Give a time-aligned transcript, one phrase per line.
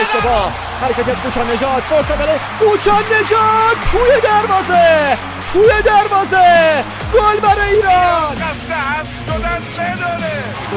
[0.00, 0.52] اشتباه
[0.82, 5.16] حرکت کوچان نجات فرصت برای کوچان نجات توی دروازه
[5.52, 6.84] توی دروازه
[7.14, 8.49] گل برای ایران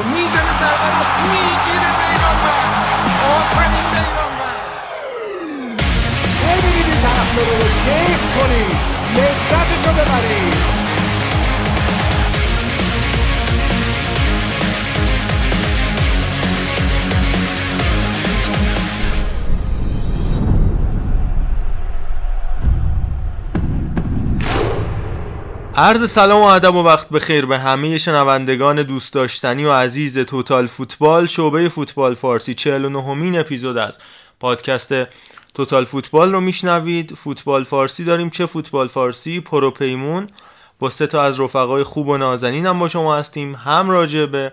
[0.02, 2.86] می‌زنه ضربه رو می‌گیره بیرانوند
[3.36, 4.64] آفرین بیرانوند
[6.42, 8.76] ببینید طرفدار رو کیف کنید
[9.16, 10.83] لذتش رو ببرید
[25.76, 30.66] عرض سلام و ادب و وقت بخیر به همه شنوندگان دوست داشتنی و عزیز توتال
[30.66, 31.26] فوتبال.
[31.26, 33.98] شعبه فوتبال فارسی 49 همین اپیزود از
[34.40, 34.94] پادکست
[35.54, 37.14] توتال فوتبال رو میشنوید.
[37.14, 38.30] فوتبال فارسی داریم.
[38.30, 40.28] چه فوتبال فارسی؟ پروپیمون
[40.78, 43.54] با سه تا از رفقای خوب و نازنین هم با شما هستیم.
[43.54, 44.52] هم راجع به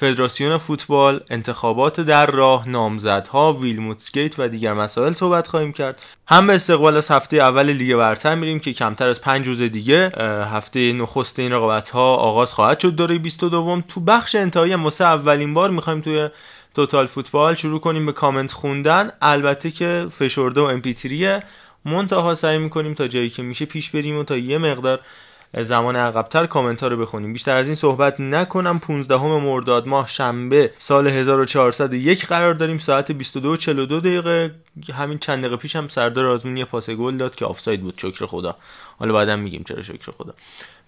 [0.00, 6.02] فدراسیون فوتبال انتخابات در راه نامزدها ویلموتسگیت و دیگر مسائل صحبت خواهیم کرد.
[6.28, 10.12] هم به استقبال از هفته اول لیگ برتر میریم که کمتر از پنج روز دیگه
[10.52, 12.94] هفته نخست این رقابت ها آغاز خواهد شد.
[12.94, 16.28] دوره 22 تو بخش انتهایی واسه اولین بار می‌خوایم توی
[16.74, 19.10] توتال فوتبال شروع کنیم به کامنت خوندن.
[19.22, 21.42] البته که فشرده و امپیتریه
[21.84, 25.00] منتها سعی می‌کنیم تا جایی که میشه پیش بریم و تا یه مقدار
[25.58, 27.32] زمان عقبتر کامنت ها رو بخونیم.
[27.32, 28.78] بیشتر از این صحبت نکنم.
[28.78, 32.78] 15 مرداد ماه شنبه سال 1401 قرار داریم.
[32.78, 34.54] ساعت 22:42 دقیقه.
[34.94, 37.94] همین چند دقیقه پیش هم سردار آزمونی پاس گل داد که آفساید بود.
[37.96, 38.56] شکر خدا.
[38.98, 40.34] حالا بعدم میگیم چرا شکر خدا.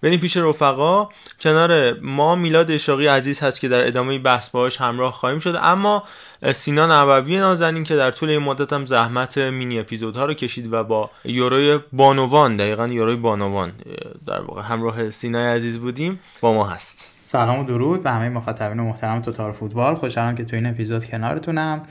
[0.03, 1.09] بریم پیش رفقا.
[1.41, 5.59] کنار ما میلاد اشاقی عزیز هست که در ادامه بحث باهاش همراه خواهیم شد.
[5.61, 6.03] اما
[6.51, 10.83] سینان عبوی نازنین که در طول این مدت هم زحمت مینی اپیزودها رو کشید و
[10.83, 13.71] با یوروی بانوان دقیقا یوروی بانوان
[14.27, 16.19] در واقع همراه سینای عزیز بودیم.
[16.41, 17.11] با ما هست.
[17.25, 19.95] سلام و درود به همه مخاطبین محترم توتال فوتبال.
[19.95, 21.81] خوشحالم که تو این اپیزود کنارتونم.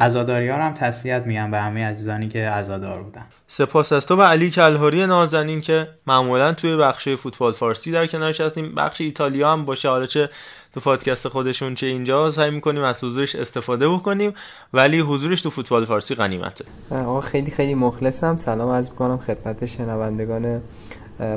[0.00, 3.24] عزاداری ها هم تسلیت میگم به همه عزیزانی که عزادار بودن.
[3.48, 8.40] سپاس از تو و علی کلهاری نازنین که معمولا توی بخش فوتبال فارسی در کنارش
[8.40, 8.74] هستیم.
[8.74, 10.30] بخش ایتالیا هم باشه حالا چه
[10.72, 14.34] تو پادکست خودشون چه اینجا سعی می‌کنیم از حضورش استفاده بکنیم
[14.72, 16.64] ولی حضورش تو فوتبال فارسی غنیمته.
[16.90, 18.36] آقا خیلی خیلی مخلصم.
[18.36, 20.60] سلام عرض می‌کنم خدمت شنوندگان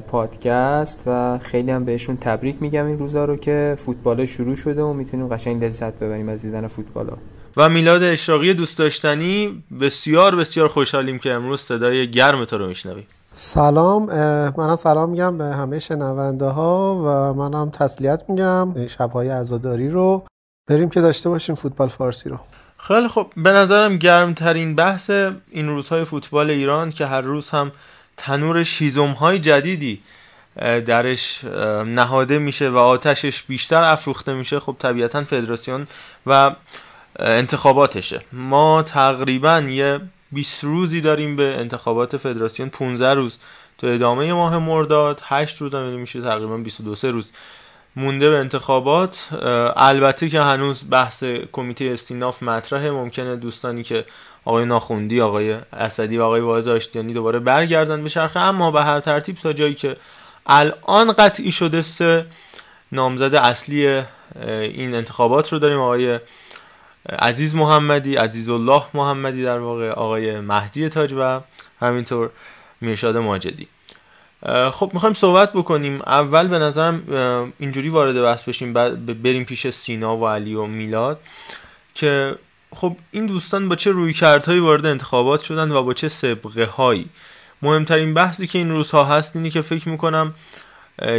[0.08, 4.94] پادکست و خیلی هم بهشون تبریک میگم این روزا رو که فوتبال شروع شده و
[4.94, 7.18] می‌تونیم قشنگ لذت ببریم از دیدن فوتبال ها.
[7.58, 13.08] و میلاد اشراقی دوست داشتنی بسیار بسیار خوشحالیم که امروز صدای گرم تو رو میشنویم.
[13.34, 14.06] سلام
[14.58, 20.26] منم سلام میگم به همه شنونده ها و منم تسلیت میگم شبهای عزاداری رو.
[20.68, 22.40] بریم که داشته باشیم فوتبال فارسی رو.
[22.78, 25.10] خیلی خب به نظرم گرمترین بحث
[25.50, 27.72] این روزهای فوتبال ایران که هر روز هم
[28.18, 30.02] تنور شیزم های جدیدی
[30.86, 31.44] درش
[31.86, 35.88] نهاده میشه و آتشش بیشتر افروخته میشه خب طبیعتا فدراسیون
[36.28, 36.56] و
[37.20, 38.22] انتخاباتشه.
[38.34, 40.00] ما تقریبا یه
[40.32, 43.38] 20 روزی داریم به انتخابات فدراسیون 15 روز.
[43.78, 47.32] تو ادامه ماه مرداد 8 روز هم میشه تقریبا 22 روز
[47.96, 49.28] مونده به انتخابات.
[49.76, 52.92] البته که هنوز بحث کمیته استیناف مطرحه.
[52.92, 54.06] ممکنه دوستانی که
[54.46, 58.40] آقای ناخوندی آقای اسدی و آقای واعظ آشتیانی دوباره برگردن به شرخه.
[58.40, 59.98] اما به هر ترتیب تا جایی که
[60.48, 62.26] الان قطعی شده سه
[62.92, 64.02] نامزد اصلی
[64.46, 65.80] این انتخابات رو داریم.
[65.80, 66.20] آقای
[67.10, 71.42] عزیز محمدی عزیز الله محمدی در واقع آقای مهدی تاج و
[71.80, 72.30] همینطور
[72.82, 73.68] میرشاد ماجدی.
[74.72, 76.02] خب می‌خوایم صحبت بکنیم.
[76.02, 77.04] اول به نظرم
[77.60, 78.74] اینجوری وارد بحث بشیم
[79.24, 81.20] بریم پیش سینا و علی و میلاد
[81.96, 82.36] که
[82.76, 87.10] خب این دوستان با چه روی کردهایی وارد انتخابات شدن و با چه سبقه هایی
[87.62, 90.34] مهمترین بحثی که این روزها هست اینی که فکر می‌کنم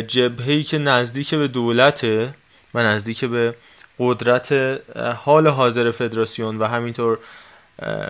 [0.07, 2.35] جبهه‌ای که نزدیک به دولته
[2.75, 3.55] و نزدیک به
[3.99, 4.53] قدرت
[5.25, 7.19] حال حاضر فدراسیون و همینطور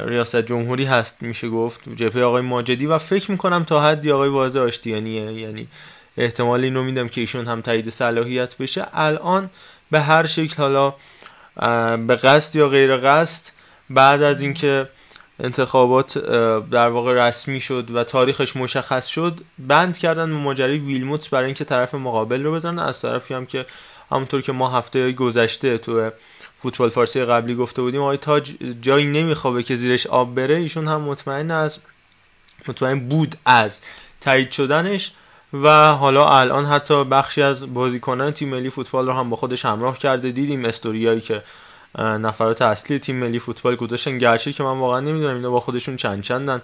[0.07, 1.89] ریاست جمهوری هست میشه گفت.
[1.97, 5.69] جبهه آقای ماجدی و فکر می‌کنم تا حدی آقای واعظ آشتیانیه یعنی
[6.17, 8.87] احتمال اینو میدم که ایشون هم تایید صلاحیت بشه.
[8.93, 9.51] الان
[9.91, 10.95] به هر شکل حالا
[11.97, 13.53] به قصد یا غیر قصد
[13.91, 14.89] بعد از اینکه
[15.41, 16.19] انتخابات
[16.71, 21.95] در واقع رسمی شد و تاریخش مشخص شد بند کردن ماجرای ویلموتس برای اینکه طرف
[21.95, 22.79] مقابل رو بزنن.
[22.79, 23.67] از طرفی هم که
[24.11, 26.11] همونطور که ما هفته گذشته تو
[26.59, 31.01] فوتبال فارسی قبلی گفته بودیم آقای تاج جایی نمیخوابه که زیرش آب بره ایشون هم
[31.01, 31.79] مطمئن از
[32.69, 33.81] مطمئن بود از
[34.21, 35.13] تایید شدنش
[35.53, 39.99] و حالا الان حتی بخشی از بازیکنان تیم ملی فوتبال رو هم با خودش همراه
[39.99, 40.33] کرده.
[40.33, 41.43] دیدیم استوریایی که
[41.99, 44.19] نفرات اصلی تیم ملی فوتبال گذاشتن.
[44.19, 46.63] گرچه که من واقعا نمی‌دونم اینا با خودشون چند چندن.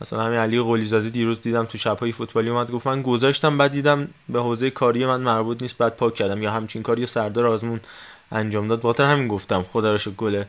[0.00, 4.08] مثلا همین علی قلیزاده دیروز دیدم تو شبهای فوتبالی اومد گفت من گذاشتم بعد دیدم
[4.28, 6.42] به حوزه کاری من مربوط نیست بعد پاک کردم.
[6.42, 7.80] یا همچین کاری سردار آزمون
[8.32, 8.80] انجام داد.
[8.80, 10.46] باتر همین گفتم خدا رو گله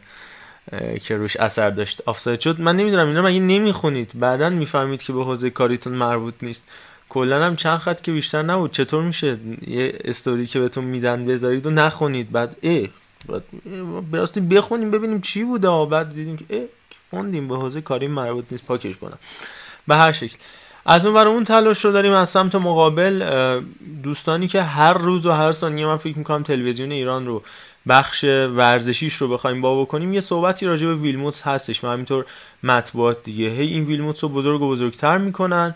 [1.04, 2.02] که روش اثر داشت.
[2.06, 2.62] آفساید شد.
[2.62, 6.68] من نمی‌دونم اینا مگه نمی‌خونید؟ بعدا می‌فهمید که به حوزه کاریتون مربوط نیست.
[7.10, 8.72] کلا هم چند خط که بیشتر نبود.
[8.72, 9.38] چطور میشه
[9.68, 12.90] یه استوری که بهتون میدن بذارید و نخونید؟ بعد ای
[14.12, 15.86] بعد بخونیم ببینیم چی بوده.
[15.86, 16.68] بعد دیدیم که ای
[17.12, 19.18] خوندیم به حوزه کاری مربوط نیست پاکش کنم.
[19.88, 20.38] به هر شکل.
[20.86, 23.24] از اون اون تلاش رو داریم از سمت مقابل
[24.04, 27.44] دوستانی که هر روز و هر ثانیه من فکر می‌کنم تلویزیون ایران رو
[27.88, 31.84] بخش ورزشیش رو بخوایم با بکنیم یه صحبتی راجع به ویلموتس هستش.
[31.84, 32.26] و همینطور
[32.64, 33.50] مطبوعات دیگه.
[33.50, 35.76] هی این ویلموتس رو بزرگ و بزرگتر می‌کنن.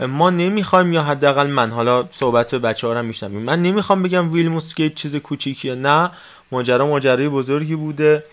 [0.00, 3.42] ما نمی‌خوایم یا حداقل من حالا صحبت بچه ها رو میشنویم.
[3.42, 5.74] من نمی‌خوام بگم ویلموتس که چیز کوچیکیه.
[5.74, 6.10] نه
[6.52, 8.24] ماجرا ماجرای بزرگی بوده.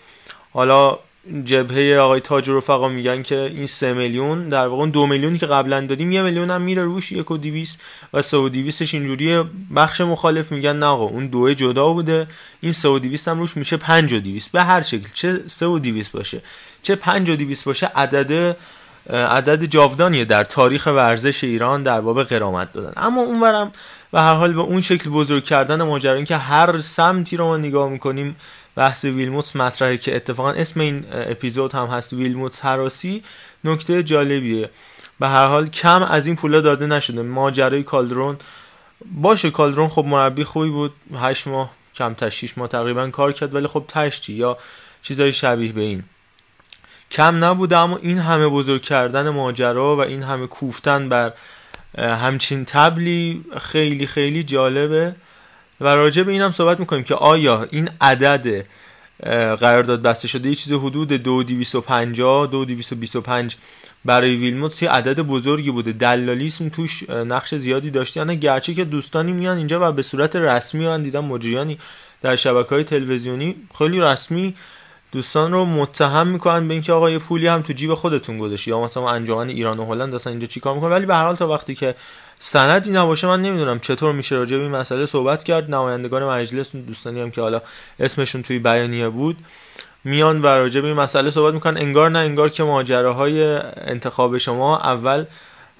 [0.52, 0.98] حالا
[1.44, 5.86] جبهه آقای تاج رفقا میگن که این سه میلیون در واقع دو میلیونی که قبلا
[5.86, 7.76] دادیم یه میلیون هم میره روش یک و دیویس
[8.12, 9.42] و سه و دیویسش اینجوری
[9.76, 12.26] بخش مخالف میگن نه آقا اون دوه جدا بوده.
[12.60, 15.66] این سه و دیویس هم روش میشه پنج و دیویس به هر شکل چه سه
[15.66, 16.42] و دیویس باشه
[16.82, 18.56] چه پنج و دیویس باشه عدد
[19.10, 22.92] عدد جاودانیه در تاریخ ورزش ایران در باب قرامت دادن.
[22.96, 23.72] اما اونورم
[24.12, 27.88] و هر حال به اون شکل بزرگ کردن ماجرا که هر سمتی رو ما نگاه
[27.88, 28.36] می‌کنیم
[28.78, 33.22] بحث ویلموتس مطرحه که اتفاقا اسم این اپیزود هم هست ویلموتس هراسی
[33.64, 34.70] نکته جالبیه.
[35.20, 37.22] به هر حال کم از این پولا داده نشده.
[37.22, 38.36] ماجرای کالدرون.
[39.20, 40.92] باشه کالدرون خب مربی خوبی بود.
[41.14, 44.58] هشت ماه کم تا 6 ماه تقریبا کار کرد ولی خب تشتی یا
[45.02, 46.02] چیزای شبیه به این.
[47.10, 51.32] کم نبوده اما این همه بزرگ کردن ماجرا و این همه کوفتن بر
[51.98, 55.14] همچین تبلی خیلی خیلی جالبه.
[55.80, 58.64] و راجع به اینم صحبت می‌کنیم که آیا این عدد
[59.60, 63.56] قرارداد بسته شده یه چیز حدود 2250 2225
[64.04, 65.92] برای ویلموتس یه عدد بزرگی بوده.
[65.92, 68.20] دلالیسم توش نقش زیادی داشته.
[68.20, 71.78] یعنی گرچه که دوستانی میان اینجا و به صورت رسمی من دیدم مجریانی
[72.20, 74.54] در شبکه های تلویزیونی خیلی رسمی
[75.12, 78.70] دوستان رو متهم می‌کنن به اینکه آقا یه پولی هم تو جیب خودتون گذاشتی.
[78.70, 81.48] یا مثلا انجمن ایران و هلند اصلا اینجا چیکار می‌کنن؟ ولی به هر حال تا
[81.48, 81.94] وقتی که
[82.38, 85.70] سندی نباشه من نمی‌دونم چطور میشه راجع به این مسئله صحبت کرد.
[85.70, 87.62] نمایندگان مجلس دوستانی هم که حالا
[88.00, 89.36] اسمشون توی بیانیه بود
[90.04, 91.76] میان و راجع به این مسئله صحبت می‌کنن.
[91.76, 93.42] انگار نه انگار که ماجراهای
[93.76, 95.24] انتخاب شما اول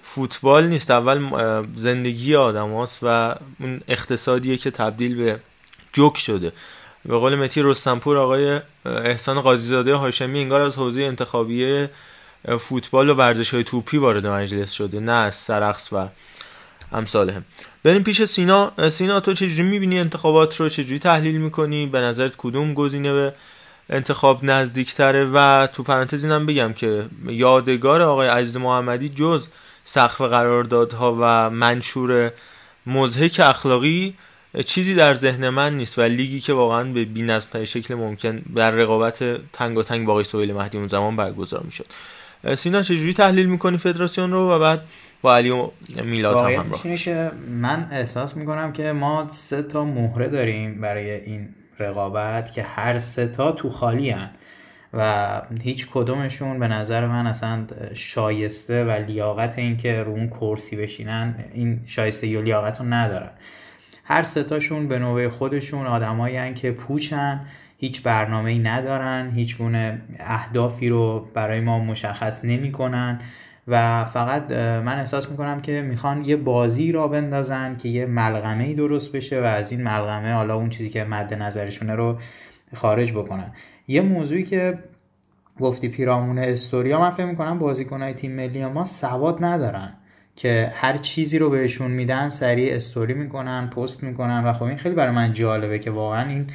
[0.03, 1.31] فوتبال نیست اول
[1.75, 5.41] زندگی آدم هاست و اون اقتصادیه که تبدیل به
[5.93, 6.53] جوک شده.
[7.05, 11.87] به قول متی رستنپور آقای احسان قاضیزاده هاشمی انگار از حوزه انتخابی
[12.59, 16.09] فوتبال و ورزش های توپی وارد مجلس شده نه از سرقص و
[16.93, 17.45] امثالهم
[17.85, 18.73] بریم پیش سینا.
[18.91, 23.35] سینا تو چجوری می‌بینی انتخابات رو؟ چجوری تحلیل می‌کنی؟ به نظرت کدوم گزینه به
[23.91, 29.49] انتخاب نزدیکتره؟ و تو پرانتز اینم بگم که یادگار آقای عزیز محمدی جز
[29.85, 32.33] سقف قراردادها و منشور
[32.87, 34.15] مزهک اخلاقی
[34.63, 39.25] چیزی در ذهن من نیست و لیگی که واقعا به بی‌نظم‌ترین شکل ممکن بر رقابت
[39.53, 41.87] تنگ و تنگ با آقای سهیل مهدی اون زمان برگزار می‌شد
[42.57, 44.81] سینا چجوری تحلیل می‌کنی فدراسیون رو و بعد
[45.23, 45.71] با علی و
[46.05, 51.49] میلاد هم همراه که من احساس می‌کنم که ما سه تا مهره داریم برای این
[51.79, 54.31] رقابت که هر سه تا تو خالی هن.
[54.95, 60.77] و هیچ کدومشون به نظر من اصلا شایسته و لیاقت این که رو اون کرسی
[60.77, 63.31] بشینن این شایسته و لیاقت رو ندارن
[64.11, 67.41] هر ستاشون به نوع خودشون آدمایی که پوچن
[67.79, 73.21] هیچ برنامه ای ندارن هیچ گونه اهدافی رو برای ما مشخص نمی‌کنن
[73.69, 78.75] و فقط من احساس می‌کنم که می‌خوان یه بازی را بندازن که یه ملغمه ای
[78.75, 82.19] درست بشه و از این ملغمه حالا اون چیزی که مد نظرشونه رو
[82.75, 83.53] خارج بکنن.
[83.89, 84.79] یه موضوعی که
[85.61, 89.93] گفتی پیرامون استوریا من فکر می‌کنم بازیکنهای تیم ملی ما سواد ندارن.
[90.39, 94.95] که هر چیزی رو بهشون میدن سریع استوری می‌کنن پست می‌کنن و خب این خیلی
[94.95, 96.47] برای من جالبه که واقعا این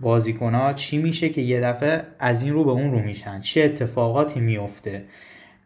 [0.00, 3.40] بازیکن ها چی میشه که یه دفعه از این رو به اون رو میشن.
[3.40, 5.04] چه اتفاقاتی میفته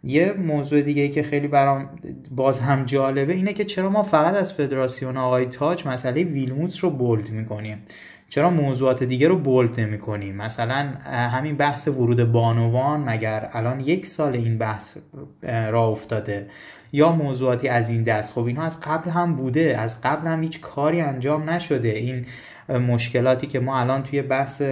[0.04, 1.88] یه موضوع دیگه ای که خیلی برام
[2.30, 6.90] باز هم جالبه اینه که چرا ما فقط از فدراسیون آقای تاج مسئله ویلموتس رو
[6.90, 7.82] بولد می‌کنیم؟
[8.28, 14.06] چرا موضوعات دیگه رو بولد نمی کنیم مثلا همین بحث ورود بانوان مگر الان یک
[14.06, 14.96] سال این بحث
[15.42, 16.46] را افتاده؟
[16.94, 18.32] یا موضوعاتی از این دست.
[18.32, 19.78] خب اینها از قبل هم بوده.
[19.78, 21.88] از قبل هم هیچ کاری انجام نشده.
[21.88, 22.26] این
[22.68, 24.62] مشکلاتی که ما الان توی بحث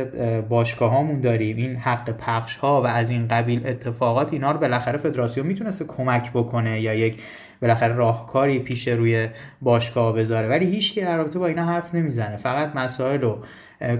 [0.48, 4.98] باشگاه هامون داریم این حق پخش ها و از این قبیل اتفاقات اینا رو بالاخره
[4.98, 7.22] فدراسیون می‌تونسته کمک بکنه یا یک
[7.62, 9.28] بالاخره راهکاری پیش روی
[9.62, 10.48] باشگاه بذاره.
[10.48, 12.36] ولی هیچ در رابطه با اینا حرف نمی‌زنه.
[12.36, 13.38] فقط مسائل رو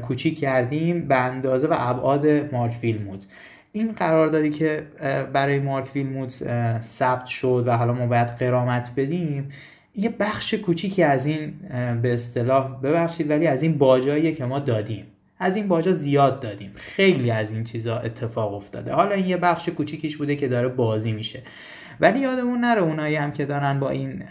[0.02, 3.26] کوچیک کردیم به اندازه و ابعاد مارک فیلموت
[3.72, 4.86] این قراردادی که
[5.32, 6.32] برای مارک ویلموت
[6.80, 9.48] ثبت شد و حالا ما باید قرامت بدیم
[9.94, 11.54] یه بخش کوچیکی از این
[12.02, 15.06] به اصطلاح ببخشید ولی از این باجاییه که ما دادیم.
[15.38, 16.72] از این باجا زیاد دادیم.
[16.74, 18.92] خیلی از این چیزا اتفاق افتاده.
[18.92, 21.42] حالا این یه بخش کوچیکیش بوده که داره بازی میشه.
[22.00, 24.22] ولی یادمون نره اونایی هم که دارن با این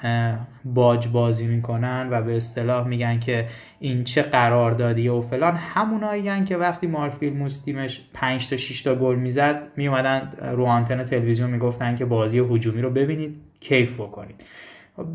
[0.65, 3.47] باج بازی می‌کنن و به اصطلاح میگن که
[3.79, 5.55] این چه قراردادی و فلان.
[5.55, 11.03] همونایی که وقتی مارک فیلموس تیمش 5 تا 6 تا گل می‌زد میومدن رو آنتن
[11.03, 14.43] تلویزیون می‌گفتن که بازی هجومی رو ببینید کیف بکنید.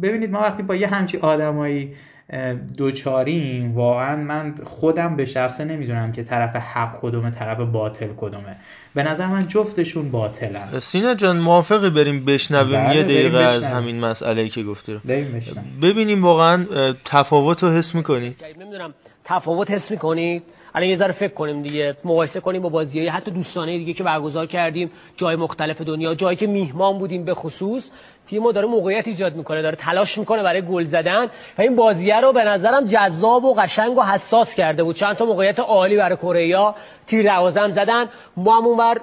[0.03, 1.95] ببینید ما وقتی با یه همچی آدمایی
[2.77, 3.75] دوچاریم.
[3.75, 8.57] واقعا من خودم به شخصه نمی‌دونم که طرف حق کدومه طرف باطل کدومه.
[8.95, 10.81] به نظر من جفتشون باطلن.
[10.81, 15.01] سینا جان موافقی بریم بشنویم بله، یه دقیقه از همین مسئله که گفتی رو.
[15.83, 16.67] ببینیم واقعا
[17.05, 18.95] تفاوت رو حس می‌کنید نمی‌دونم.
[19.29, 20.43] تفاوت حس می‌کنید؟
[20.75, 24.47] الان یه ذره فکر کنیم دیگه مقایسه کنیم با بازی‌های حتی دوستانه دیگه که برگزار
[24.47, 27.91] کردیم جای مختلف دنیا جایی که میهمان بودیم به خصوص.
[28.27, 31.25] تیم ما داره موقعیت ایجاد می‌کنه داره تلاش می‌کنه برای گل زدن
[31.59, 34.97] و این بازیه رو به نظرم جذاب و قشنگ و حساس کرده بود.
[34.97, 36.75] چند تا موقعیت عالی برای کره
[37.07, 38.09] تیر دوازم زدن.
[38.37, 39.01] ما هم اونور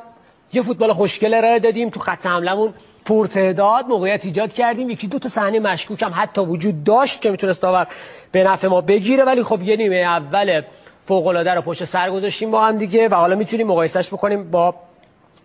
[0.53, 2.73] یه فوتبال خوشگل ارائه دادیم تو خط حملمون
[3.05, 4.89] پرتعداد موقعیت ایجاد کردیم.
[4.89, 7.87] یکی دو تا صحنه مشکوک هم حتی وجود داشت که می‌تونست داور
[8.31, 9.23] به نفع ما بگیره.
[9.23, 10.61] ولی خب یه نیمه اول
[11.05, 14.75] فوق العاده رو پشت سر گذاشتیم با هم دیگه و حالا می‌تونیم مقایسش بکنیم با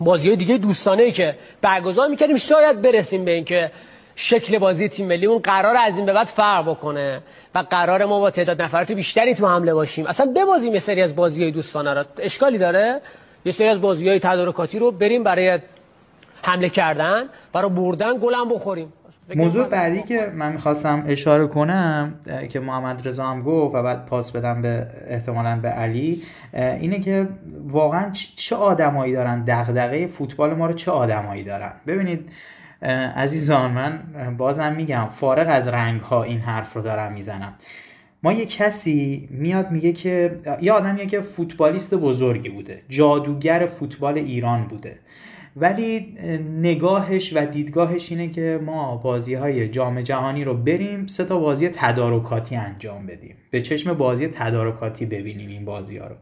[0.01, 2.37] بازی دیگه دوستانه که برگزار می‌کردیم.
[2.37, 3.71] شاید برسیم به اینکه
[4.17, 7.21] شکل بازی تیم ملی اون قرار از این به بعد فرق بکنه
[7.55, 10.07] و قرار ما با تعداد نفرات بیشتری تو حمله باشیم.
[10.07, 13.01] اصلا ببازیم یه سری از بازی های دوستانه را اشکالی داره؟
[13.45, 15.59] یه سری از بازی های تدارکاتی رو بریم برای
[16.43, 18.93] حمله کردن برای بردن گلم بخوریم.
[19.37, 22.15] موضوع بعدی که من می‌خواستم اشاره کنم
[22.49, 26.23] که محمد رضا هم گفت و بعد پاس بدم به احتمالا به علی
[26.55, 27.29] اینه که
[27.65, 32.31] واقعا چه آدمایی دارن؟ دغدغه فوتبال ما رو چه آدمایی دارن؟ ببینید
[33.17, 34.03] عزیزان من
[34.37, 37.55] بازم میگم فارغ از رنگ ها این حرف رو دارم می‌زنم.
[38.23, 44.65] ما یه کسی میاد میگه که یه آدمیه که فوتبالیست بزرگی بوده جادوگر فوتبال ایران
[44.65, 44.99] بوده.
[45.61, 46.15] ولی
[46.61, 51.69] نگاهش و دیدگاهش اینه که ما بازی های جام جهانی رو بریم سه تا بازی
[51.69, 53.37] تدارکاتی انجام بدیم.
[53.51, 56.15] به چشم بازی تدارکاتی ببینیم این بازی ها رو.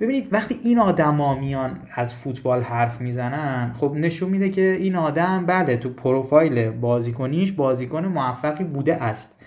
[0.00, 5.46] ببینید وقتی این آدما میان از فوتبال حرف می‌زنن خب نشون میده که این آدم
[5.46, 9.40] بله تو پروفایل بازیکنیش بازیکن موفقی بوده است.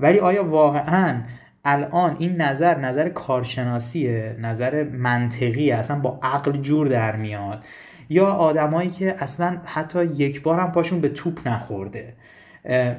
[0.00, 1.20] ولی آیا واقعا
[1.64, 7.64] الان این نظر نظر کارشناسیه نظر منطقی اصلا با عقل جور در میاد؟
[8.08, 12.14] یا آدمایی که اصلا حتی یک بار هم پاشون به توپ نخورده.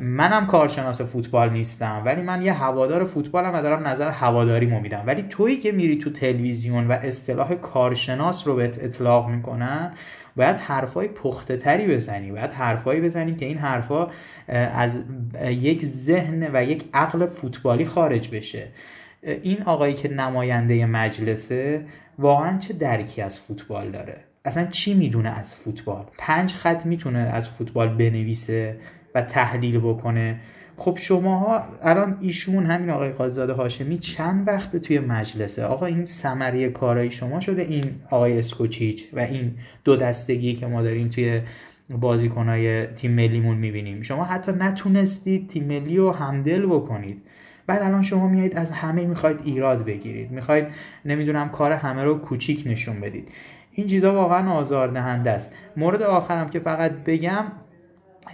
[0.02, 5.04] منم کارشناس فوتبال نیستم ولی من یه هوادار فوتبالم و دارم نظر هواداری میدم.
[5.06, 9.94] ولی تویی که میری تو تلویزیون و اصطلاح کارشناس رو بهت اطلاق می‌کنن
[10.36, 12.32] باید حرفای پخته تری بزنی.
[12.32, 14.08] باید حرفایی بزنی که این حرفا
[14.48, 15.04] از
[15.48, 18.68] یک ذهن و یک عقل فوتبالی خارج بشه.
[19.42, 21.86] این آقایی که نماینده مجلسه
[22.20, 27.48] واقعا چه درکی از فوتبال داره؟ اصلا چی می‌دونه از فوتبال؟ پنج خط می‌تونه از
[27.48, 28.78] فوتبال بنویسه
[29.16, 30.40] و تحلیل بکنه.
[30.78, 36.70] خب شماها الان ایشون همین آقای قاضزاده هاشمی چند وقت توی مجلسه؟ آقا این سمری
[36.70, 41.42] کارای شما شده این آقای اسکوچیچ و این دو دستگی که ما داریم توی
[41.90, 44.02] بازیکنهای تیم ملیمون می‌بینیم.
[44.02, 47.22] شما حتی نتونستید تیم ملی رو همدل بکنید.
[47.68, 50.32] بعد الان شما میایید از همه می‌خواید ایراد بگیرید.
[50.32, 50.68] می‌خواید
[51.06, 53.30] نمی‌دونم کار همه رو کوچیک نشون بدید.
[53.76, 55.52] این چیزا واقعا آزاردهنده است.
[55.78, 57.46] مورد آخرم که فقط بگم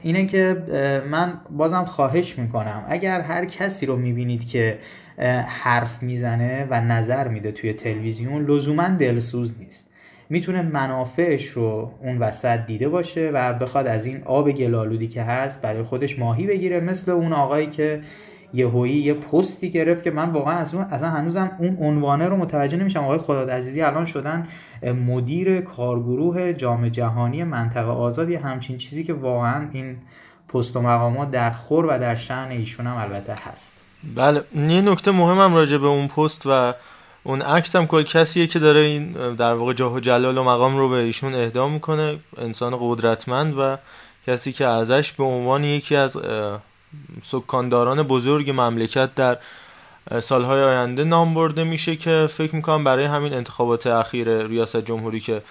[0.02, 0.64] اینه که
[1.12, 2.86] من بازم خواهش می‌کنم.
[2.88, 4.80] اگر هر کسی رو می‌بینید که
[5.48, 9.90] حرف می‌زنه و نظر میده توی تلویزیون لزوما دلسوز نیست.
[10.30, 15.62] می‌تونه منافعش رو اون وسط دیده باشه و بخواد از این آب گلالودی که هست
[15.62, 18.02] برای خودش ماهی بگیره مثل اون آقایی که
[18.54, 22.78] یهویی یه پستی گرفت که من واقعا از اون اصلا هنوزم اون عنوانه رو متوجه
[22.78, 23.04] نمیشم.
[23.04, 24.48] آقای خداد عزیزی الان شدن
[24.84, 28.30] مدیر کارگروه جام جهانی منطقه آزاد.
[28.30, 29.98] یه همچین چیزی که واقعا این
[30.54, 33.86] پست و مقامات در خور و در شعن ایشون هم البته هست.
[34.16, 36.74] بله یه نکته مهمم راجع به اون پست و
[37.24, 40.78] اون عکس هم کل کسیه که داره این در واقع جاه و جلال و مقام
[40.78, 43.78] رو به ایشون اهدا می‌کنه انسان قدرتمند و
[44.28, 46.18] کسی که ازش به عنوان یکی از
[47.24, 49.38] سکانداران بزرگ مملکت در
[50.20, 55.42] سالهای آینده نام برده میشه که فکر می‌کنم برای همین انتخابات اخیر ریاست جمهوری که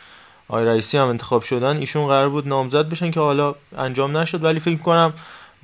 [0.48, 4.44] آقای رئیسی هم انتخاب شدن ایشون قرار بود نامزد بشن که حالا انجام نشد.
[4.44, 5.12] ولی فکر می‌کنم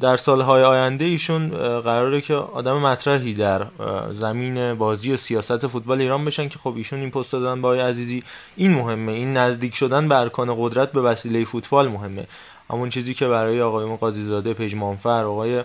[0.01, 1.49] در سالهای آینده ایشون
[1.81, 3.67] قراره که آدم مطرحی در
[4.13, 7.81] زمین بازی و سیاست فوتبال ایران بشن که خب ایشون این پست دادن با آقای
[7.81, 8.23] عزیزی.
[8.57, 9.13] این مهمه.
[9.13, 12.27] این نزدیک شدن به ارکان قدرت به وسیله فوتبال مهمه.
[12.71, 15.65] همون چیزی که برای آقای قاضی زاده پژمانفر آقای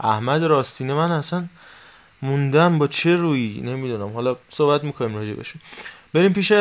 [0.00, 1.44] احمد راستینه من اصلا
[2.22, 4.12] موندم با چه روی نمی‌دونم.
[4.12, 5.62] حالا صحبت می‌کنیم راجع بشون
[6.14, 6.52] بریم پیش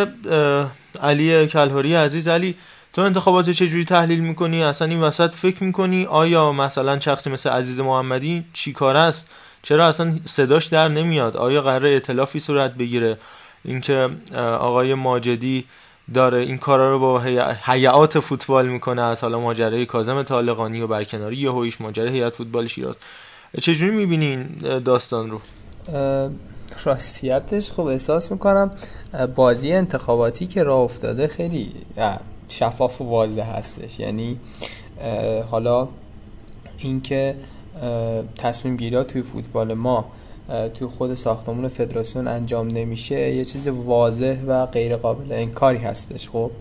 [1.01, 2.27] علی کلهاری عزیز.
[2.27, 2.55] علی
[2.93, 7.79] تو انتخابات چجوری تحلیل می‌کنی؟ اصلا این وسط فکر می‌کنی آیا مثلا شخصی مثل عزیز
[7.79, 9.31] محمدی چی کار است؟
[9.63, 13.17] چرا اصلا صداش در نمیاد؟ آیا قرار اطلافی صورت بگیره؟
[13.65, 15.65] اینکه آقای ماجدی
[16.13, 17.19] داره این کارا رو با
[17.65, 22.95] هیئات فوتبال می‌کنه از حالا ماجرای کاظم طالقانی و برکناری یهویش ماجرای هیئت فوتبال شیراز.
[23.61, 25.41] چجوری می‌بینی این داستان رو؟
[26.85, 28.71] راستیتش خب احساس می‌کنم
[29.35, 31.71] بازی انتخاباتی که راه افتاده خیلی
[32.49, 33.99] شفاف و واضح هستش.
[33.99, 34.39] یعنی
[35.51, 35.87] حالا
[36.77, 37.35] اینکه
[38.35, 40.11] تصمیم گیری توی فوتبال ما
[40.73, 46.51] توی خود ساختمون فدراسیون انجام نمیشه یه چیز واضح و غیر قابل انکاری هستش خب.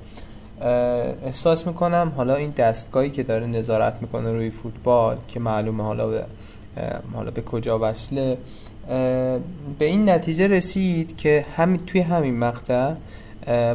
[1.25, 6.25] احساس می‌کنم حالا این دستگاهی که داره نظارت می‌کنه روی فوتبال که معلومه حالا به
[7.15, 8.39] حالا به کجا وصله
[9.79, 12.95] به این نتیجه رسید که همین توی همین مقطع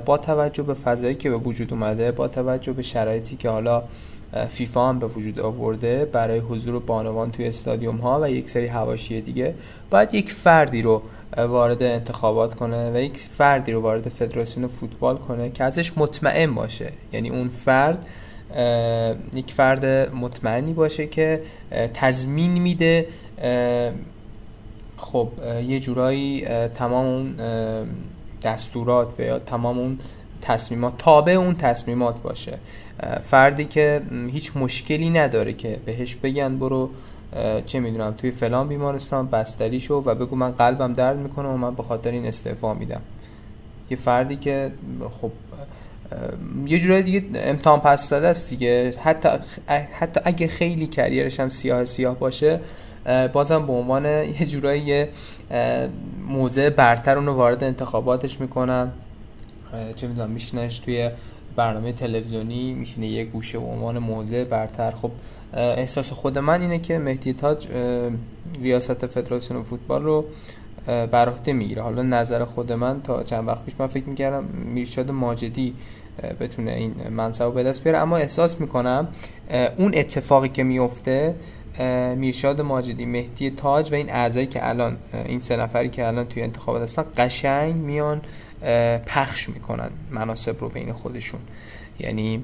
[0.05, 3.83] با توجه به فضایی که به وجود اومده با توجه به شرایطی که حالا
[4.49, 9.21] فیفا هم به وجود آورده برای حضور بانوان توی استادیوم ها و یک سری هواشی
[9.21, 9.55] دیگه.
[9.89, 11.01] باید یک فردی رو
[11.37, 16.91] وارد انتخابات کنه و یک فردی رو وارد فدراسیون فوتبال کنه که ازش مطمئن باشه.
[17.13, 18.07] یعنی اون فرد
[19.33, 21.41] یک فرد مطمئنی باشه که
[21.93, 23.07] تضمین میده.
[24.97, 25.27] خب
[25.67, 27.35] یه جورایی تمام اون
[28.43, 29.97] دستورات و یا تمام اون
[30.45, 32.57] تصمیمات تابع اون تصمیمات باشه.
[33.21, 36.89] فردی که هیچ مشکلی نداره که بهش بگن برو
[37.65, 41.75] چه می‌دونم توی فلان بیمارستان بستری شو و بگو من قلبم درد می‌کنه و من
[41.75, 43.01] به خاطر این استعفا میدم.
[43.89, 44.71] یه فردی که
[45.21, 45.31] خب
[46.67, 48.93] یه جورایی دیگه امتحان پس داده است دیگه.
[49.03, 49.29] حتی
[49.99, 52.59] حتی اگه خیلی کریرش هم سیاه سیاه باشه
[53.33, 55.05] بازم به عنوان یه جورایی
[56.27, 58.91] موضع برتر اونو وارد انتخاباتش می‌کنن.
[59.95, 61.09] چه می‌دونم میشنش توی
[61.55, 64.91] برنامه تلویزیونی میشینه یه گوشه به عنوان موضع برتر.
[64.91, 65.11] خب
[65.53, 67.67] احساس خود من اینه که مهدی تاج
[68.61, 70.25] ریاست فدراسیون فوتبال رو
[70.85, 71.81] بر عهده می‌گیره.
[71.81, 75.73] حالا نظر خود من تا چند وقت پیش من فکر می‌کردم میرشاد ماجدی
[76.39, 77.99] بتونه این منصب به دست بیاره.
[77.99, 79.07] اما احساس می‌کنم
[79.77, 81.35] اون اتفاقی که میفته
[82.15, 86.43] میرشاد ماجدی مهدی تاج و این اعضایی که الان این سه نفری که الان توی
[86.43, 88.21] انتخابات هستن قشنگ میان
[89.05, 91.39] پخش می‌کنن مناسب رو بین خودشون.
[91.99, 92.43] یعنی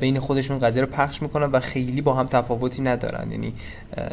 [0.00, 3.32] بین خودشون قضیه رو پخش می‌کنن و خیلی با هم تفاوتی ندارن.
[3.32, 3.54] یعنی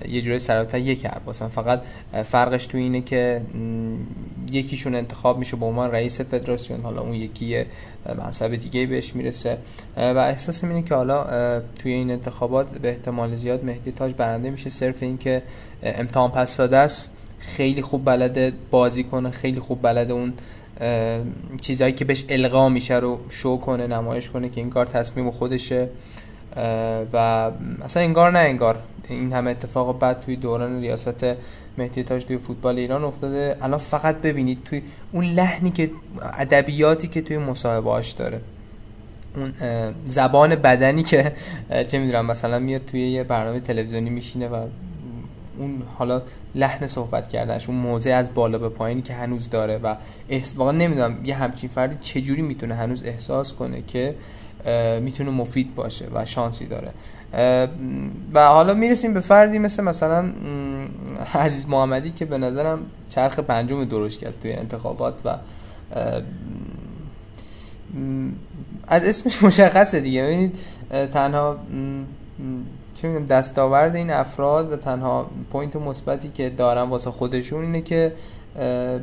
[0.09, 1.81] یه جوری سرابطه یک باسن فقط
[2.23, 3.41] فرقش تو اینه که
[4.51, 6.81] یکیشون انتخاب میشه به عنوان رئیس فدراسیون.
[6.81, 7.63] حالا اون یکی
[8.17, 9.57] منصب دیگه بهش می‌رسه.
[9.97, 14.69] و احساس اینه که حالا توی این انتخابات به احتمال زیاد مهدی تاج برنده میشه.
[14.69, 15.41] صرف اینکه
[15.83, 20.33] امتحان پس است خیلی خوب بلده بازی کنه خیلی خوب بلده اون
[21.61, 25.89] چیزهایی که بهش القا میشه رو شو کنه نمایش کنه که این کار تصمیم خودشه.
[27.13, 27.17] و
[27.83, 28.79] اصلا انگار نه انگار.
[29.09, 31.25] این همه اتفاق بعد توی دوران ریاست
[31.77, 33.57] مهدی تاج توی فوتبال ایران افتاده.
[33.61, 35.91] الان فقط ببینید توی اون لحنی که
[36.37, 38.41] ادبیاتی که توی مصاحبهاش داره.
[39.35, 39.53] اون
[40.05, 41.33] زبان بدنی که
[41.87, 44.65] چه می‌دونم مثلا میاد توی یه برنامه تلویزیونی میشینه و
[45.57, 46.21] اون حالا
[46.55, 49.95] لحن صحبت کردنش اون موضع از بالا به پایینی که هنوز داره و
[50.55, 54.15] واقعا نمی‌دونم یه همچین فردی چجوری می‌تونه هنوز احساس کنه که
[55.01, 56.91] می‌تونه مفید باشه و شانسی داره.
[58.33, 60.31] و حالا می‌رسیم به فردی مثل مثلا
[61.33, 65.35] عزیز محمدی که به نظرم چرخ پنجم درشک است توی انتخابات و
[68.87, 70.23] از اسمش مشخصه دیگه.
[70.23, 70.57] ببینید
[71.11, 71.57] تنها
[72.95, 78.13] چه می‌دونم دستاورد این افراد و تنها پوینت مثبتی که دارن واسه خودشون اینه که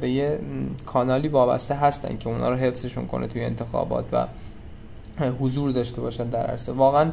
[0.01, 0.39] به یه
[0.87, 4.27] کانالی وابسته هستن که اونا رو حفظشون کنه توی انتخابات و
[5.41, 6.73] حضور داشته باشن در عرصه.
[6.73, 7.11] واقعا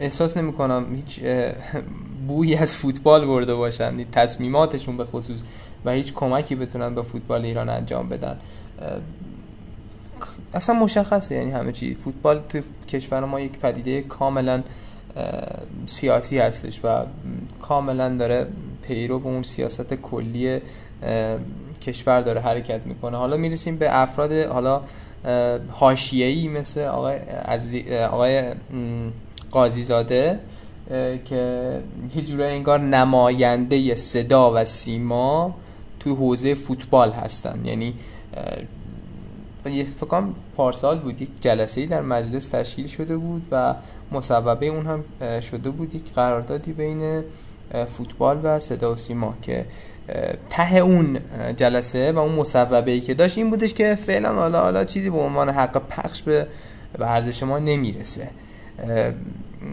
[0.00, 1.20] احساس نمی کنم هیچ
[2.28, 5.40] بویی از فوتبال برده باشن تصمیماتشون به خصوص
[5.84, 8.36] و هیچ کمکی بتونن به فوتبال ایران انجام بدن.
[10.54, 11.94] اصلا مشخصه یعنی همه چی.
[11.94, 14.62] فوتبال توی کشور ما یک پدیده کاملا
[15.86, 17.04] سیاسی هستش و
[17.62, 18.46] کاملا داره
[18.82, 20.60] پیرو اون سیاست کلی
[21.82, 23.16] کشور داره حرکت می‌کنه.
[23.16, 24.82] حالا می‌رسیم به افراد حالا
[25.70, 27.96] حاشیه‌ای مثل آقای عزی...
[27.96, 28.44] آقای
[29.50, 30.38] قاضی زاده
[31.24, 31.80] که
[32.16, 35.54] یه جورایی انگار نماینده صدا و سیما
[36.00, 37.60] توی حوزه فوتبال هستن.
[37.64, 37.94] یعنی
[40.00, 43.74] فکرم پارسال بود یک جلسه در مجلس تشکیل شده بود و
[44.12, 45.04] مصوبه اون هم
[45.40, 47.24] شده بود یک قراردادی بین
[47.86, 49.66] فوتبال و صدا و سیما که
[50.50, 51.18] ته اون
[51.56, 55.18] جلسه و اون مصوبه ای که داشت این بودش که فعلا حالا حالا چیزی به
[55.18, 56.46] عنوان حق پخش به
[56.98, 58.28] ورزش ما نمی‌رسه.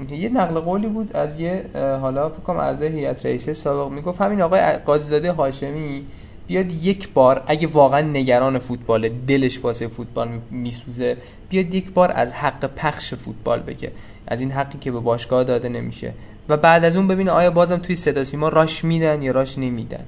[0.09, 1.65] یه نقل قولی بود از یه
[2.01, 4.21] حالا فکر از هیئت رئیسه سابق می‌گفت.
[4.21, 6.05] همین آقای قاضی زاده هاشمی
[6.47, 11.17] بیاد یک بار اگه واقعا نگران فوتبال دلش واسه فوتبال میسوزه
[11.49, 13.91] بیاد یک بار از حق پخش فوتبال بگه.
[14.27, 16.13] از این حقی که به باشگاه داده نمیشه.
[16.49, 20.03] و بعد از اون ببینه آیا بازم توی صدا سیما راش میدن یا راش نمیدن.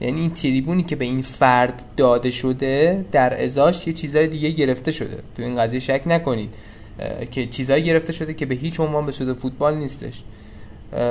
[0.00, 4.92] یعنی این تریبونی که به این فرد داده شده در ازاش یه چیزای دیگه گرفته
[4.92, 5.16] شده.
[5.36, 6.54] تو این قضیه شک نکنید
[7.30, 10.22] که چیزایی گرفته شده که به هیچ عنوان به شده فوتبال نیستش.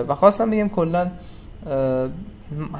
[0.08, 1.12] و خواستم بگم کلا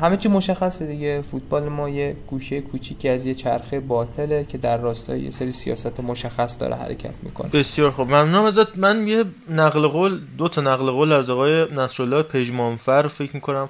[0.02, 1.22] همه چی مشخصه دیگه.
[1.22, 6.00] فوتبال ما یه گوشه کوچیکی از یه چرخه باطله که در راستای یه سری سیاست
[6.00, 7.50] مشخص داره حرکت می‌کنه.
[7.50, 8.08] بسیار خوب.
[8.08, 8.78] ممنونم ازت.
[8.78, 13.70] من یه نقل قول دو تا نقل قول از آقای نصرالله پژمانفر فکر می‌کنم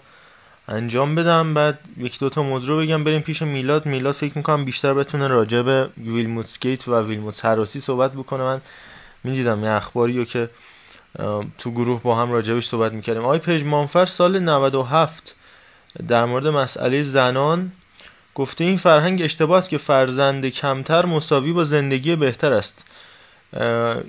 [0.68, 1.54] انجام بدم.
[1.54, 3.04] بعد یک دو تا موضوع بگم.
[3.04, 3.86] بریم پیش میلاد.
[3.86, 8.44] میلاد فکر می‌کنم بیشتر بتونه راجع به ویلموت سکیت و ویلموت هراسی صحبت بکنه.
[8.44, 8.62] من
[9.24, 10.50] می‌دیدم یه اخباری رو که
[11.58, 13.24] تو گروه با هم راجبش صحبت می‌کردیم.
[13.24, 15.36] آقای پژمانفر سال 97
[16.08, 17.72] در مورد مسئله زنان
[18.36, 22.86] گفته این فرهنگ اشتباه است که فرزند کمتر مساوی با زندگی بهتر است.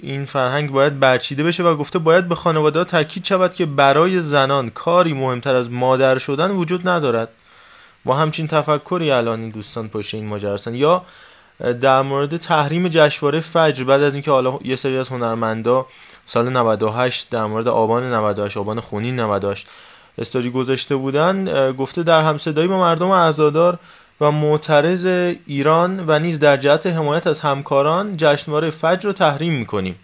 [0.00, 4.20] این فرهنگ باید برچیده بشه و گفته باید به خانواده ها تاکید شود که برای
[4.20, 7.28] زنان کاری مهمتر از مادر شدن وجود ندارد.
[8.04, 10.74] با همچین تفکری الان این دوستان پشت این ماجرا هستن.
[10.74, 11.04] یا
[11.80, 15.86] در مورد تحریم جشنواره فجر بعد از اینکه حالا یه سری از هنرمندا
[16.26, 19.66] سال 98 در مورد آبان 98 آبان خونین 98
[20.18, 23.78] استوری گذاشته بودن گفته در همصدایی با مردم عزادار
[24.20, 25.06] و معترض
[25.46, 29.94] ایران و نیز در جهت حمایت از همکاران جشنواره فجر رو تحریم می‌کنیم.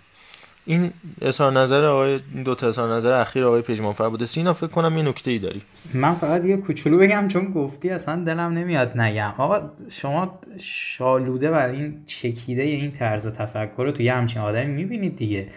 [0.65, 0.91] این
[1.23, 5.03] اظهار نظر آقای دو تا اظهار نظر اخیر آقای پژمانفر بوده سینا فکر کنم یه
[5.03, 5.63] نکته ای داری.
[5.95, 9.35] من فقط یه کوچولو بگم چون گفتی اصلا دلم نمیاد نگم.
[9.39, 15.17] آقا شما شالوده و این چکیده این طرز تفکر رو تو یه همچین آدمی می‌بینید
[15.17, 15.49] دیگه.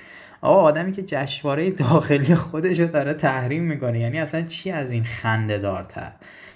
[0.42, 4.00] آقا آدمی که جشنواره داخلی خودش رو داره تحریم می‌کنه.
[4.00, 6.12] یعنی اصلا چی از این خنده دارتر؟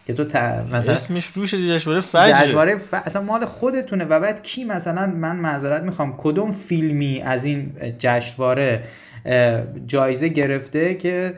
[0.07, 2.45] که تو مثلا اسمش روش جشنواره فجر.
[2.45, 2.93] جشنواره ف...
[2.93, 4.05] اصلا مال خودتونه.
[4.05, 8.83] و بعد کی مثلا من معذرت می‌خوام کدوم فیلمی از این جشنواره
[9.87, 11.33] جایزه گرفته که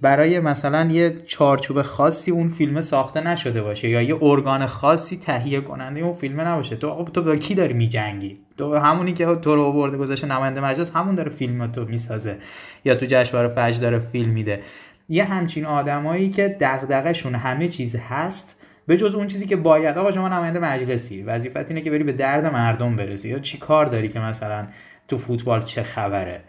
[0.00, 5.60] برای مثلا یه چارچوب خاصی اون فیلم ساخته نشده باشه؟ یا یه ارگان خاصی تهیه
[5.60, 9.62] کننده اون فیلم نباشه؟ تو تو با کی داری میجنگی؟ تو همونی که تو رو
[9.62, 12.38] آورده گذاشته نماینده مجلس همون داره فیلم تو می‌سازه.
[12.84, 14.60] یا تو جشنواره فجر داره فیلم میده.
[15.08, 19.98] یه همچین آدمایی که دغدغه‌شون همه چیز هست به جز اون چیزی که باید.
[19.98, 21.22] آقا شما نماینده مجلسی.
[21.22, 23.28] وظیفت اینه که بری به درد مردم برسی.
[23.28, 24.66] یا چی کار داری که مثلا
[25.08, 26.40] تو فوتبال چه خبره؟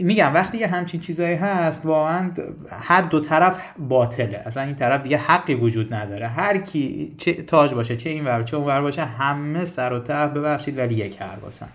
[0.00, 2.30] میگم وقتی یه همچین چیزایی هست واقعا
[2.70, 4.42] هر دو طرف باطله.
[4.46, 6.28] اصلا این طرف دیگه حقی وجود نداره.
[6.28, 9.98] هر کی چه تاج باشه چه این ور چه اون ور باشه همه سر و
[9.98, 11.68] ته ببخشید ولی یک هر باسن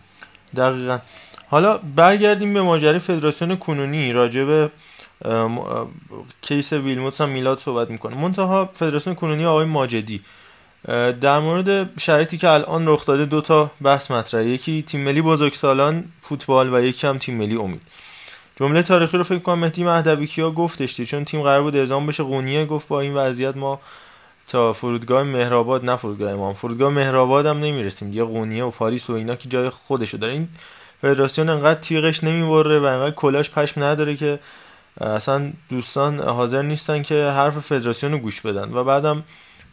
[0.56, 1.00] دقیقا.
[1.48, 4.14] حالا برگردیم به ماجرای فدراسیون کنونی.
[4.14, 4.72] راجع به
[6.42, 8.16] کیس ویلموتس هم میلاد صحبت می‌کنه.
[8.16, 10.22] منتها فدراسیون کنونی آقای ماجدی.
[11.21, 14.45] در مورد شرایطی که الان رخ داده دو تا بحث مطرحه.
[14.45, 17.82] یکی تیم ملی بزرگسالان فوتبال و یکی هم تیم ملی امید.
[18.60, 22.24] جمله تاریخی رو فکر کنم مهدی مهدوی کیا گفتش چون تیم قرار بود اعزام بشه.
[22.24, 23.80] قونیه گفت با این وضعیت ما
[24.48, 28.10] تا فرودگاه مهرآباد نه فرودگاه امام فرودگاه مهرآباد هم نمی‌رسیم.
[28.10, 30.34] دیگه قونیه و پاریس و اینا که جای خودشو داره.
[30.34, 30.48] این
[31.02, 34.39] فدراسیون انقدر تیغش نمی‌بره و انقدر کلاش پشم نداره که
[35.02, 38.74] اصلا دوستان حاضر نیستن که حرف فدراسیون رو گوش بدن.
[38.74, 39.24] و بعدم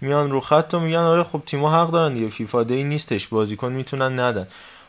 [0.03, 2.29] میان رو خط و میگن آره خب تیم‌ها حق دارن دیگه.
[2.29, 3.29] فیفا دی نیستش.
[3.29, 4.47] بازیکن می‌تونن ندن.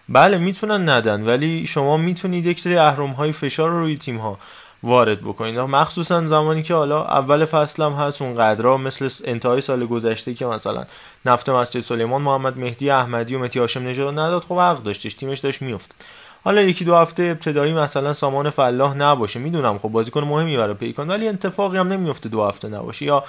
[0.10, 4.40] بله می‌تونن ندن ولی شما می‌تونید یک سری اهرم های فشار رو روی تیم ها
[4.84, 5.60] وارد بکنید.
[5.60, 10.46] مخصوصا زمانی که حالا اول فصل هم هست اون قدرها مثل انتهای سال گذشته که
[10.46, 10.86] مثلا
[11.26, 15.14] نفت مسجد سلیمان محمد مهدی احمدی و مهدی هاشم نژاد نداد خب حق داشتش.
[15.14, 15.96] تیمش داشت میافتاد
[16.44, 19.40] حالا یکی دو هفته ابتدایی مثلا سامان فلاح نباشه.
[19.40, 23.06] می‌دونم خب بازیکن مهمی برای پیکان ولی اتفاقی هم نمیفته دو هفته نباشه.
[23.06, 23.24] یا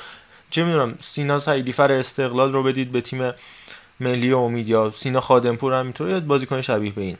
[0.51, 3.33] چه می‌دونم سینا سعیدیفر استقلال رو بدید به تیم
[4.01, 7.17] ملی امید یا سینا خادمپور هم می‌تونه بازیکن شبیه به این.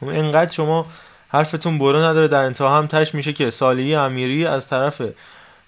[0.00, 0.86] خب انقدر شما
[1.28, 5.02] حرفتون برو نداره در انتها هم تش میشه که سالی امیری از طرف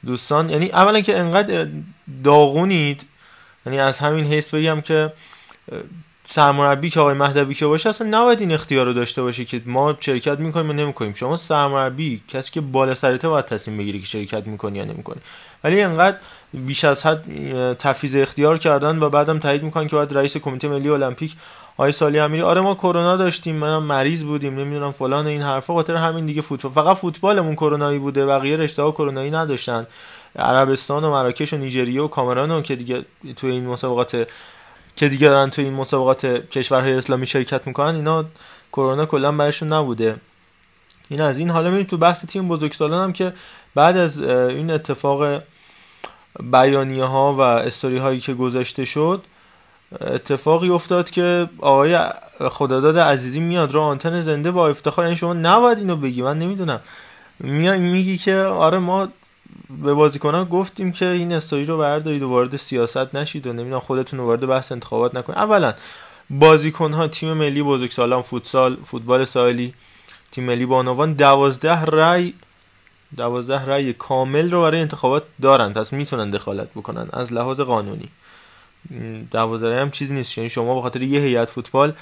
[0.07, 1.69] دوستان یعنی اولا که انقدر
[2.25, 3.05] داغونید
[3.67, 5.13] یعنی از همین حیث بگم که
[6.25, 9.97] سرمربی که آقای مهدوی که باشه اصلا نباید این اختیار رو داشته باشه که ما
[10.01, 11.13] شرکت می‌کنیم و نمی‌کنیم.
[11.13, 15.21] شما سرمربی کسی که بالا سرته باید تصمیم بگیری که شرکت می‌کنی یا نمی‌کنی
[15.65, 16.17] ولی انقدر
[16.55, 17.25] بیش از حد
[17.73, 21.37] تفیز اختیار کردن و بعدم تایید می‌کنن که باید رئیس کمیته ملی المپیک
[21.77, 25.97] آقای سالی امیری آره ما کرونا داشتیم منم مریض بودیم نمی‌دونم فلان این حرفا خاطر
[25.97, 26.73] همین دیگه فوتبال.
[26.73, 29.87] فقط فوتبالمون کرونایی بوده بقیه رشته ها کرونایی نداشتن.
[30.37, 33.05] عربستان و مراکش و نیجریه و کامران که دیگه
[33.37, 34.27] تو این مسابقات
[34.97, 38.25] که دیگه دارن تو این مسابقات کشورهای اسلامی شرکت می‌کنن اینا
[38.73, 40.17] کرونا کلا براشون نبوده.
[41.09, 41.51] این از این.
[41.51, 43.33] حالا میریم تو بحث تیم بزرگسالان هم که
[43.75, 45.43] بعد از این اتفاق
[46.39, 49.25] بیانیه ها و استوری هایی که گذاشته شد
[50.01, 51.99] اتفاقی افتاد که آقای
[52.51, 56.81] خداداد عزیزی میاد رو آنتن زنده با افتخار این شما نباید اینو بگی من نمی‌دونم.
[57.41, 59.09] میای میگی که آره ما
[59.83, 64.21] به بازیکنان گفتیم که این استوری رو بردارید و وارد سیاست نشید و نمی‌دونم خودتون
[64.21, 65.39] وارد بحث انتخابات نکنید.
[65.39, 65.75] اولا
[66.31, 69.75] بازیکن ها تیم ملی بزرگسالان فوتسال فوتبال ساحلی
[70.33, 72.33] تیم ملی با عنوان دوازده رای
[73.17, 75.73] دوازده رای کامل رو برای انتخابات دارن.
[75.73, 78.09] پس می‌تونن دخالت بکنن از لحاظ قانونی.
[79.31, 80.39] دوازده هم چیز نیست.
[80.39, 81.93] یعنی شما به خاطر یه هیئت فوتبال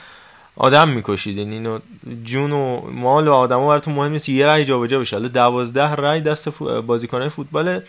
[0.57, 1.37] آدم می‌کشید.
[1.37, 1.79] یعنی اینو
[2.25, 4.29] جون و مال و آدما براتون مهم نیست.
[4.29, 5.17] یه رای جابجا بشه.
[5.17, 6.63] حالا 12 رای دست.
[6.63, 7.81] بازیکنان فوتبال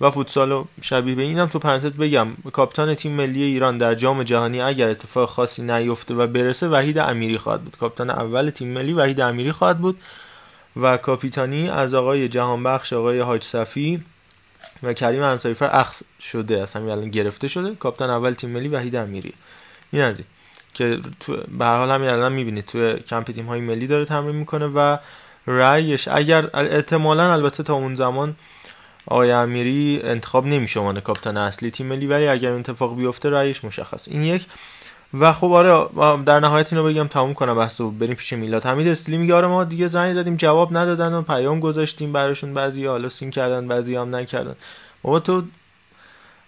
[0.00, 2.28] و فوتسال و شبیه به اینم تو پرانتز بگم.
[2.52, 7.38] کاپیتان تیم ملی ایران در جام جهانی اگر اتفاق خاصی نیفته و برسه وحید امیری
[7.38, 7.76] خواهد بود.
[7.76, 9.98] کاپیتان اول تیم ملی وحید امیری خواهد بود.
[10.76, 14.04] و کاپیتانی از آقای جهانبخش آقای حاج صفی
[14.82, 16.62] و کریم انصاریفر اخذ شده.
[16.62, 17.74] اصلا الان گرفته شده.
[17.74, 19.32] کاپیتان اول تیم ملی وحید امیری.
[19.92, 20.16] این از
[20.74, 24.36] که تو به هر حال همین الان می‌بینید تو کمپ تیم های ملی داره تمرین
[24.36, 24.96] می‌کنه و
[25.46, 28.36] رأیش اگر احتمالا البته تا اون زمان
[29.06, 34.08] آقای امیری انتخاب نمیشه عنوان کاپیتان اصلی تیم ملی ولی اگر اتفاق بیفته رأیش مشخص.
[34.08, 34.46] این یک.
[35.20, 35.88] و خب آره
[36.24, 38.66] در نهایت اینو بگم تموم کنم بحثو بریم پیش میلاد.
[38.66, 42.86] حمید استلی میگه آره ما دیگه زنگ دادیم جواب ندادن و پیام گذاشتیم براشون بعضی
[42.86, 44.56] حالا سین کردن بعضی هم نکردن.
[45.02, 45.42] بابا تو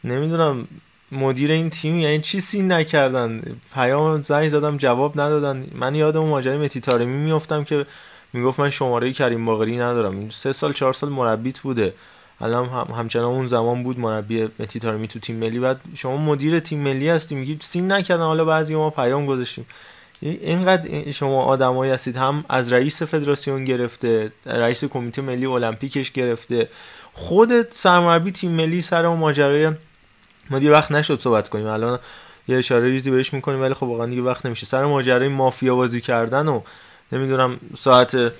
[0.04, 0.68] نمی‌دونم
[1.12, 3.42] مدیر این تیم یعنی چی سین نکردن؟
[3.74, 5.66] پیام زنگ زدم جواب ندادن.
[5.72, 7.87] من یادم ماجرای متی تارمی میافتم که
[8.33, 10.31] می‌گفت من شماره کریم باقری ندارم.
[10.31, 11.94] سه سال چهار سال مربیت بوده.
[12.40, 15.59] الان هم همچنان اون زمان بود مربی متی تارمی تو تیم ملی.
[15.59, 18.22] بعد شما مدیر تیم ملی هستی میگی سین نکردن.
[18.22, 19.66] حالا بعضی ما پیام گذاشتیم.
[20.20, 22.16] اینقدر شما آدمایی هستید.
[22.16, 26.68] هم از رئیس فدراسیون گرفته رئیس کمیته ملی المپیکش گرفته.
[27.12, 29.72] خودت سرمربی تیم ملی سر اون ماجرای
[30.51, 31.66] ما دیگه وقت نشد صحبت کنیم.
[31.66, 31.98] الان
[32.48, 34.66] یه اشاره ریزی بهش می‌کنیم ولی خب واقعا دیگه وقت نمیشه.
[34.66, 36.61] سر ماجرای مافیا بازی کردن و
[37.12, 38.33] نمی‌دونم ساعت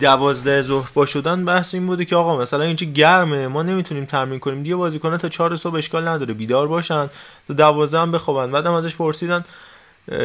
[0.00, 4.40] دوازده ظهر با شدن بحث این بوده که آقا مثلا اینجا گرمه ما نمی‌تونیم تمرین
[4.40, 4.62] کنیم.
[4.62, 7.10] دیگه بازیکن‌ها تا چهار صبح اشکال نداره بیدار باشن.
[7.48, 8.52] تا دوازده هم بخوابن.
[8.52, 9.44] بعدم ازش پرسیدن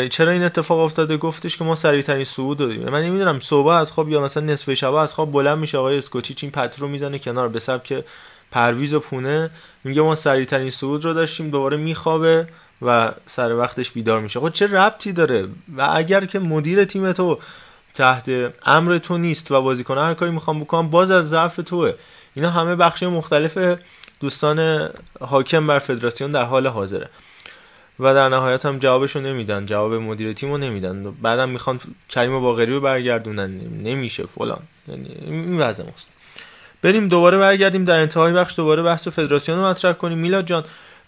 [0.09, 4.09] چرا این اتفاق افتاده؟ گفتش که ما سریعترین صعود دادیم من نمی‌دونم صبح از خواب
[4.09, 7.59] یا مثلا نصف شب از خواب بلند میشه آقای اسکوچیچ این پترو می‌زنه کنار به
[7.83, 8.03] که
[8.51, 9.49] پرویز و پونه.
[9.83, 12.47] میگه ما سریعترین صعود رو داشتیم دوباره میخوابه
[12.81, 14.39] و سر وقتش بیدار میشه.
[14.39, 17.39] خب چه ربطی داره؟ و اگر که مدیر تیم تو
[17.99, 21.93] تحت امر تو نیست و بازیکن هر کاری می‌خوام بکنم باز از ضعف توه.
[22.35, 23.77] اینا همه بخش مختلف
[24.19, 27.09] دوستان حاکم بر فدراسیون در حال حاضره.
[27.99, 31.11] و در نهایت هم جوابشو نمیدن جواب مدیر تیمو نمیدن.
[31.11, 33.51] بعدم می‌خوان کریم باقری رو برگردونن.
[33.83, 34.61] نمیشه فلان.
[34.87, 36.09] یعنی این وضع ماست.
[36.81, 40.17] بریم دوباره برگردیم در انتهای بخش دوباره بحث فدراسیون رو مطرح کنیم.
[40.17, 40.63] میلاد جان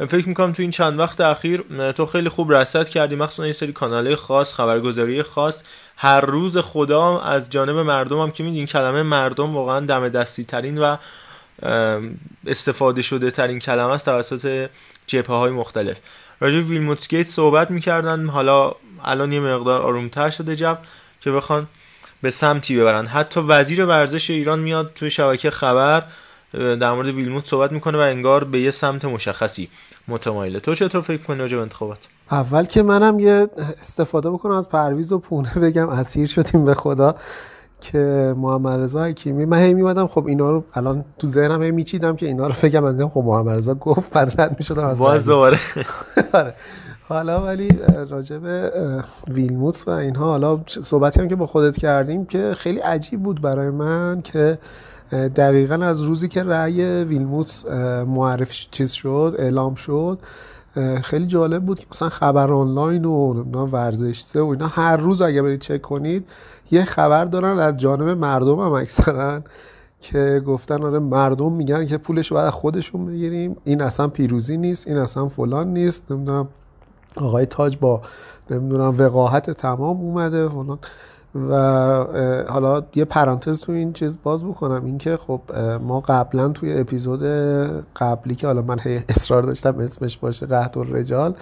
[0.10, 3.16] فکر می‌کنم تو این چند وقت اخیر تو خیلی خوب رصد کردی.
[3.16, 5.64] مخصوصا یه سری کانال خاص خبرگزاری خاص.
[6.04, 10.78] هر روز خدا از جانب مردم هم که میدین کلمه مردم واقعا دم دستی ترین
[10.78, 10.98] و
[12.48, 14.70] استفاده شده ترین کلمه است توسط
[15.08, 15.98] جبهه های مختلف.
[16.40, 18.72] راجع ویلموتسگیت صحبت می‌کردن حالا
[19.04, 20.76] الان یه مقدار آرومتر شده جو
[21.22, 21.68] که بخوان
[22.22, 23.06] به سمتی ببرن.
[23.06, 26.04] حتی وزیر ورزش ایران میاد توی شبکه خبر
[26.54, 29.70] در مورد ویلموت صحبت می‌کنه و انگار به یه سمت مشخصی.
[30.08, 31.98] متمایله تو چطور فکر کنی راجع انتخابات؟
[32.32, 33.48] اول که منم یه
[33.82, 37.16] استفاده بکنم از پرویز و پونه بگم اسیر شدیم به خدا
[37.82, 39.46] که محمد رضا حکیمی.
[39.46, 42.80] من هی میمدم خب اینا رو الان تو ذهنم هی میچیدم که اینا رو بگم.
[42.80, 45.60] من خب محمد رضا گفت بعد رد می‌شدم از باز دوباره.
[46.34, 46.56] آره.
[47.10, 47.70] حالا ولی
[48.10, 48.72] راجع به
[49.28, 53.70] ویلموت و اینها حالا صحبتی هم که با خودت کردیم که خیلی عجیب بود برای
[53.70, 54.58] من که
[55.12, 57.66] دقیقا از روزی که رأی ویلموت
[58.08, 60.20] معرفی چیز شد اعلام شد
[61.04, 63.34] خیلی جالب بود که مثلا خبر آنلاین و
[63.66, 66.28] ورزشته و اینا هر روز اگه برید چک کنید
[66.72, 69.42] یه خبر دارن از جانب مردم هم اکثرا
[70.00, 74.88] که گفتن آره مردم میگن که پولش رو باید خودشون بگیریم این اصلا پیروزی نیست
[74.88, 76.48] این اصلا فلان نیست نمی‌دونم
[77.16, 78.02] آقای تاج با
[78.50, 80.80] نمی‌دونم وقاحت تمام اومده فلان.
[81.36, 81.56] و
[82.50, 84.86] حالا یه پرانتز تو این چیز باز بکنم.
[84.86, 85.42] اینکه خب
[85.82, 87.24] ما قبلا توی اپیزود
[87.96, 91.34] قبلی که حالا من اصرار داشتم اسمش باشه قهد رجال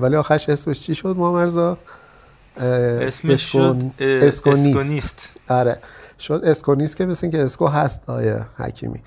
[0.00, 1.40] ولی آخرش اسمش چی شد ما
[2.56, 5.36] اسمش شد اسکونیست.
[5.48, 5.78] آره.
[6.18, 9.02] شد اسکونیست که مثل که اسکو هست آیه حکیمی.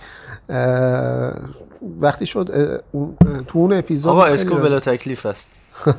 [1.99, 2.47] وقتی شد
[3.47, 5.51] تو اون اپیزود آقا اسکو بلا تکلیف است.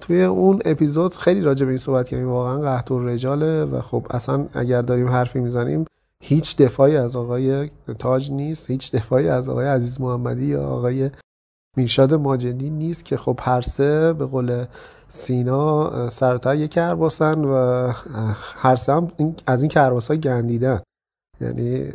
[0.00, 2.28] توی اون اپیزود خیلی راجع به این صحبت کردیم.
[2.28, 5.84] واقعا قحط و رجاله و خب اصلا اگر داریم حرفی می‌زنیم
[6.22, 11.10] هیچ دفاعی از آقای تاج نیست هیچ دفاعی از آقای عزیز محمدی یا آقای
[11.76, 14.64] میرشاد ماجدی نیست که خب هر سه به قول
[15.08, 17.54] سینا سرتا یک کرباسن و
[18.56, 19.08] هر سه هم
[19.46, 20.80] از این کرباس ها گندیدن.
[21.40, 21.92] یعنی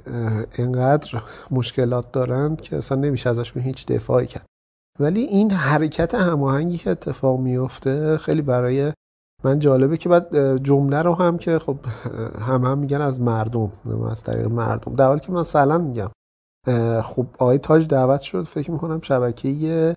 [0.58, 4.46] اینقدر مشکلات دارند که اصلا نمیشه ازشون هیچ دفاعی کرد.
[5.00, 8.94] ولی این حرکت هماهنگی که اتفاق میفته خیلی برای
[9.44, 11.78] من جالبه که بعد جمله رو هم که خب
[12.40, 13.72] هم هم میگن از مردم
[14.12, 14.96] از طریق مردم.
[14.96, 16.10] در حالی که مثلا میگم
[17.02, 19.96] خب آقای تاج دعوت شد فکر می‌کنم شبکه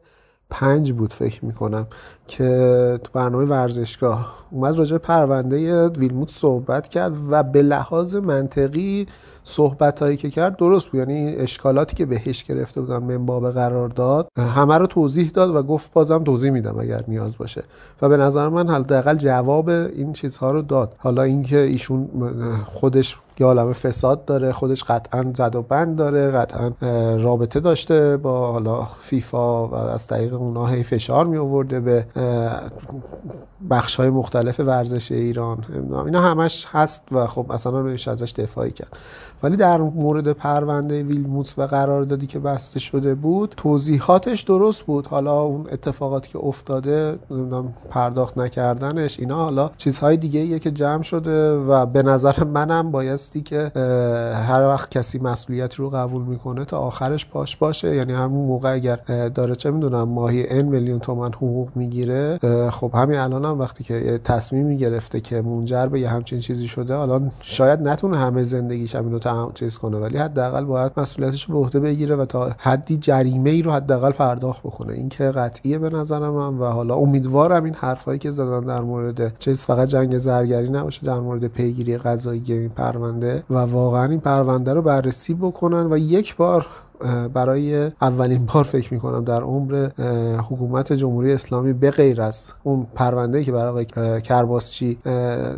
[0.51, 1.87] پنج بود فکر می‌کنم
[2.27, 9.07] که تو برنامه ورزشگاه اومد راجع پرونده ویلموت صحبت کرد و به لحاظ منطقی
[9.45, 11.01] صحبت هایی که کرد درست بود.
[11.01, 15.93] یعنی اشکالاتی که بهش گرفته بودن منباب قرار داد همه رو توضیح داد و گفت
[15.93, 17.63] بازم توضیح میدم اگر نیاز باشه.
[18.03, 20.95] و به نظر من حداقل جواب این چیزها رو داد.
[20.99, 22.09] حالا اینکه ایشون
[22.65, 26.73] خودش یه عالم فساد داره خودش قطعا زد و بند داره قطعا
[27.17, 32.07] رابطه داشته با حالا فیفا و از طریق اونا هی فشار می آورده به
[33.71, 35.65] بخش های مختلف ورزش ایران
[36.05, 38.99] اینا همش هست و خب اصلا نمیشه ازش دفاعی کرد.
[39.43, 45.07] ولی در مورد پرونده ویلموتس و قراردادی که بسته شده بود توضیحاتش درست بود.
[45.07, 47.19] حالا اون اتفاقاتی که افتاده
[47.91, 53.41] پرداخت نکردنش اینا حالا چیزهای دیگه ایه که جمع شده و به نظر منم بایستی
[53.41, 53.71] که
[54.49, 57.95] هر وقت کسی مسئولیت رو قبول می‌کنه تا آخرش پاش باشه.
[57.95, 58.97] یعنی همون موقع اگر
[59.35, 62.39] داره چه می‌دونم ماهی ان میلیون تومن حقوق می‌گیره
[62.71, 66.95] خب همین الان هم وقتی که تصمیمی گرفته که منجر به یه همچین چیزی شده
[66.95, 69.19] حالا شاید نتونه همه زندگیش همینو
[69.55, 69.99] چیز کنه.
[69.99, 74.13] ولی حداقل باید مسئولیتش رو به عهده بگیره و تا حدی جریمه ای رو حداقل
[74.13, 74.93] پرداخت بکنه.
[74.93, 79.39] این که قطعیه به نظر من و حالا امیدوارم این حرفایی که زدن در مورد
[79.39, 84.73] چیز فقط جنگ زرگری نباشه در مورد پیگیری قضایی این پرونده و واقعا این پرونده
[84.73, 86.67] رو بررسی بکنن و یک بار
[87.35, 89.89] برای اولین بار فکر می‌کنم در عمر
[90.51, 93.87] حکومت جمهوری اسلامی به غیر از اون پرونده که برای
[94.21, 94.99] کرباسچی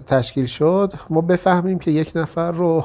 [0.06, 2.84] تشکیل شد ما بفهمیم که یک نفر رو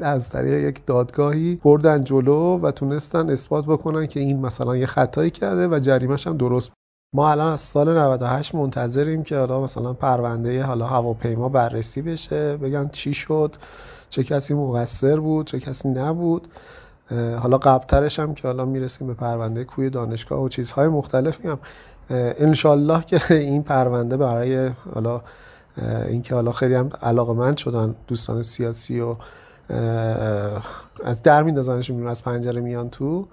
[0.00, 5.30] از طریق یک دادگاهی بردن جلو و تونستن اثبات بکنن که این مثلا یه خطایی
[5.30, 6.72] کرده و جریمش هم درست
[7.14, 12.88] ما الان از سال 98 منتظریم که حالا مثلا پرونده حالا هواپیما بررسی بشه بگن
[12.88, 13.56] چی شد
[14.10, 16.48] چه کسی مقصر بود چه کسی نبود.
[17.40, 21.58] حالا قبلترش هم که حالا می‌رسیم به پرونده کوی دانشگاه و چیزهای مختلفی هم
[22.10, 25.20] انشالله که این پرونده برای حالا
[26.08, 29.16] اینکه حالا خیلی هم علاقمند شدن دوستان سیاسی و
[31.04, 33.26] از در میندازنشون از پنجره میان تو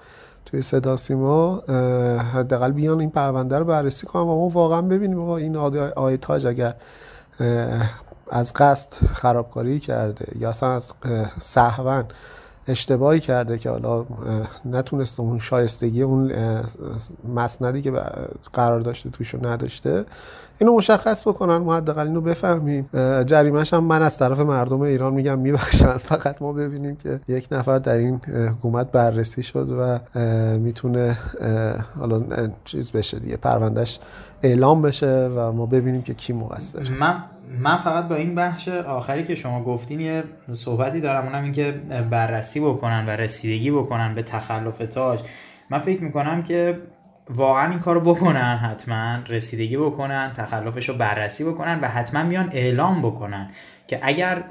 [0.45, 1.59] توی صدا سیما.
[2.33, 5.19] حداقل بیان این پرونده رو بررسی کنم و ما واقعا ببینیم.
[5.19, 6.75] این آقای تاج اگر
[8.31, 10.93] از قصد خرابکاری کرده یا اصلا از
[11.41, 12.03] سهون
[12.69, 14.05] اشتباهی کرده که حالا
[14.65, 16.31] نتونسته اون شایستگی اون
[17.35, 17.91] مسندی که
[18.53, 20.05] قرار داشته توشو نداشته
[20.61, 22.89] اینو مشخص بکنن ما حداقل اینو بفهمیم.
[23.25, 25.97] جریمش هم من از طرف مردم ایران میگم میبخشن.
[26.11, 29.99] فقط ما ببینیم که یک نفر در این حکومت بررسی شد و
[30.57, 31.17] می‌تونه
[31.99, 32.23] حالا
[32.65, 33.99] چیز بشه دیگه پروندهش
[34.43, 36.89] اعلام بشه و ما ببینیم که کی مقصر.
[36.99, 41.53] من من فقط با این بخش آخری که شما گفتین یه صحبتی دارم اونم این
[41.53, 41.71] که
[42.09, 45.19] بررسی بکنن و رسیدگی بکنن به تخلف تاج.
[45.69, 46.79] من فکر می‌کنم که
[47.29, 53.01] واقعا این کارو بکنن حتما رسیدگی بکنن تخلفش رو بررسی بکنن و حتما میان اعلام
[53.01, 53.49] بکنن
[53.87, 54.43] که اگر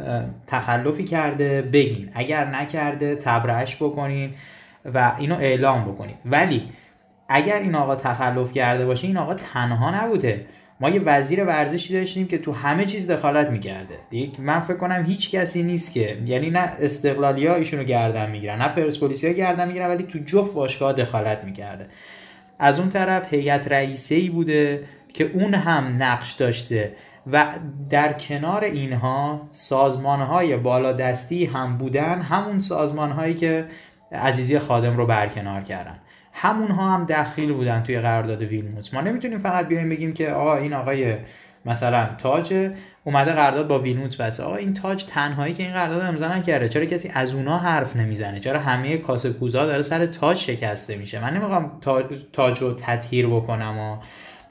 [0.47, 4.35] تخلفی کرده بگین اگر نکرده تبرعش بکنین
[4.95, 6.69] و اینو اعلام بکنید ولی
[7.29, 10.47] اگر این آقا تخلف کرده باشه این آقا تنها نبوده.
[10.81, 13.99] ما یه وزیر ورزشی داشتیم که تو همه چیز دخالت می‌کرده.
[14.11, 18.63] دیگه من فکر کنم هیچ کسی نیست که یعنی نه استقلالی ها ایشونو گردن می‌گیرن
[18.63, 21.87] نه پرسپولیسی ها گردن می‌گیرن ولی تو جفت باشگاه دخالت می‌کرده.
[22.59, 26.93] از اون طرف هیئت رئیسه بوده که اون هم نقش داشته
[27.33, 27.53] و
[27.91, 33.65] در کنار اینها سازمان های بالادستی هم بودن همون سازمان هایی که
[34.13, 35.99] عزیزی خادم رو برکنار کردن.
[36.41, 40.57] همون ها هم دخیل بودن توی قرارداد ویلموتس ما نمی‌تونیم فقط بیایم بگیم که آقا
[40.57, 41.15] این آقای
[41.67, 42.71] مثلا تاج
[43.05, 44.43] اومده قرارداد با ویلموتس بسته.
[44.43, 48.41] آقا این تاج تنهایی که این قرارداد امضا نکرده چرا کسی از اونها حرف نمی‌زنه؟
[48.41, 51.81] چرا همه کاسه کوزا داره سر تاج شکسته میشه؟ من نمی‌خوام
[52.33, 53.97] تاج رو تطهیر بکنم و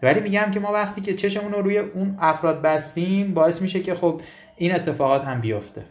[0.03, 3.95] ولی میگم که ما وقتی که چشمون رو روی اون افراد بستیم باعث میشه که
[3.95, 4.21] خب
[4.57, 5.81] این اتفاقات هم بیفته.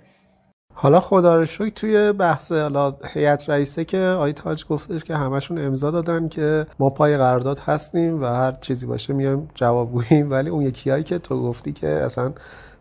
[0.78, 5.58] حالا خدا رو شکر توی بحث حالا هیئت رئیسه که آی تاج گفتش که همشون
[5.58, 10.50] امضا دادن که ما پای قرارداد هستیم و هر چیزی باشه میایم جواب گوییم ولی
[10.50, 12.32] اون یکیایی که تو گفتی که اصلا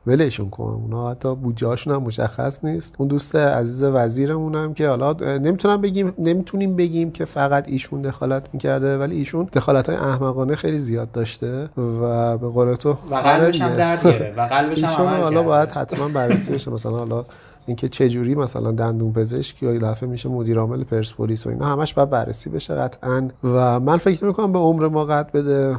[0.07, 0.63] ولشون کن.
[0.63, 2.93] اونا حتی بودجه هم مشخص نیست.
[2.97, 8.43] اون دوست عزیز وزیرمون هم که حالا نمی‌تونم بگیم نمی‌تونیم بگیم که فقط ایشون دخالت
[8.53, 13.61] می‌کرده ولی ایشون دخالت های احمقانه خیلی زیاد داشته و به قول تو و قلبش
[13.61, 16.71] هم درد گرفت و قلبش هم حالا باید حتما بررسی بشه.
[16.71, 17.25] مثلا حالا
[17.67, 21.93] اینکه چه جوری مثلا دندون پزشک یا دفعه میشه مدیر عامل پرسپولیس و اینا همش
[21.93, 23.27] باید بررسی بشه قطعا.
[23.43, 25.75] و من فکر می‌کنم به عمر ما قد بده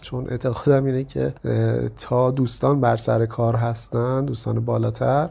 [0.00, 1.34] چون اعتقادم اینه که
[1.98, 5.26] تا دوستان بر سر کار هستن دوستان بالاتر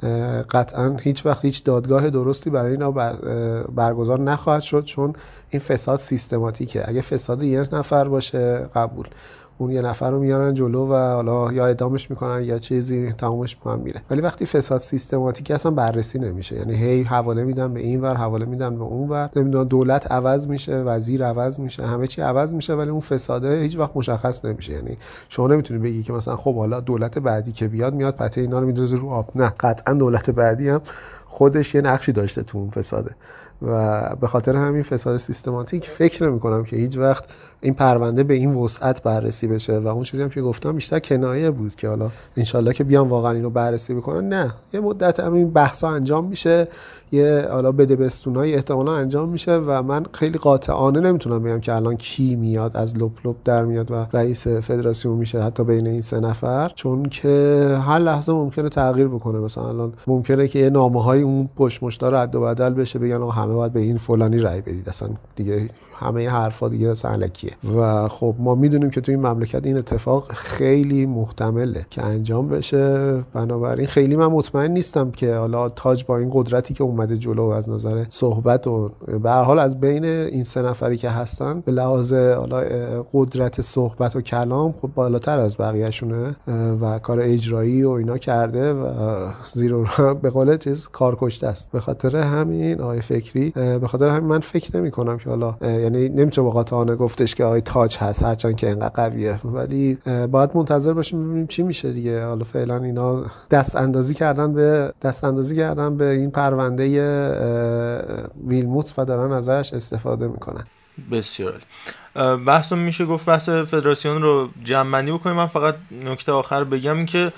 [0.50, 2.92] قطعا هیچ وقت هیچ دادگاه درستی برای اینا
[3.76, 5.14] برگزار نخواهد شد چون
[5.50, 6.90] این فساد سیستماتیکه.
[6.90, 9.08] اگه فساد یک نفر باشه قبول.
[9.58, 13.82] اون یه نفر رو میارن جلو و حالا یا ادامش می‌کنن یا چیزی تمامش می‌کنن
[13.82, 14.02] میره.
[14.10, 16.56] ولی وقتی فساد سیستماتیک اصلا بررسی نمیشه.
[16.56, 19.30] یعنی هی حواله میدن به این ور حواله میدن به اون ور.
[19.36, 23.78] نمی‌دونم دولت عوض میشه وزیر عوض میشه همه چی عوض میشه ولی اون فساده هیچ
[23.78, 24.74] وقت مشخص نمیشه.
[24.74, 24.98] یعنی
[25.30, 28.66] شما نمی‌تونی بگی که مثلا خب حالا دولت بعدی که بیاد میاد پته اینا رو
[28.66, 29.30] میندازه رو آب.
[29.36, 30.82] نه قطعا دولت بعدی هم
[31.26, 33.16] خودش یه نقشی داشته تو اون فساده.
[33.62, 37.24] و به خاطر همین فساد سیستماتیک فکر نمی کنم که هیچ وقت
[37.66, 39.78] این پرونده به این وسعت بررسی بشه.
[39.78, 43.32] و اون چیزی هم که گفتم بیشتر کنایه بود که حالا انشالله که بیان واقعا
[43.32, 44.30] اینو بررسی بکنن.
[44.30, 46.68] نه یه مدت هم این بحثا انجام میشه.
[47.12, 51.98] یه حالا بده بستونای احتمالا انجام میشه و من خیلی قاطعانه نمی‌تونم بگم که الان
[51.98, 56.20] کی میاد از لپ لپ در میاد و رئیس فدراسیون میشه حتی بین این سه
[56.20, 56.72] نفر.
[56.76, 57.30] چون که
[57.82, 59.40] هر لحظه ممکنه تغییر بکنه.
[59.40, 63.22] مثلا الان ممکنه که یه نامه های اون پشت مشتار رد و بدل بشه بگن
[63.30, 64.90] همه باید به این فلانی رأی بدید.
[64.90, 69.78] اصلا دیگه همه حرفا دیگه سهلکیه و خب ما می‌دونیم که تو این مملکت این
[69.78, 73.24] اتفاق خیلی محتمله که انجام بشه.
[73.34, 77.70] بنابراین خیلی من مطمئن نیستم که حالا تاج با این قدرتی که اومده جلو از
[77.70, 78.92] نظر صحبت و
[79.24, 82.64] به حال از بین این سه نفری که هستن به لحاظ حالا
[83.14, 86.36] قدرت صحبت و کلام خب بالاتر از بقیهشونه
[86.82, 89.86] و کار اجرایی و اینا کرده و زیرو
[90.22, 91.72] به قول چیز کارکشته است.
[91.72, 95.56] به خاطر همین آقای فکری به خاطر همین من فکر نمی کنم که حالا
[95.86, 99.40] یعنی نمی‌تونه با قاطعانه گفتش که آقای تاج هست هرچند که اینقدر قویه.
[99.44, 99.98] ولی
[100.32, 102.26] باید منتظر باشیم ببینیم چی میشه دیگه.
[102.26, 106.86] حالا فعلا اینا دست اندازی کردن به دست اندازی کردن به این پرونده
[108.48, 110.64] ویلموت و دارن ازش استفاده می‌کنن.
[111.12, 111.62] بسیار
[112.48, 115.36] بحث میشه گفت بحث فدراسیون رو جمع بکنیم.
[115.36, 115.76] من فقط
[116.06, 117.32] نکته آخر بگم که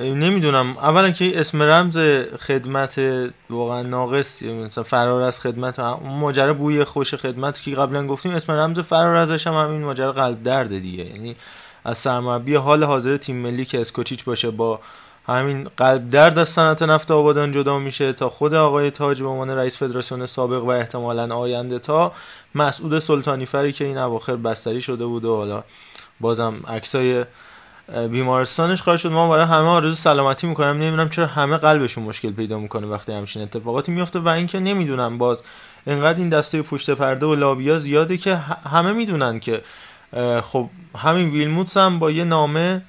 [0.00, 0.76] نمی‌دونم.
[0.78, 1.98] اولا که اسم رمز
[2.38, 3.00] خدمت
[3.50, 4.42] واقعا ناقص.
[4.42, 9.46] مثلا فرار از خدمت ماجرا بوی خوش خدمت که قبلا گفتیم اسم رمز فرار ازش
[9.46, 11.04] هم همین ماجرا قلب درد دیگه.
[11.04, 11.36] یعنی
[11.84, 14.80] از سرمربی حال حاضر تیم ملی که اسکوچیچ باشه با
[15.26, 19.50] همین قلب درد از صنعت نفت آبادان جدا میشه تا خود آقای تاج به عنوان
[19.50, 22.12] رئیس فدراسیون سابق و احتمالا آینده تا
[22.54, 25.64] مسعود سلطانی فری که این اواخر بستری شده بود و حالا
[26.20, 27.24] بازم عکسای
[27.88, 29.12] بیمارستانش خواهد شد.
[29.12, 30.66] ما برای همه آرزو سلامتی می‌کنم.
[30.66, 35.42] نمی‌دونم چرا همه قلبشون مشکل پیدا می‌کنه وقتی همچین اتفاقاتی میفته و اینکه نمی‌دونم باز
[35.86, 38.36] انقدر این دسته پشت پرده و لابیا زیاده که
[38.70, 39.62] همه می‌دونن که
[40.42, 42.82] خب همین ویلموتس هم با یه نامه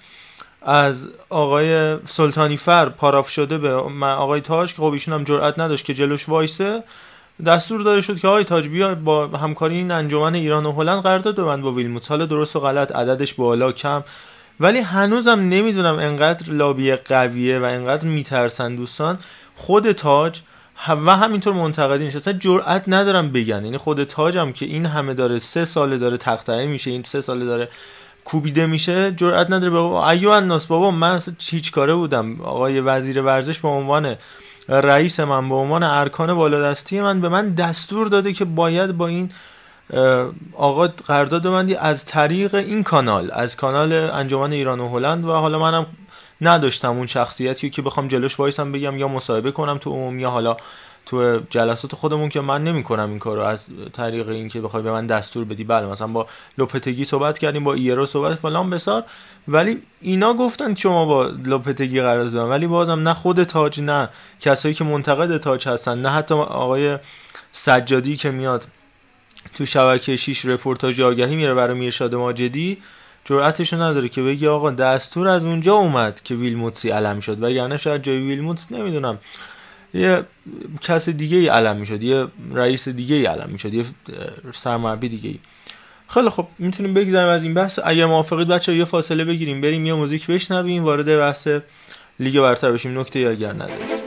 [0.62, 3.74] از آقای سلطانی فر پاراف شده به
[4.04, 6.84] آقای تاج که خب ایشون هم جرئت نداشت که جلوش وایسه.
[7.46, 11.36] دستور داده شد که آقای تاج بیا با همکاری این انجمن ایران و هلند قرارداد
[11.36, 12.10] ببند با ویلموتس.
[12.10, 14.04] حالا درست و غلط عددش بالا کم.
[14.60, 19.20] ولی هنوزم نمی‌دونم انقدر لابی قویه و انقدر میترسن دوستان.
[19.56, 20.40] خود تاج
[20.88, 23.66] و همینطور منتقدینش اصلا جرئت ندارم بگن.
[23.66, 27.46] یعنی خود تاجم که این همه داره سه ساله داره تقطعه میشه این سه ساله
[27.46, 27.70] داره
[28.26, 29.70] کوبیده میشه جرئت نداره.
[29.70, 32.42] بابا ایو الناس بابا من اصلا هیچ کاره بودم.
[32.42, 34.16] آقای وزیر ورزش به عنوان
[34.70, 39.32] رئیس من به عنوان ارکان بالادستی من به من دستور داده که باید با این
[40.54, 45.60] آقا قرارداد بندی از طریق این کانال از کانال انجمن ایران و هلند و حالا
[45.60, 45.86] منم
[46.42, 50.58] نداشتم اون شخصیتی که بخوام جلوش وایسم بگم یا مصاحبه کنم تو عموم حالا
[51.06, 55.46] تو جلسات خودمون که من نمی‌کنم این کارو از طریق اینکه بخوای به من دستور
[55.46, 55.64] بدی.
[55.64, 56.28] بله مثلا با
[56.58, 59.04] لوپتگی صحبت کردیم با ایرو صحبت فلان بسار.
[59.48, 64.10] ولی اینا گفتن شما با لوپتگی قرار دادن ولی بازم نه خود تاج نه
[64.40, 66.98] کسایی که منتقد تاج هستن نه حتی آقای
[67.52, 68.68] سجادی که میاد
[69.54, 72.78] تو شبکه 6 رپورتاج آگهی میره برای میرشاد ماجدی.
[73.26, 77.44] جرأتشو نداره که بگی آقا دستور از اونجا اومد که ویلموتسی علم شد.
[77.44, 79.18] وگرنه شاید جای ویلموتس نمی‌دونم.
[79.94, 80.24] یه
[80.82, 82.04] کس دیگه ای علم می‌شد.
[82.04, 83.74] یه رئیس دیگه ای علم می‌شد.
[83.74, 83.86] یه
[84.54, 85.40] سرمربی دیگه ای
[86.08, 87.80] خیلی خب می‌تونیم بگذاریم از این بحث.
[87.84, 89.62] اگر موافقید بچه یه فاصله بگیریم.
[89.62, 91.48] بریم یه موزیک بشنویم وارد بحث
[92.20, 93.00] لیگ برتر بشیم.
[93.00, 94.07] نکته یا اگر ندارید.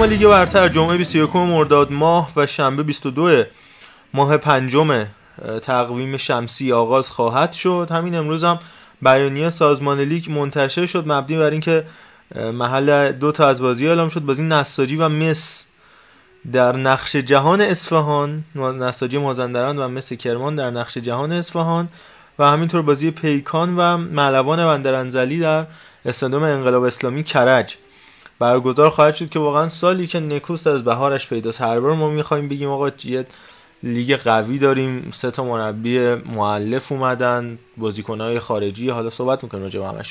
[0.00, 3.44] اما لیگ برتر جمعه 21 مرداد ماه و شنبه 22
[4.14, 5.06] ماه پنجم
[5.62, 7.88] تقویم شمسی آغاز خواهد شد.
[7.90, 8.58] همین امروز هم
[9.02, 11.84] بیانیه سازمان لیگ منتشر شد مبنی بر اینکه
[12.34, 14.20] محل دو تا از بازی اعلام شد.
[14.20, 15.66] بازی نساجی و مس
[16.52, 21.88] در نقش جهان اصفهان نساجی مازندران و مس کرمان در نقش جهان اصفهان
[22.38, 25.66] و همینطور بازی پیکان و معلوان بندرانزلی در
[26.04, 27.76] استادیوم انقلاب اسلامی کرج.
[28.40, 31.60] برگزار خواهد شد که واقعا سالی که نکوست از بهارش پیداست.
[31.60, 33.26] هر بار ما می‌خوایم بگیم آقا یه
[33.82, 38.90] لیگ قوی داریم سه تا مربی مؤلف اومدن بازیکنهای خارجی.
[38.90, 40.04] حالا صحبت می‌کنیم راجع به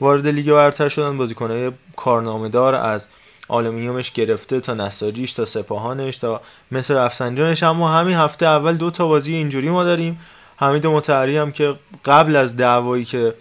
[0.00, 3.04] وارد لیگ برتر شدن بازیکنهای کارنامه‌دار از
[3.48, 6.40] آلومینیومش گرفته تا نساجیش تا سپاهانش تا
[6.72, 10.20] مس رفسنجانش اما همین هفته اول دو تا بازی اینجوری ما داریم.
[10.56, 13.34] حمید متحری هم که قبل از دعوایی که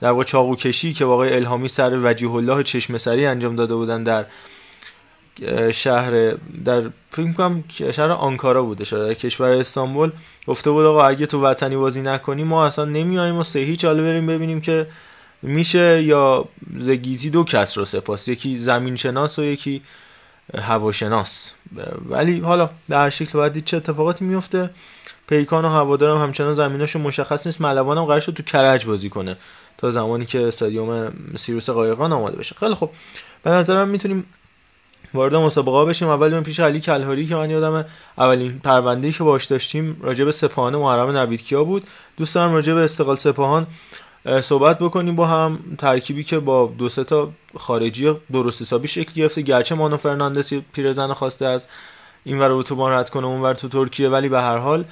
[0.00, 4.02] در واقع چاقو کشی که واقع الهامی سر وجیه الله چشم سری انجام داده بودن
[4.02, 4.26] در
[5.72, 6.34] شهر
[6.64, 10.10] در فکر کنم شهر آنکارا بوده شهر در کشور استانبول.
[10.46, 14.02] گفته بود آقا اگه تو وطنی بازی نکنی ما اصلا نمیایم و سه هیچ حالا
[14.02, 14.86] بریم ببینیم که
[15.42, 16.44] میشه یا
[16.76, 19.82] زگیتی دو کس رو سپاس یکی زمین شناس و یکی
[20.58, 21.52] هواشناس.
[22.08, 24.70] ولی حالا در شکل دید چه اتفاقاتی میفته
[25.28, 27.60] پیکان و هوادارم همچنان زمیناشو مشخص نیست.
[27.60, 29.36] ملوانم قرار تو کرج بازی کنه.
[29.78, 32.54] تا زمانی که استادیوم سیروس قایقان آماده بشه.
[32.54, 32.90] خیلی خب
[33.42, 34.24] به نظرم می‌تونیم
[35.14, 36.08] وارد مسابقه بشیم.
[36.08, 37.84] اول اون پیش علی کلهاری که من یادم
[38.18, 41.86] اولین پرونده‌ای که باش داشتیم راجع به سپاهان محرم نویدکیا بود.
[42.16, 43.66] دوست دارم راجع به استقلال سپاهان
[44.40, 45.16] صحبت بکنیم.
[45.16, 49.42] با هم ترکیبی که با دو سه تا خارجی درست حسابی شکل گرفته.
[49.42, 51.68] گرچه مانو فرناندس پیرزن خواسته از
[52.24, 54.84] این ور اتوبان رد کنه اون ور تو ترکیه ولی به هر حال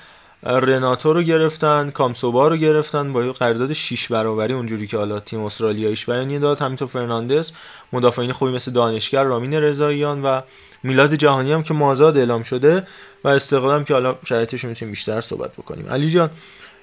[0.43, 6.07] رناتو رو گرفتن کامسوبا رو گرفتن با قرارداد 6 برابری اونجوری که حالا تیم استرالیاییش
[6.07, 6.61] بیانیه داد.
[6.61, 7.51] همینطور فرناندز
[7.93, 10.41] مدافعین خوبی مثل دانشگر رامین رضاییان و
[10.83, 12.87] میلاد جهانی هم که مازاد اعلام شده
[13.25, 15.89] و استقلال هم که حالا شرایطش می‌تونیم بیشتر صحبت بکنیم.
[15.89, 16.31] علی جان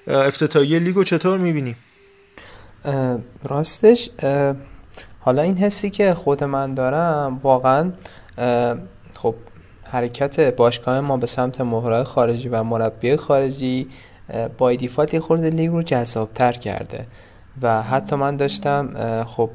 [0.06, 1.76] افتتاحیه لیگو چطور می‌بینی؟
[3.44, 4.10] راستش
[5.20, 7.92] حالا این حسی که خود من دارم واقعا
[9.94, 13.86] حرکت باشگاه ما به سمت مهرهای خارجی و مربی خارجی
[14.58, 17.06] با دیفالت یه خورده لیگ رو جذابتر کرده
[17.62, 18.90] و حتی من داشتم
[19.24, 19.50] خب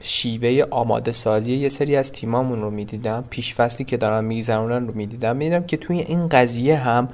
[0.00, 4.94] شیوه آماده سازی یه سری از تیمامون رو می‌دیدم پیش فصلی که دارن میگذرونن رو
[4.94, 5.36] می‌دیدم.
[5.36, 7.08] می‌دیدم که توی این قضیه هم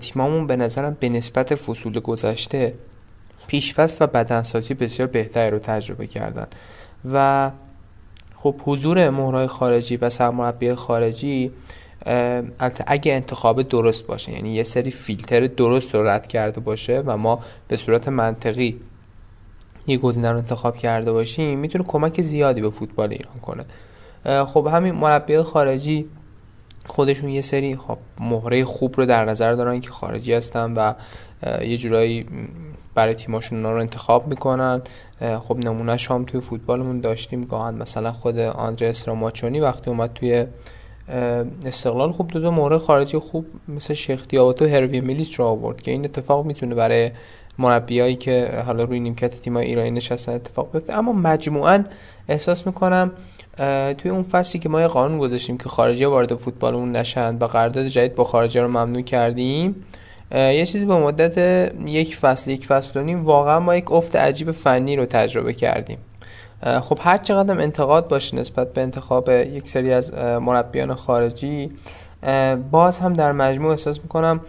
[0.00, 2.74] تیمامون به نظرم به نسبت فصول گذشته
[3.46, 6.46] پیشفست و بدنسازی بسیار بهتری رو تجربه کردن
[7.12, 7.50] و
[8.44, 11.50] خب حضور مهرهای خارجی و سرمربی خارجی
[12.86, 17.40] اگه انتخاب درست باشه یعنی یه سری فیلتر درست رو رد کرده باشه و ما
[17.68, 18.80] به صورت منطقی
[19.86, 23.64] یه گزینه رو انتخاب کرده باشیم می‌تونه کمک زیادی به فوتبال ایران کنه.
[24.44, 26.08] خب همین مربی خارجی
[26.86, 30.94] خودشون یه سری خب مهره خوب رو در نظر دارن که خارجی هستن و
[31.62, 32.26] یه جورایی
[32.94, 34.82] برای تیماشون رو انتخاب می‌کنن.
[35.48, 37.44] خب نمونه هم توی فوتبالمون داشتیم.
[37.44, 40.46] گاهن مثلا خود آندره استراماچونی وقتی اومد توی
[41.66, 44.26] استقلال خوب دو تا مورد خارجی خوب مثل شیخ
[44.60, 47.10] و هروی میلیچ رو آورد که این اتفاق می‌تونه برای
[47.58, 50.92] مربیایی که حالا روی نیمکت تیمای ایرانی نشستن اتفاق بیفته.
[50.92, 51.84] اما مجموعا
[52.28, 53.10] احساس می‌کنم
[53.98, 57.86] توی اون فصلی که ما یه قانون گذاشتیم که خارجی وارد فوتبالمون نشن و قرارداد
[57.86, 59.84] جدید با خارجی رو ممنوع کردیم
[60.34, 61.38] یه چیزی به مدت
[61.86, 65.98] یک فصل یک فصل و نیم واقعا ما یک افت عجیب فنی رو تجربه کردیم.
[66.82, 71.70] خب هر چقدر انتقاد باشه نسبت به انتخاب یک سری از مربیان خارجی
[72.70, 74.40] باز هم در مجموع احساس می‌کنم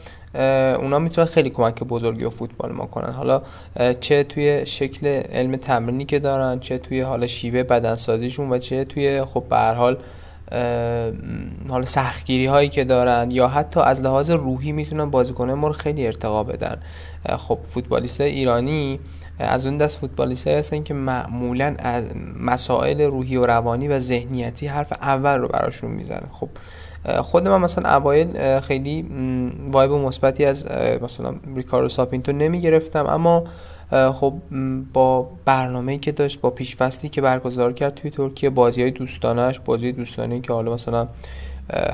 [0.79, 3.13] اونا می‌تونن خیلی کمک بزرگی و فوتبال ما کنن.
[3.13, 3.41] حالا
[3.99, 9.23] چه توی شکل علم تمرینی که دارن چه توی حالا شیوه بدنسازیشون و چه توی
[9.23, 9.97] خب به حال
[11.69, 16.05] حالا سختگیری هایی که دارن یا حتی از لحاظ روحی می‌تونن بازیکنه ما رو خیلی
[16.05, 16.77] ارتقا بدن.
[17.37, 18.99] خب فوتبالیست ایرانی
[19.39, 22.03] از اون دست فوتبالیست هستن که معمولا از
[22.39, 26.49] مسائل روحی و روانی و ذهنیتی حرف اول رو براشون می‌زنه خب
[27.21, 29.05] خود من مثلا اوایل خیلی
[29.71, 30.67] وایب مثبتی از
[31.01, 33.43] مثلا ریکاردو ساپینتو نمی گرفتم اما
[33.91, 34.33] خب
[34.93, 39.91] با برنامه‌ای که داشت با پیشفستی که برگزار کرد توی ترکیه بازی های دوستانش بازی
[39.91, 41.07] دوستانه که حالا مثلا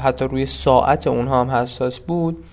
[0.04, 2.44] حتی روی ساعت اونها هم حساس بود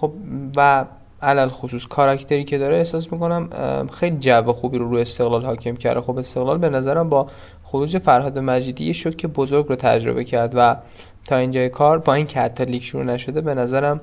[0.00, 0.12] خب
[0.56, 0.84] و
[1.22, 3.48] علل خصوص کاراکتری که داره احساس می‌کنم
[3.92, 6.00] خیلی جو خوبی رو روی استقلال حاکم کرده.
[6.00, 7.26] خب استقلال به نظرم با
[7.64, 10.76] خروج فرهاد مجیدی شد که بزرگ رو تجربه کرد و
[11.24, 14.00] تا اینجای کار با این که حتی لیگ شروع نشده به نظرم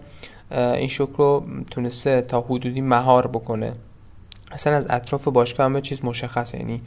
[0.51, 3.73] این شکر رو تونسته تا حدودی مهار بکنه.
[4.57, 6.57] اصلا از اطراف باشگاه همه چیز مشخصه.
[6.57, 6.81] یعنی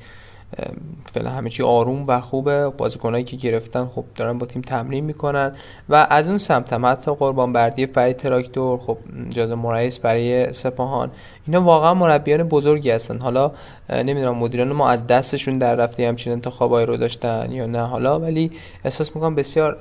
[1.06, 2.68] فعلا همه چی آروم و خوبه.
[2.68, 5.52] بازیکنایی که گرفتن خب دارن با تیم تمرین می‌کنن
[5.88, 8.98] و از اون سمت هم حتی قربان بردی فرید تراکتور خب
[9.28, 11.10] جاز مرئیس برای سپاهان.
[11.46, 13.18] اینا واقعا مربیان بزرگی هستن.
[13.18, 13.52] حالا
[13.90, 17.80] نمی‌دونم مدیران ما از دستشون در رفته همچین انتخابایی رو داشتن یا نه.
[17.80, 18.50] حالا ولی
[18.84, 19.78] احساس می‌کنم بسیار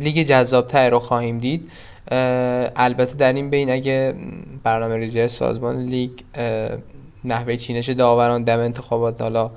[0.00, 1.70] لیگ جذابتر رو خواهیم دید.
[2.76, 4.14] البته در این بین اگه
[4.62, 6.10] برنامه ریزی سازمان لیگ
[7.26, 9.50] نحوه چینش داوران دم انتخابات حالا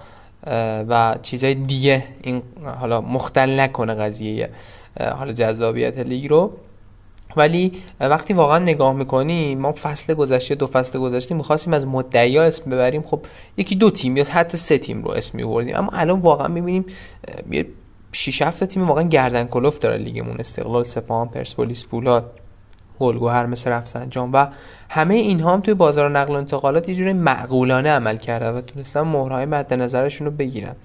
[0.89, 2.03] و چیزای دیگه.
[2.24, 2.41] این
[2.80, 4.49] حالا مختل نکنه قضیه
[4.99, 6.51] حالا جذابیت لیگ رو.
[7.36, 12.72] ولی وقتی واقعا نگاه می‌کنیم ما فصل گذشته دو فصل گذشته می‌خواستیم از مدعیا اسم
[12.72, 13.01] ببریم.
[13.01, 13.20] خب
[13.57, 15.76] یکی دو تیم یا حتی سه تیم رو اسم میبردیم.
[15.76, 16.86] اما الان واقعا می‌بینیم
[17.51, 17.65] یه
[18.11, 20.39] 6 7 تیم واقعا گردن کلوف داره لیگمون.
[20.39, 22.38] استقلال سپاهان پرسپولیس فولاد.
[22.99, 24.45] گلگوهر مثل رفسنجان و
[24.89, 29.01] همه اینها هم توی بازار نقل و انتقالات یه جوری معقولانه عمل کرده و تونستن
[29.01, 30.75] مهرهای مد نظرشون رو بگیرن.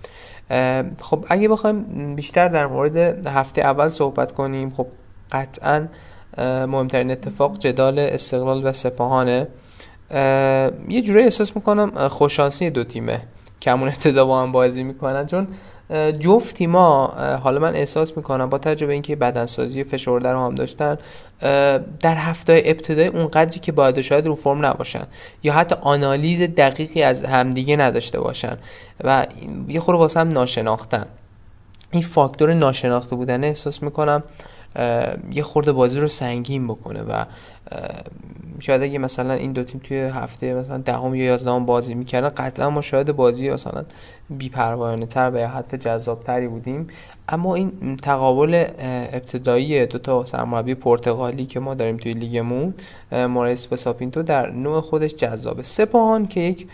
[1.01, 4.87] خب اگه بخوایم بیشتر در مورد هفته اول صحبت کنیم خب
[5.33, 5.87] قطعا
[6.67, 9.47] مهمترین اتفاق جدال استقلال و سپاهانه.
[10.89, 13.21] یه جوری احساس می‌کنم خوششانسی دو تیمه.
[13.61, 15.49] که همون ابتدا با هم بازی می‌کنن چون
[16.21, 17.07] جفت تیما
[17.43, 20.99] حالا من احساس می‌کنم با تجربه اینکه بدنسازی فشرده رو هم داشتن
[22.01, 25.07] در هفته ابتدای اون قدری که باید شاید رو فرم نباشن
[25.43, 28.57] یا حتی آنالیز دقیقی از همدیگه نداشته باشن
[29.05, 29.27] و
[29.69, 31.07] یه خورده واسه هم ناشناختن.
[31.91, 34.23] این فاکتور ناشناخته بودن احساس می‌کنم
[35.33, 37.25] یه خورده بازی رو سنگین بکنه و
[38.61, 42.71] شاید اگه مثلا این دو تیم توی هفته مثلا دهم یا یازدهم بازی می‌کردن قطعا
[42.71, 43.85] ما شاید بازی مثلا
[44.31, 46.87] بی‌پروایانه تر و یا حتی جذاب تری بودیم.
[47.29, 48.65] اما این تقابل
[49.13, 52.75] ابتدایی دو تا سرمربی پرتغالی که ما داریم توی لیگمون
[53.13, 55.63] موریس و ساپینتو در نوع خودش جذابه.
[55.63, 56.69] سپاهان که یک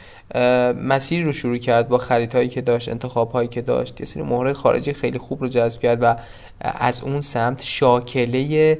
[0.85, 4.93] مسیری رو شروع کرد با خریدهایی که داشت انتخابهایی که داشت یه سری مهره خارجی
[4.93, 6.17] خیلی خوب رو جذب کرد و
[6.61, 8.79] از اون سمت شاکله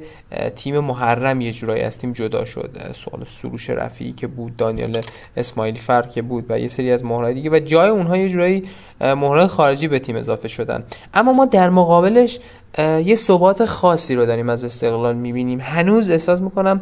[0.55, 2.77] تیم محرم یه جورایی از تیم جدا شد.
[2.93, 4.97] سوال سروش رفیعی که بود دانیال
[5.37, 7.49] اسماعیل فر که بود و یه سری از مهرهای دیگه.
[7.49, 8.63] و جای اونها یه جورایی
[9.01, 10.83] مهره خارجی به تیم اضافه شدن.
[11.13, 12.39] اما ما در مقابلش
[12.77, 15.59] یه ثبات خاصی رو داریم از استقلال می‌بینیم.
[15.61, 16.81] هنوز احساس می‌کنم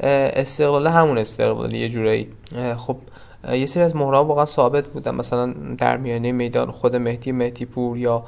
[0.00, 2.28] استقلال همون استقلال یه جورایی.
[2.76, 2.96] خب
[3.52, 5.14] یه سری از مهرها واقعا ثابت بودن.
[5.14, 8.24] مثلا در میانه میدان خود مهدی مهدی پور یا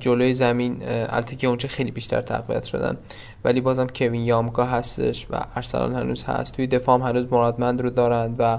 [0.00, 0.76] جلوی زمین
[1.08, 2.96] البته که اونجا خیلی بیشتر تقویت شدن.
[3.44, 6.56] ولی بازم کوین یامکا هستش و ارسلان هنوز هست.
[6.56, 8.58] توی دفاع هنوز مرادمند رو دارند و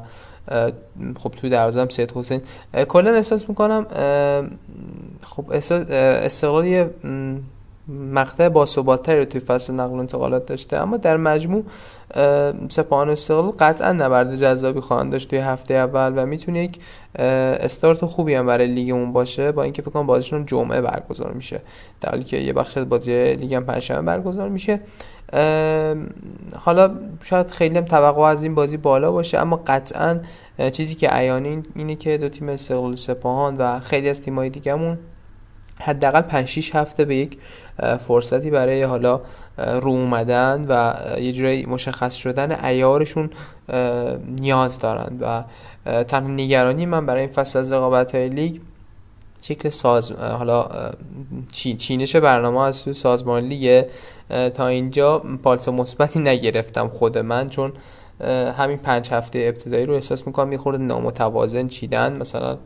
[1.17, 2.41] خب توی دروازه هم سید حسین.
[2.87, 3.85] کلا احساس می‌کنم
[5.21, 6.89] خب استقلال یه
[8.13, 8.65] مقطع با
[9.07, 10.77] رو توی فصل نقل و انتقالات داشته.
[10.77, 11.63] اما در مجموع
[12.69, 16.79] سپاهان استقلال قطعا نبرد جذابی خواهند داشت توی هفته اول و می‌تونه یک
[17.15, 21.61] استارت خوبی هم برای لیگمون باشه با اینکه فکر کنم بازیشون جمعه برگزار میشه.
[22.01, 24.79] در حالی که یه بخش از بازی لیگ هم پنجشنبه برگزار میشه.
[26.59, 30.19] حالا شاید خیلی هم توقع از این بازی بالا باشه اما قطعا
[30.71, 34.97] چیزی که عیانی اینه که دو تیم استقلال سپاهان و خیلی از تیم‌های دیگه‌مون
[35.79, 37.37] حداقل 5 6 هفته به یک
[37.99, 39.21] فرصتی برای حالا
[39.57, 43.29] رو اومدن و یه جوری مشخص شدن ایارشون
[44.39, 45.43] نیاز دارند و
[46.03, 48.61] تنها نگرانی من برای این فصل از رقابت های لیگ
[49.47, 50.69] شکل ساز حالا
[51.51, 53.85] چینش برنامه از سوی سازمان لیگ
[54.29, 57.73] تا اینجا پالس مثبتی نگرفتم خود من چون
[58.57, 62.17] همین پنج هفته ابتدایی رو احساس می‌کنم یه خورده نامتوازن چیدن.
[62.17, 62.57] مثلا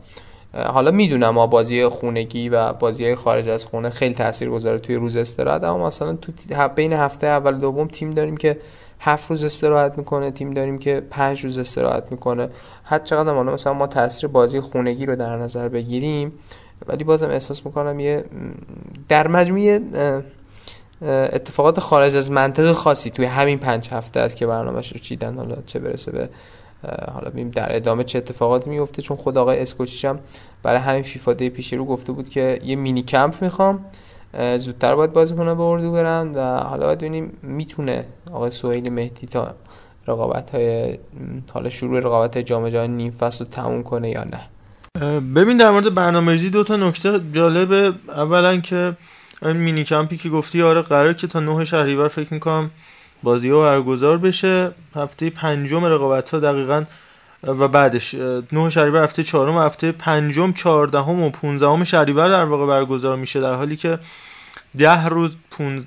[0.54, 5.16] حالا می‌دونم ما بازی خونگی و بازی خارج از خونه خیلی تاثیر گذاره توی روز
[5.16, 6.32] استراحت اما مثلا تو
[6.76, 8.60] بین هفته اول دوم تیم داریم که
[9.00, 12.48] هفت روز استراحت می‌کنه تیم داریم که پنج روز استراحت می‌کنه.
[12.84, 16.32] هر چقدر حالا مثلا ما تاثیر بازی خونگی رو در نظر بگیریم
[16.86, 18.24] ولی بازم احساس می‌کنم یه
[19.08, 19.80] در مجموعه
[21.32, 25.36] اتفاقات خارج از منطق خاصی توی همین پنج هفته است که برنامهش رو چیدن.
[25.36, 26.28] حالا چه برسه به
[27.12, 30.18] حالا ببینیم در ادامه چه اتفاقاتی میفته چون خود آقای اسکوچیچ هم
[30.62, 33.84] برای همین فیفا دی پیش رو گفته بود که یه مینی کمپ می‌خوام
[34.58, 39.54] زودتر باید بازیکن‌ها به اردو برن و حالا باید ببینیم می‌تونه آقای سهیل مهدی تا
[40.06, 40.98] رقابت های
[41.52, 44.40] حالا شروع رقابت های جام جهانی نیم فصل رو تموم کنه یا نه.
[45.34, 47.92] ببین در مورد برنامه‌ریزی دو تا نکته جالبه.
[48.08, 48.96] اولا که
[49.42, 52.70] این مینی کمپی که گفتی آره قرار که تا نه شهریور فکر می‌کنم
[53.22, 54.72] بازی ها برگزار بشه.
[54.96, 56.84] هفته پنجم رقابت ها دقیقا
[57.42, 58.14] و بعدش
[58.52, 63.40] نه شهریور هفته چهارم هفته پنجم چهاردهم و پونزدهم شهریور در واقع برگزار میشه.
[63.40, 63.98] در حالی که
[64.78, 65.36] ده روز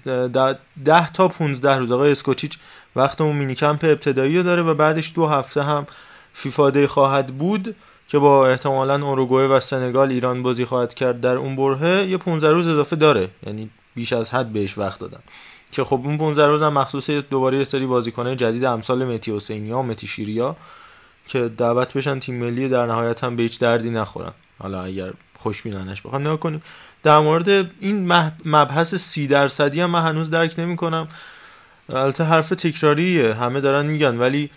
[0.06, 1.92] ده, ده تا پونزده روز.
[1.92, 2.58] آقای اسکوچیچ
[2.96, 5.88] وقت اون مینی کمپ ابتدایی رو داره و بعدش دو هفته هم
[6.34, 7.76] فیفا خواهد بود.
[8.14, 12.52] که با احتمالا اوروگوئه و سنگال ایران بازی خواهد کرد در اون برهه یه 15
[12.52, 13.30] روز اضافه داره.
[13.48, 15.20] یعنی بیش از حد بهش وقت دادن.
[15.72, 19.80] که خب اون 15 روز هم مخصوص دوباره یه سری بازیکنه جدید امثال متی حسینیا
[19.80, 20.56] و متی شیریا
[21.28, 24.32] که دعوت بشن تیم ملی در نهایت هم به دردی نخورن.
[24.60, 26.64] حالا اگر خوشبینانش بخوام نگاه کنیم.
[27.04, 28.06] در مورد این
[28.46, 31.08] مبحث سی درصدی هم من هنوز درک نمی کنم
[31.90, 33.34] البته حرف تکراریه.
[33.34, 34.18] همه دارن میگن.
[34.18, 34.50] ولی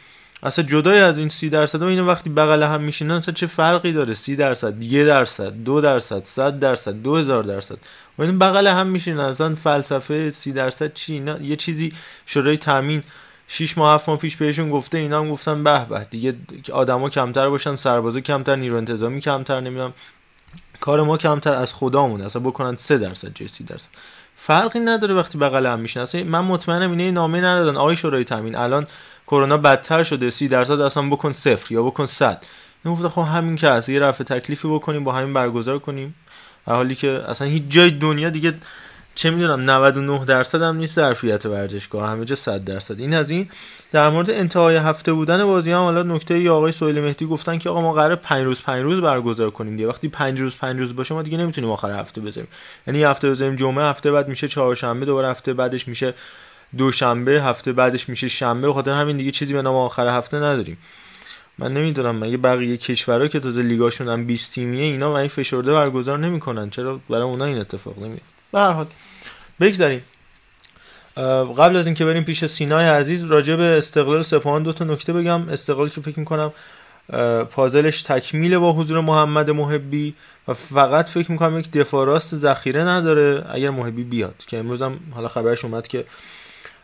[0.43, 3.93] اصلا جدای از این سی درصد و اینو وقتی بغل هم میشینن اصلا چه فرقی
[3.93, 7.79] داره؟ سی درصد یه درصد دو درصد صد درصد دو هزار درصد.
[8.19, 9.21] و این بغل هم میشینن.
[9.21, 11.93] اصلا فلسفه سی درصد چی؟ اینا یه چیزی
[12.27, 13.03] شورای تامین
[13.49, 16.07] شیش ماه هفت ماه پیش بهشون گفته اینا هم گفتن به به.
[16.11, 16.35] دیگه
[16.73, 19.93] آدما کمتر باشن سربازا کمتر نیرو انتظامی کمتر نمی‌دونم.
[20.81, 23.89] کار ما کمتر از خدامون اصلا بکنن سه درصد جای سی درصد.
[24.37, 27.77] فرقی نداره وقتی بغل هم میشن اصلا من مطمئنم اینه نامه ندادن.
[27.77, 28.87] آقای شورای تامین الان
[29.27, 32.45] کرونا بدتر شده سی درصد اصلا بکن صفر یا بکن صد.
[32.85, 36.15] گفته خب همین که هست یه رفع تکلیفی بکنیم با همین برگزار کنیم.
[36.67, 38.55] در حالی که اصلا هیچ جای دنیا دیگه
[39.15, 43.01] چه می‌دونم 99 درصد هم نیست ظرفیت ورزشگاه همه جا 100 درصد.
[43.01, 43.49] این از این.
[43.93, 47.71] در مورد انتهای هفته بودن بازی هم حالا نکته ای آقای سهیل مهدی گفتن که
[47.71, 49.89] آقا ما قرار 5 روز 5 روز برگزار کنیم دیگه.
[49.89, 52.49] وقتی 5 روز 5 روز باشه ما دیگه نمی‌تونیم آخر هفته بذاریم.
[52.87, 56.15] یعنی هفته بذاریم جمعه هفته بعد میشه چهارشنبه دوباره هفته بعدش میشه
[56.79, 60.79] دوشنبه هفته بعدش میشه شنبه خاطر همین دیگه چیزی به نام آخر هفته نداریم.
[61.59, 65.73] من نمی‌دونم مگه بقیه کشورها که تازه لیگاشون هم 20 تیمیه اینا و این فشرده
[65.73, 68.21] برگزار نمی‌کنن؟ چرا برای اونا این اتفاق نمیاد
[68.53, 68.87] به هر حال
[69.61, 70.03] بگذاریم.
[71.59, 75.49] قبل از اینکه بریم پیش سینای عزیز راجع به استقلال سپاهان دو تا نکته بگم.
[75.49, 76.53] استقلال که فکر می‌کنم
[77.51, 80.15] پازلش تکمیل با حضور محمد محبی
[80.49, 84.35] و فقط فکر می‌کنم یک دفاع راست ذخیره نداره اگر محبی بیاد.
[84.47, 86.05] که امروز هم حالا خبرش اومد که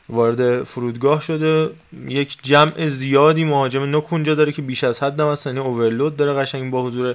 [0.09, 1.70] وارد فرودگاه شده.
[2.09, 6.34] یک جمع زیادی مهاجم نوک اونجا داره که بیش از حد نمست یعنی اوورلود داره
[6.34, 7.14] قشنگ با حضور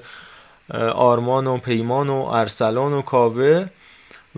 [0.94, 3.68] آرمان و پیمان و ارسلان و کاوه.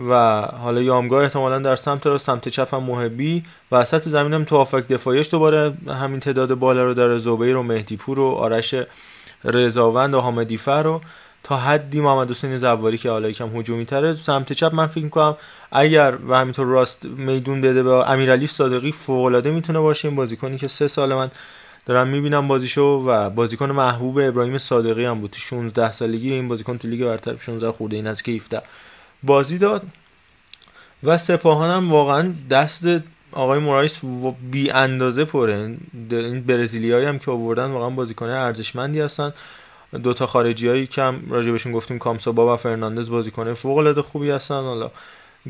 [0.10, 3.44] و حالا یامگاه احتمالا در سمت راست سمت چپ هم محبی.
[3.72, 7.20] وسط زمین هم توافق دفاعیش دوباره همین تعداد بالا رو داره.
[7.20, 8.76] زبیر و مهدی پور و آرش
[9.44, 11.02] رضاوند و حامدی فر رو.
[11.44, 15.38] تا حدی محمد حسین زواری که حالا یکم هجومی تره سمت چپ من فکر می‌کنم
[15.72, 20.58] اگر و همینطور راست میدون بده به امیرعلی صادقی فوق العاده می‌تونه باشه این بازیکنی
[20.58, 21.32] که سه سال من
[21.86, 25.36] دارم می‌بینم بازیشو و بازیکن محبوب ابراهیم صادقی هم بود.
[25.38, 28.62] 16 سالگی این بازیکن تو لیگ برتر 16 خرده این از که 17
[29.24, 29.84] بازی داد
[31.04, 32.86] و سپاهان هم واقعا دست
[33.32, 34.00] آقای مورایس
[34.52, 35.78] بی اندازه پره.
[36.12, 39.34] این برزیلیایی هم که آوردن واقعا بازیکن ارزشمندی هستن.
[40.04, 44.62] دو تا خارجی هایی کم راجبشون گفتیم کامسوبا و فرناندز بازیکن فوق العاده خوبی هستن.
[44.62, 44.92] حالا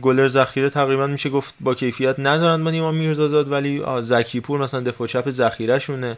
[0.02, 4.80] گلر ذخیره تقریبا میشه گفت با کیفیت ندارن با نیما میرزازاد ولی زکی پور مثلا
[4.80, 6.18] دفاع چپ ذخیره شونه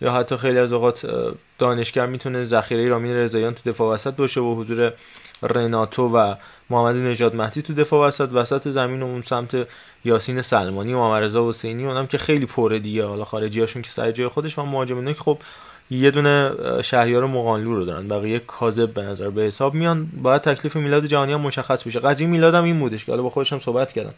[0.00, 1.06] یا حتی خیلی از اوقات
[1.58, 4.92] دانشگر می‌تونه ذخیره رامین رضاییان تو دفاع وسط باشه و حضور
[5.42, 6.34] رناتو و
[6.70, 9.68] محمد نجات مهدی تو دفاع وسط وسط زمین و اون سمت
[10.04, 13.04] یاسین سلمانی و محمد رضا حسینی اونم که خیلی پره دیگه.
[13.04, 15.38] حالا خارجی هاشون که سر جای خودش و مهاجم که خب
[15.90, 18.08] یه دونه شهریار مقانلو رو دارن.
[18.08, 20.06] بقیه کاذب به نظر به حساب میان.
[20.22, 22.00] باید تکلیف میلاد جهانی هم مشخص بشه.
[22.00, 24.14] قضیه میلاد هم این بودش که حالا با خودشم صحبت کردم.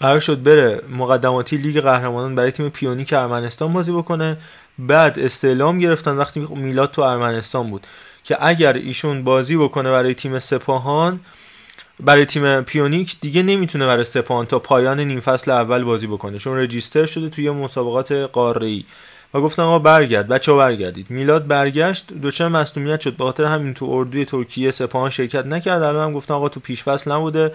[0.00, 4.38] قرار شد بره مقدماتی لیگ قهرمانان برای تیم پیونیک ارمنستان بازی بکنه.
[4.78, 7.86] بعد استعلام گرفتن وقتی میلاد تو ارمنستان بود
[8.24, 11.20] که اگر ایشون بازی بکنه برای تیم سپاهان
[12.00, 16.38] برای تیم پیونیک دیگه نمی‌تونه برای سپاهان تا پایان نیم فصل اول بازی بکنه.
[16.38, 18.82] چون register شده توی مسابقات قاره
[19.34, 21.10] و گفتن آقا برگرد بچه ها برگردید.
[21.10, 23.16] میلاد برگشت دچار مصدومیت شد.
[23.16, 25.82] به خاطر همین تو اردوی ترکیه سپاهان شرکت نکرد.
[25.82, 27.52] الان هم گفتن آقا تو پیش فصل نبوده.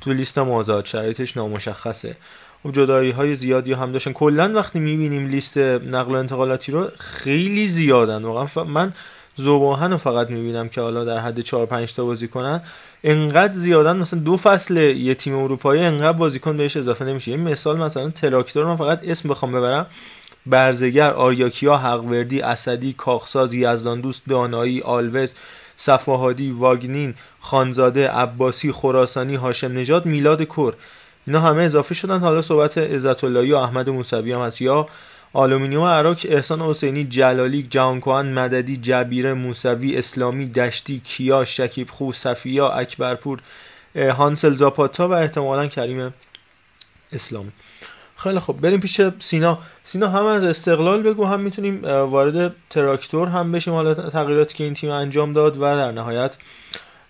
[0.00, 2.16] تو لیست مازاد شرایطش نامشخصه.
[2.62, 4.12] خب جدایی های زیادی هم داشتن.
[4.12, 8.22] کلا وقتی می‌بینیم لیست نقل و انتقالاتی رو خیلی زیادن.
[8.22, 8.92] واقعا من
[9.36, 12.62] زباهن رو فقط می‌بینم که حالا در حد 4 5 تا بازی کنن.
[13.04, 17.30] انقدر زیادن مثلا دو فصل یه تیم اروپایی انقدر بازیکن بهش اضافه نمیشه.
[17.30, 19.86] این مثال مثلا تراکتور من فقط اسم بخوام ببرم.
[20.46, 25.34] برزگر آریاکیا حقوردی اسدی کاخساز یزدان دوست دانایی آلوز
[25.76, 30.72] صفاهادی واگنین خانزاده عباسی خراسانی هاشم نژاد میلاد کر.
[31.26, 32.18] اینا همه اضافه شدن.
[32.18, 34.62] حالا صحبت عزت و احمد موسوی هم هست.
[34.62, 34.88] یا
[35.32, 42.68] آلومینیوم اراک احسان حسینی جلالی جهانکوهن مددی جبیره موسوی اسلامی دشتی کیا شکیب خو صفیا
[42.68, 43.40] اکبرپور
[43.96, 46.14] هانسل زاپاتا و احتمالا کریم
[47.12, 47.52] اسلامی.
[48.22, 49.58] خیلی خب بریم پیش سینا.
[49.84, 53.74] سینا هم از استقلال بگو هم می‌تونیم وارد تراکتور هم بشیم.
[53.74, 56.36] حالا تغییراتی که این تیم انجام داد و در نهایت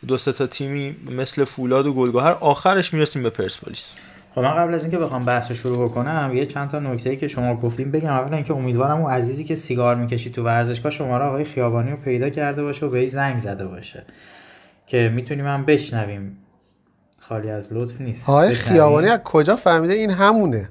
[0.06, 3.94] دو تا تیمی مثل فولاد و گلگهر آخرش می‌رسیم به پرسپولیس.
[4.34, 7.56] خب من قبل از اینکه بخوام بحث شروع بکنم یه چند تا نکته که شما
[7.56, 8.12] گفتیم بگم.
[8.12, 12.30] اولا اینکه امیدوارم اون عزیزی که سیگار می‌کشید تو ورزشگاه شماره آقای خیابانی رو پیدا
[12.30, 14.04] کرده باشه و به زنگ زده باشه
[14.86, 16.36] که می‌تونیم هم بشنویم.
[17.18, 18.28] خالی از لطف نیست.
[18.28, 20.68] آقای خیابانی از کجا فهمیده؟ این همونه.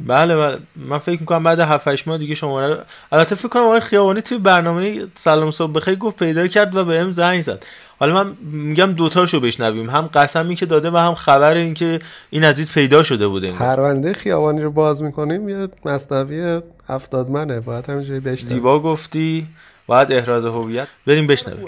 [0.00, 0.58] بله بله.
[0.76, 2.80] من فکر می‌کنم بعد 7 8 ماه دیگه شماره رو
[3.12, 7.10] البته فکر کنم آقای خیابانی توی برنامه سلام صبح بخیر گفت پیدا کرد و بهم
[7.10, 7.64] زنگ زد.
[7.98, 9.90] حالا من میگم دوتاشو بشنویم.
[9.90, 14.12] هم قسمی که داده و هم خبر این که این عزیز پیدا شده بوده پرونده
[14.12, 18.54] خیابانی رو باز می‌کنیم یه مصنوی هفتاد منه باید همینجوری بشنویم.
[18.54, 19.46] زیبا گفتی.
[19.86, 20.88] باید احراز هویت.
[21.06, 21.66] بریم بشنویم.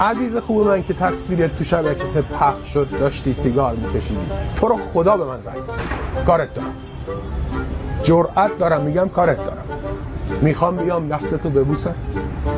[0.00, 4.20] عزیز خوب من که تصویرت تو شبکه سه پخش شد داشتی سیگار میکشیدی.
[4.56, 5.84] تو رو خدا به من زنگ بزن.
[6.26, 6.89] کارت دارم.
[8.02, 9.66] جرأت دارم میگم کارت دارم.
[10.42, 11.94] می‌خوام بیام دستتو ببوسم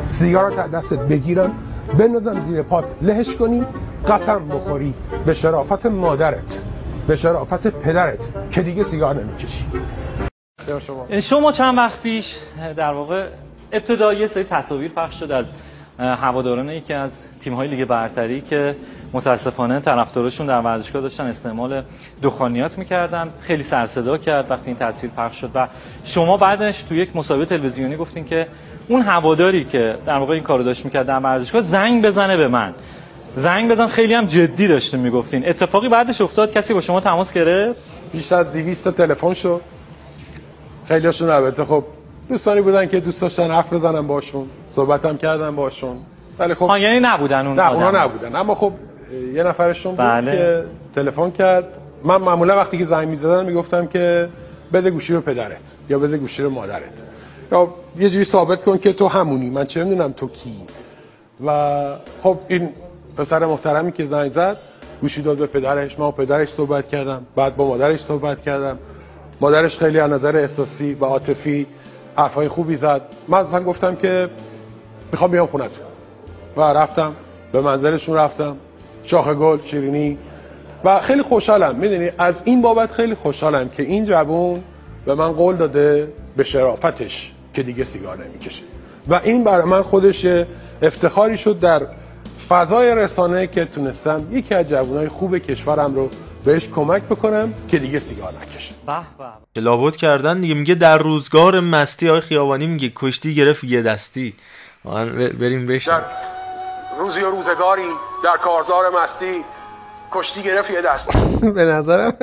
[0.09, 1.51] سیگار رو دستت بگیرم
[1.99, 3.65] بندازم زیر پات لهش کنی
[4.07, 4.93] قسم بخوری
[5.25, 6.61] به شرافت مادرت
[7.07, 9.65] به شرافت پدرت که دیگه سیگار نمی‌کشی.
[11.21, 12.37] شما چند وقت پیش
[12.77, 13.27] در واقع
[13.71, 15.45] ابتدا یه سری تصاویر پخش شد از
[15.99, 18.75] هواداران یکی از تیم های لیگ برتری که
[19.13, 21.83] متاسفانه طرفدارشون در ورزشگاه داشتن استعمال
[22.23, 23.29] دخانیات می‌کردن.
[23.41, 25.67] خیلی سر صدا کرد وقتی این تصویر پخش شد و
[26.05, 28.47] شما بعدش تو یک مسابقه تلویزیونی گفتین که
[28.87, 32.73] اون هواداری که در واقع این کارو داشت می‌کرد در ورزشگاه زنگ بزنه به من.
[33.35, 35.49] زنگ بزن خیلی هم جدی داشته می‌گفتین.
[35.49, 37.79] اتفاقی بعدش افتاد کسی با شما تماس گرفت؟
[38.11, 39.61] بیش از 200 تلفن شد.
[40.87, 41.83] خیلیشون البته خب
[42.29, 44.45] دوستانی بودن که دوست داشتن حرف بزنم باشون.
[44.75, 45.97] صحبتم کردم باشون
[46.39, 48.35] ولی خب یعنی نبودن اون نه اونا نبودن.
[48.35, 48.71] اما خب
[49.33, 50.21] یه نفرشون بله.
[50.21, 50.63] بود که
[50.95, 51.65] تلفن کرد.
[52.03, 54.29] من معمولا وقتی که زنگ می‌زدن می‌گفتم که
[54.73, 56.81] بده گوشی رو پدرت یا بده گوشی رو مادرت.
[57.51, 57.67] یا
[57.99, 59.49] یه جوری ثابت کن که تو همونی.
[59.49, 60.55] من چه می‌دونم تو کی.
[61.45, 61.81] و
[62.23, 62.69] خب این
[63.17, 64.57] پسر محترمی که زنگ زد
[65.01, 65.99] گوشی داد به پدرش.
[65.99, 67.25] من پدرش صحبت کردم.
[67.35, 68.77] بعد با مادرش صحبت کردم.
[69.41, 71.67] مادرش خیلی از نظر احساسی و عاطفی
[72.15, 73.01] حرفای خوبی زد.
[73.27, 74.29] من اصلا گفتم که
[75.13, 75.71] می‌خوام بیام خونت
[76.57, 77.13] و رفتم
[77.51, 78.55] به منزلشون رفتم.
[79.03, 80.17] شاخ گل شیرینی.
[80.83, 81.75] و خیلی خوشحالم.
[81.75, 84.63] می‌دونی از این بابت خیلی خوشحالم که این جوون
[85.05, 88.61] به من قول داده به شرافتش که دیگه سیگار نمی‌کشه.
[89.07, 90.25] و این برای من خودش
[90.81, 91.87] افتخاری شد در
[92.49, 96.09] فضای رسانه که تونستم یکی از جوانای خوب کشورم رو
[96.45, 98.73] بهش کمک بکنم که دیگه سیگار نکشه.
[98.87, 98.93] به
[99.53, 99.61] به.
[99.61, 100.53] لابد کردن دیگه.
[100.53, 104.33] میگه در روزگار مستی های خیابانی میگه کشتی گرفت یه دستی.
[105.39, 106.03] بریم بشن در
[106.99, 107.87] روزی و روزگاری
[108.23, 109.45] در کارزار مستی
[110.11, 111.17] کشتی گرفت یه دستی
[111.59, 112.13] به نظرم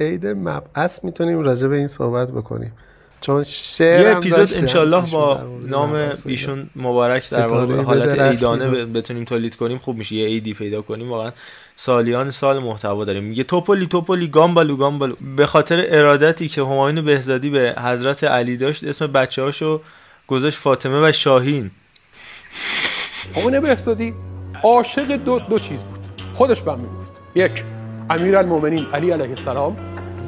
[0.00, 2.72] عید مبعث می‌تونیم راجع به این صحبت بکنیم.
[3.20, 9.56] چون شعر یه اپیزود انشالله با نام ایشون مبارک در واقع حالت ایدانه بتونیم تولید
[9.56, 11.10] کنیم خوب میشه یه ایدی پیدا کنیم.
[11.10, 11.32] واقعا
[11.76, 13.24] سالیان سال محتوا داریم.
[13.24, 18.84] میگه توپولی توپولی گامبالو گامبالو به خاطر ارادتی که همایون بهزادی به حضرت علی داشت
[18.84, 19.80] اسم بچه هاشو
[20.26, 21.70] گذاشت فاطمه و شاهین.
[23.34, 24.14] همایون بهزادی
[24.62, 25.98] عاشق دو, دو چیز بود.
[26.32, 27.10] خودش به می‌گفت.
[27.34, 27.64] یک
[28.10, 29.76] امیرالمومنین علی علیه السلام.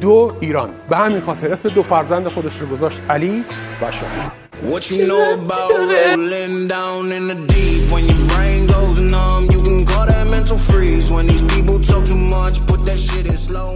[0.00, 0.70] دو ایران.
[0.90, 3.44] به همین خاطر اسم دو فرزند خودش رو گذاشت علی
[3.82, 4.30] و شاهین
[4.72, 7.82] What you know about rolling down in the deep?
[7.92, 11.06] When your brain goes numb You can call that mental freeze.
[11.14, 13.68] When these people talk too much Put that shit in slow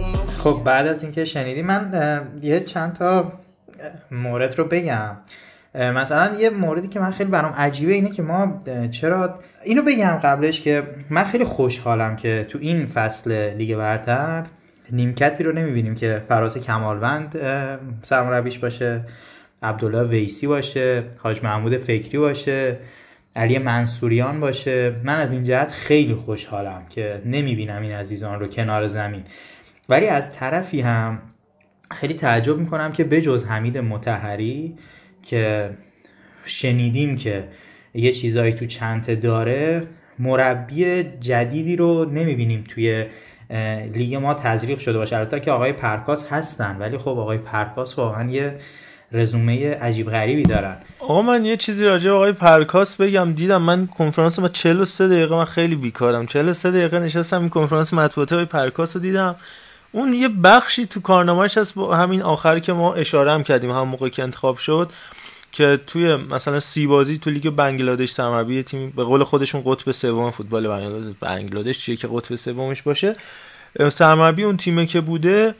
[0.43, 1.91] خب بعد از اینکه شنیدی من
[2.41, 3.31] یه چند تا
[4.11, 5.17] مورد رو بگم.
[5.75, 8.61] مثلا یه موردی که من خیلی برام عجیبه اینه که ما
[8.91, 14.43] چرا اینو بگم قبلش که من خیلی خوشحالم که تو این فصل لیگ برتر
[14.91, 17.37] نیمکتی رو نمی‌بینیم که فراز کمالوند
[18.01, 19.01] سرمربیش باشه
[19.63, 22.77] عبدالله ویسی باشه حاج محمود فکری باشه
[23.35, 24.95] علی منصوریان باشه.
[25.03, 29.23] من از این جهت خیلی خوشحالم که نمی‌بینم این عزیزان رو کنار زمین.
[29.89, 31.19] ولی از طرفی هم
[31.91, 34.75] خیلی تعجب می‌کنم که بجز حمید مطهری
[35.23, 35.69] که
[36.45, 37.47] شنیدیم که
[37.93, 39.87] یه چیزایی تو چنته داره
[40.19, 43.05] مربی جدیدی رو نمی‌بینیم توی
[43.95, 45.17] لیگ ما تزریق شده باشه.
[45.17, 48.55] البته که آقای پرکاس هستن ولی خب آقای پرکاس واقعا یه
[49.11, 50.77] رزومه عجیب غریبی دارن.
[50.99, 53.33] آقا من یه چیزی راجع به آقای پرکاس بگم.
[53.33, 56.25] دیدم من کنفرانس ما 43 دقیقه من خیلی بیکارم.
[56.25, 59.35] 43 دقیقه نشستم این کنفرانس مطبوعاتی آقای پرکاس رو دیدم.
[59.93, 63.87] اون یه بخشی تو کارنامهش هست با همین آخر که ما اشاره هم کردیم هم
[63.87, 64.91] موقع که انتخاب شد
[65.51, 70.31] که توی مثلا سی بازی تو لیگ بنگلادش سرمربی تیم به قول خودشون قطب سوم
[70.31, 71.15] فوتبال بنگلادش.
[71.19, 73.13] بنگلادش چیه که قطب سومش باشه؟
[73.91, 75.55] سرمربی اون تیمه که بوده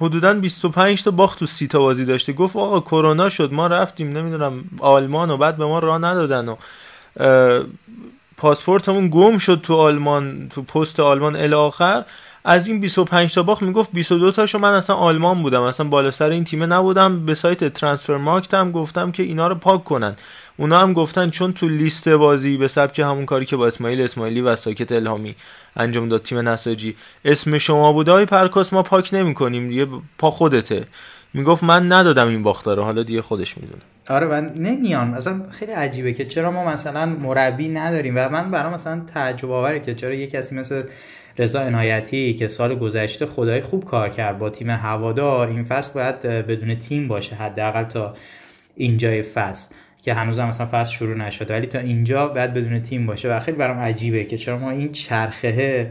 [0.00, 2.32] حدودا 25 تا باخت تو سی تا بازی داشته.
[2.32, 6.56] گفت آقا کرونا شد ما رفتیم نمی‌دونم آلمان و بعد به ما راه ندادن و
[8.36, 12.04] پاسپورتمون گم شد تو آلمان تو پست آلمان الی آخر.
[12.44, 15.62] از این 25 تا باخت می‌گفت 22 تاشو من اصلا آلمان بودم.
[15.62, 17.26] اصلا بالا سر این تیمه نبودم.
[17.26, 20.16] به سایت ترانسفر مارکت هم گفتم که اینا رو پاک کنن.
[20.56, 24.40] اونا هم گفتن چون تو لیست بازی به سبک همون کاری که با اسماعیل اسماعیلی
[24.40, 25.34] و ساکت الهامی
[25.76, 29.68] انجام داد تیم نساجی اسم شما بوده های پرکاس ما پاک نمی‌کنیم.
[29.68, 29.86] دیگه
[30.18, 30.84] پا خودته.
[31.34, 32.82] می‌گفت من ندادم این باختا رو.
[32.82, 33.82] حالا دیگه خودش می‌دونه.
[34.08, 35.08] آره من نمیان.
[35.08, 39.80] مثلا خیلی عجیبه که چرا ما مثلا مربی نداریم و من برام مثلا تعجب آوره
[39.80, 40.82] که چرا یه کسی مثل
[41.40, 46.20] رضا عنایتی که سال گذشته خدای خوب کار کرد با تیم هوادار این فصل باید
[46.20, 48.14] بدون تیم باشه حداقل تا
[48.76, 51.54] اینجای فصل که هنوزم مثلا فصل شروع نشده.
[51.54, 54.92] ولی تا اینجا باید بدون تیم باشه و خیلی برام عجیبه که چرا ما این
[54.92, 55.90] چرخه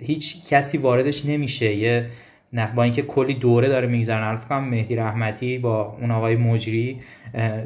[0.00, 1.74] هیچ کسی واردش نمیشه.
[1.74, 2.06] یه
[2.52, 7.00] نه با اینکه کلی دوره داره میگذرن الف کنم مهدی رحمتی با اون آقای مجری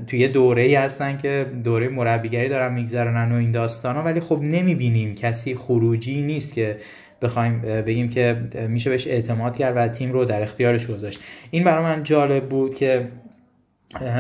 [0.07, 4.39] توی دوره ای هستن که دوره مربیگری دارن میگذرنن و این داستان ها ولی خب
[4.43, 5.15] نمی‌بینیم.
[5.15, 6.77] کسی خروجی نیست که
[7.23, 11.21] بخوایم بگیم که میشه بهش اعتماد کرد و تیم رو در اختیارش گذاشت.
[11.51, 13.09] این برای من جالب بود که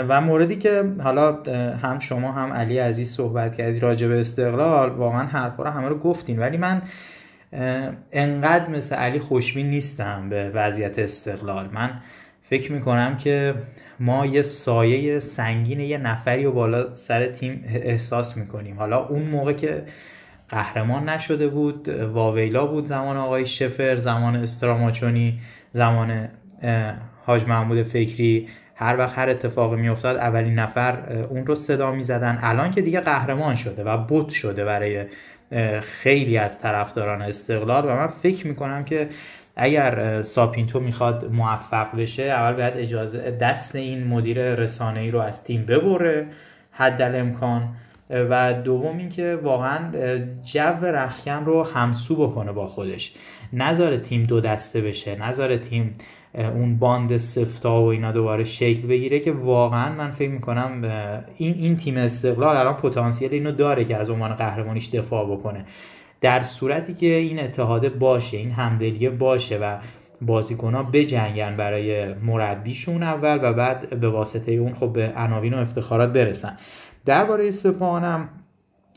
[0.08, 1.42] و موردی که حالا
[1.82, 5.98] هم شما هم علی عزیز صحبت کردید راجع به استقلال واقعا حرفا رو همه رو
[5.98, 6.38] گفتین.
[6.38, 6.82] ولی من
[8.12, 11.68] انقدر مثل علی خوشبین نیستم به وضعیت استقلال.
[11.72, 11.90] من
[12.42, 13.54] فکر می‌کنم که
[14.00, 18.78] ما یه سایه سنگین یه نفری و بالا سر تیم احساس می‌کنیم.
[18.78, 19.84] حالا اون موقع که
[20.48, 25.40] قهرمان نشده بود واویلا بود زمان آقای شفر زمان استراماچونی
[25.72, 26.28] زمان
[27.26, 28.48] حاج محمود فکری.
[28.74, 32.38] هر وقت هر اتفاقی میافتاد اولین نفر اون رو صدا می‌زدن.
[32.42, 35.04] الان که دیگه قهرمان شده و بوت شده برای
[35.80, 39.08] خیلی از طرفداران استقلال و من فکر می‌کنم که
[39.56, 45.44] اگر ساپینتو می‌خواد موفق بشه اول باید اجازه دست این مدیر رسانه ای رو از
[45.44, 46.26] تیم ببره
[46.72, 47.68] حد امکان.
[48.10, 49.92] و دوم اینکه واقعا
[50.42, 53.14] جو رخکن رو همسو بکنه با خودش.
[53.52, 55.92] نظر تیم دو دسته بشه نظر تیم
[56.34, 60.82] اون باند سفتا و اینا دوباره شکل بگیره که واقعا من فکر می‌کنم
[61.36, 65.64] این این تیم استقلال الان پتانسیل اینو داره که از عنوان قهرمانیش دفاع بکنه.
[66.20, 69.76] در صورتی که این اتحاده باشه این همدلیه باشه و
[70.22, 76.12] بازیکن بجنگن برای مربیشون اول و بعد به واسطه اون خب به عناوین و افتخارات
[76.12, 76.56] برسن.
[77.04, 78.28] درباره سپاهانم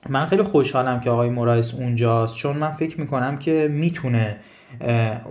[0.09, 4.37] من خیلی خوشحالم که آقای مرایس اونجاست چون من فکر می‌کنم که می‌تونه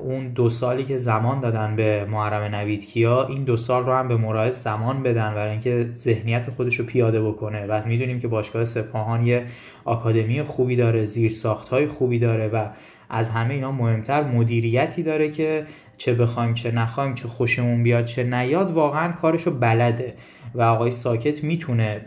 [0.05, 4.09] اون دو سالی که زمان دادن به محرم نوید کیا این دو سال رو هم
[4.09, 7.66] به مرایس زمان بدن برای اینکه ذهنیت خودش رو پیاده بکنه.
[7.66, 9.47] و می‌دونیم که باشگاه سپاهان یه
[9.84, 11.32] آکادمی خوبی داره زیر
[11.70, 12.66] های خوبی داره و
[13.11, 15.66] از همه اینا مهمتر مدیریتی داره که
[15.97, 20.14] چه بخوایم چه نخوایم چه خوشمون بیاد چه نیاد واقعا کارشو بلده.
[20.55, 22.00] و آقای ساکت می‌تونه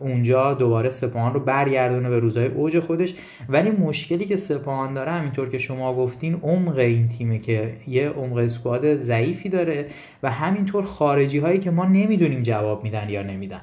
[0.00, 3.14] اونجا دوباره سپاهان رو برگردونه به روزهای اوج خودش.
[3.48, 8.36] ولی مشکلی که سپاهان داره همینطور که شما گفتین عمق این تیمه که یه عمق
[8.36, 9.86] اسکواد ضعیفی داره
[10.22, 13.62] و همینطور خارجی هایی که ما نمی‌دونیم جواب میدن یا نمیدن.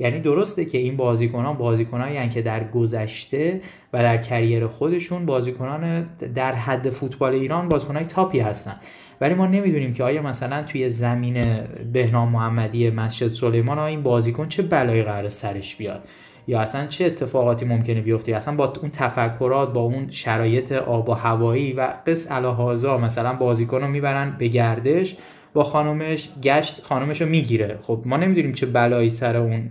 [0.00, 3.60] یعنی درسته که این بازیکنان بازیکنان که در گذشته
[3.92, 8.76] و در کریر خودشون بازیکنان در حد فوتبال ایران بازیکنان تاپی هستن
[9.20, 11.44] ولی ما نمی‌دونیم که آیا مثلا توی زمین
[11.92, 16.08] بهنام محمدی مسجد سلیمان این بازیکن چه بلایی قرار سرش بیاد؟
[16.46, 21.12] یا اصلا چه اتفاقاتی ممکنه بیفته؟ اصلا با اون تفکرات با اون شرایط آب و
[21.12, 25.16] هوایی و قص الهازا مثلا بازیکن رو می‌برن به گردش
[25.54, 27.78] با خانومش گشت خانومش رو می‌گیره.
[27.82, 29.70] خب ما نمی‌دونیم چه بلایی سر اون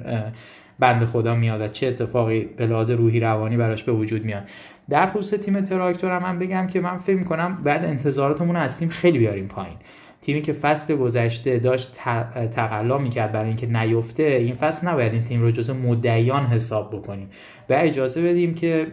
[0.79, 4.43] بند خدا میاد و چه اتفاقی به لحاظ روحی روانی براش به وجود میاد.
[4.89, 8.89] در خصوص تیم تراکتور هم من بگم که من فکر می‌کنم بعد انتظاراتمون از تیم
[8.89, 9.75] خیلی بیاریم پایین.
[10.21, 11.99] تیمی که فصل گذشته داشت
[12.51, 17.29] تقلا می‌کرد برای اینکه نیفته این فصل نباید این تیم رو جز مدعیان حساب بکنیم.
[17.69, 18.87] و اجازه بدیم که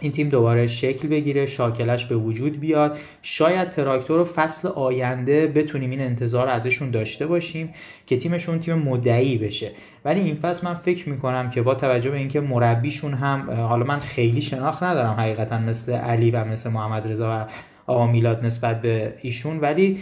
[0.00, 2.98] این تیم دوباره شکل بگیره شاکلش به وجود بیاد.
[3.22, 7.70] شاید تراکتور رو فصل آینده بتونیم این انتظار ازشون داشته باشیم
[8.06, 9.70] که تیمشون تیم مدعی بشه.
[10.04, 13.98] ولی این فصل من فکر می‌کنم که با توجه به اینکه مربیشون هم حالا من
[13.98, 17.46] خیلی شناخت ندارم حقیقتا مثل علی و مثل محمد رضا و
[17.86, 19.98] آقا میلاد نسبت به ایشون ولی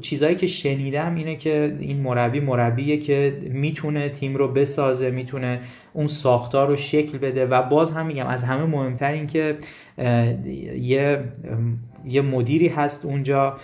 [0.00, 5.60] چیزهایی که شنیدم اینه که این مربی مربیه که می‌تونه تیم رو بسازه می‌تونه
[5.92, 9.56] اون ساختار رو شکل بده و باز هم میگم از همه مهمتر این که
[10.78, 11.18] یه
[12.04, 13.56] یه مدیری هست اونجا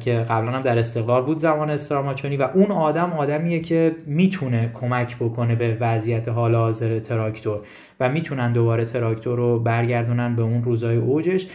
[0.00, 5.16] که قبلا هم در استقلال بود زمان استراماچونی و اون آدم آدمیه که می‌تونه کمک
[5.16, 7.60] بکنه به وضعیت حال حاضر تراکتور
[8.00, 11.46] و می‌تونن دوباره تراکتور رو برگردونن به اون روزای اوجش.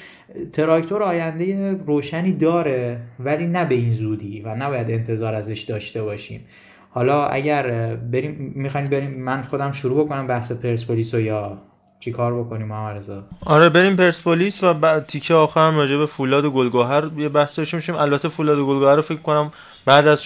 [0.54, 6.46] تراکتور آینده روشنی داره ولی نه به این زودی و نباید انتظار ازش داشته باشیم.
[6.90, 11.58] حالا اگر بریم می‌خوایم بریم من خودم شروع بکنم بحث پرسپولیس یا
[12.00, 16.46] چی کار بکنیم محمد رضا؟ آره بریم پرسپولیس و بعد تیکه آخرم راجع به فولاد
[16.46, 19.52] و گلگهر یه بحث داشته میشیم البته فولاد و گلگهر رو فکر کنم
[19.86, 20.24] بعد از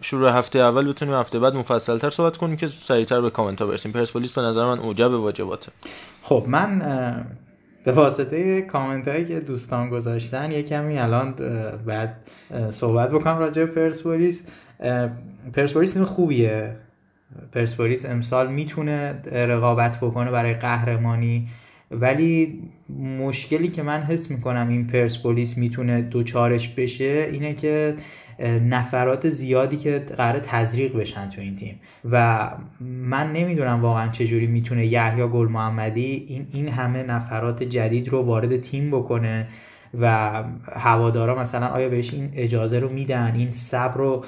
[0.00, 3.92] شروع هفته اول بتونیم هفته بعد مفصلتر صحبت کنیم که سریعتر به کامنت ها برسیم.
[3.92, 5.72] پرسپولیس به نظر من اوجب واجباته.
[6.22, 6.82] خب من
[7.84, 10.62] به واسطه کامنت هایی که دوستان گذاشتن یه
[10.98, 11.34] الان
[11.86, 12.16] بعد
[12.70, 14.42] صحبت بکنم راجع پرسپولیس.
[15.52, 16.76] پرسپولیس تیم خوبیه.
[17.52, 21.48] پرسپولیس امسال می‌تونه رقابت بکنه برای قهرمانی.
[22.00, 22.60] ولی
[22.98, 27.94] مشکلی که من حس می‌کنم این پرسپولیس می‌تونه دوچارش بشه اینه که
[28.68, 31.80] نفرات زیادی که قرار تزریق بشن تو این تیم.
[32.10, 38.22] و من نمی‌دونم واقعا چجوری می‌تونه یحیی گل محمدی این این همه نفرات جدید رو
[38.22, 39.48] وارد تیم بکنه.
[40.00, 44.24] و هوادارا مثلا آیا بهش این اجازه رو میدن این صبر رو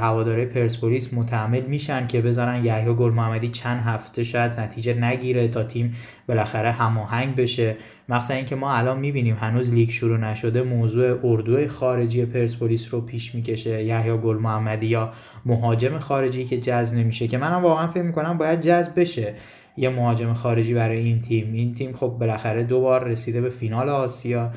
[0.00, 5.64] هواداره پرسپولیس متحمل میشن که بذارن یحیی گل محمدی چند هفته شاید نتیجه نگیره تا
[5.64, 5.96] تیم
[6.28, 7.76] بالاخره هماهنگ بشه؟
[8.08, 13.34] مثلا اینکه ما الان می‌بینیم هنوز لیگ شروع نشده موضوع اردو خارجی پرسپولیس رو پیش
[13.34, 15.12] می‌کشه یحیی گل محمدی یا
[15.46, 19.34] مهاجم خارجی که جذب نمیشه که منم واقعا فکر می‌کنم باید جذب بشه
[19.76, 21.52] یه مهاجم خارجی برای این تیم.
[21.52, 24.50] این تیم خب بالاخره دو بار رسیده به فینال آسیا.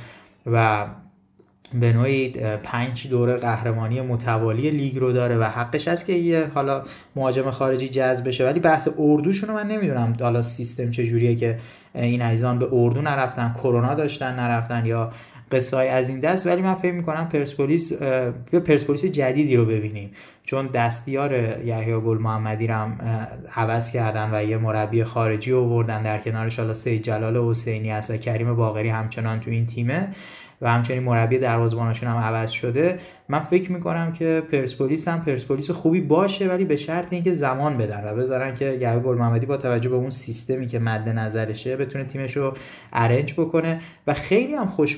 [0.45, 0.85] و
[1.73, 2.29] به نوعی
[2.63, 6.83] پنج دوره قهرمانی متوالی لیگ رو داره و حقش هست که یه حالا
[7.15, 8.45] مهاجم خارجی جذب بشه.
[8.45, 11.59] ولی بحث اردوشون رو من نمی‌دونم حالا سیستم چجوریه که
[11.95, 15.11] این عزیزان به اردو نرفتن کرونا داشتن نرفتن یا
[15.55, 17.93] قصه از این دست ولی من فکر می‌کنم پرسپولیس
[18.65, 20.11] پرسپولیس جدیدی رو ببینیم.
[20.43, 21.33] چون دستیار
[21.65, 22.97] یحیی گل محمدی هم
[23.55, 28.17] عوض کردن و یه مربی خارجی آوردن در کنارش حالا سید جلال حسینی است و
[28.17, 30.07] کریم باقری همچنان تو این تیمه.
[30.61, 32.97] و همچنین مربی دروازه‌بانشون هم عوض شده.
[33.29, 38.03] من فکر می‌کنم که پرسپولیس هم پرسپولیس خوبی باشه ولی به شرط اینکه زمان بدن
[38.07, 42.03] و بذارن که گل گل محمدی با توجه به اون سیستمی که مد نظرشه بتونه
[42.03, 42.53] تیمش رو
[42.93, 43.79] ارنج بکنه.
[44.07, 44.97] و خیلی هم خوش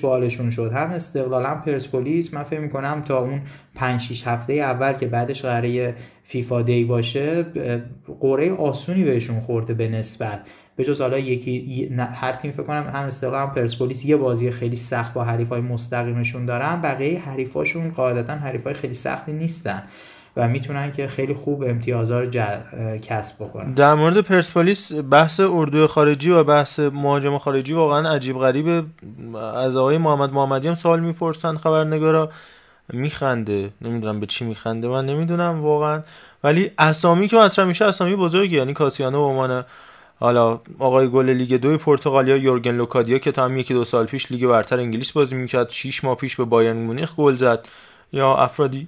[0.49, 0.72] شد.
[0.74, 2.34] هم استقلال هم پرسپولیس.
[2.34, 3.41] من فکر می‌کنم تا اون
[3.76, 7.45] 5 6 هفته اول که بعدش قراره فیفا دی باشه
[8.20, 10.47] قره آسونی بهشون خورده به نسبت.
[10.78, 14.75] به جز حالا یکی هر تیم فکر کنم هم استقلال هم پرسپولیس یه بازی خیلی
[14.75, 19.84] سخت با حریفای مستقیمشون دارن بقیه حریفاشون قاعدتا حریفای خیلی سختی نیستن
[20.38, 22.30] و می‌تونن که خیلی خوب امتیازها رو
[23.01, 23.73] کسب بکنن.
[23.73, 28.84] در مورد پرسپولیس بحث اردو خارجی و بحث مهاجم خارجی واقعا عجیب غریبه.
[29.55, 32.30] از آقای محمد محمدی هم سوال می‌پرسن خبرنگارا.
[32.93, 36.01] میخنده نمی‌دونم به چی میخنده من نمی‌دونم واقعا.
[36.43, 39.66] ولی اسامی که مطرح میشه اسامی بزرگی یعنی کاسیانو به عنوان
[40.20, 44.32] حالا آقای گل لیگ دو پرتغالیا یورگن لوکادیا که تا هم یکی دو سال پیش
[44.32, 47.68] لیگ برتر انگلیس بازی می‌کرد 6 ماه پیش به بایرن مونیخ گل زد.
[48.14, 48.88] یا افرادی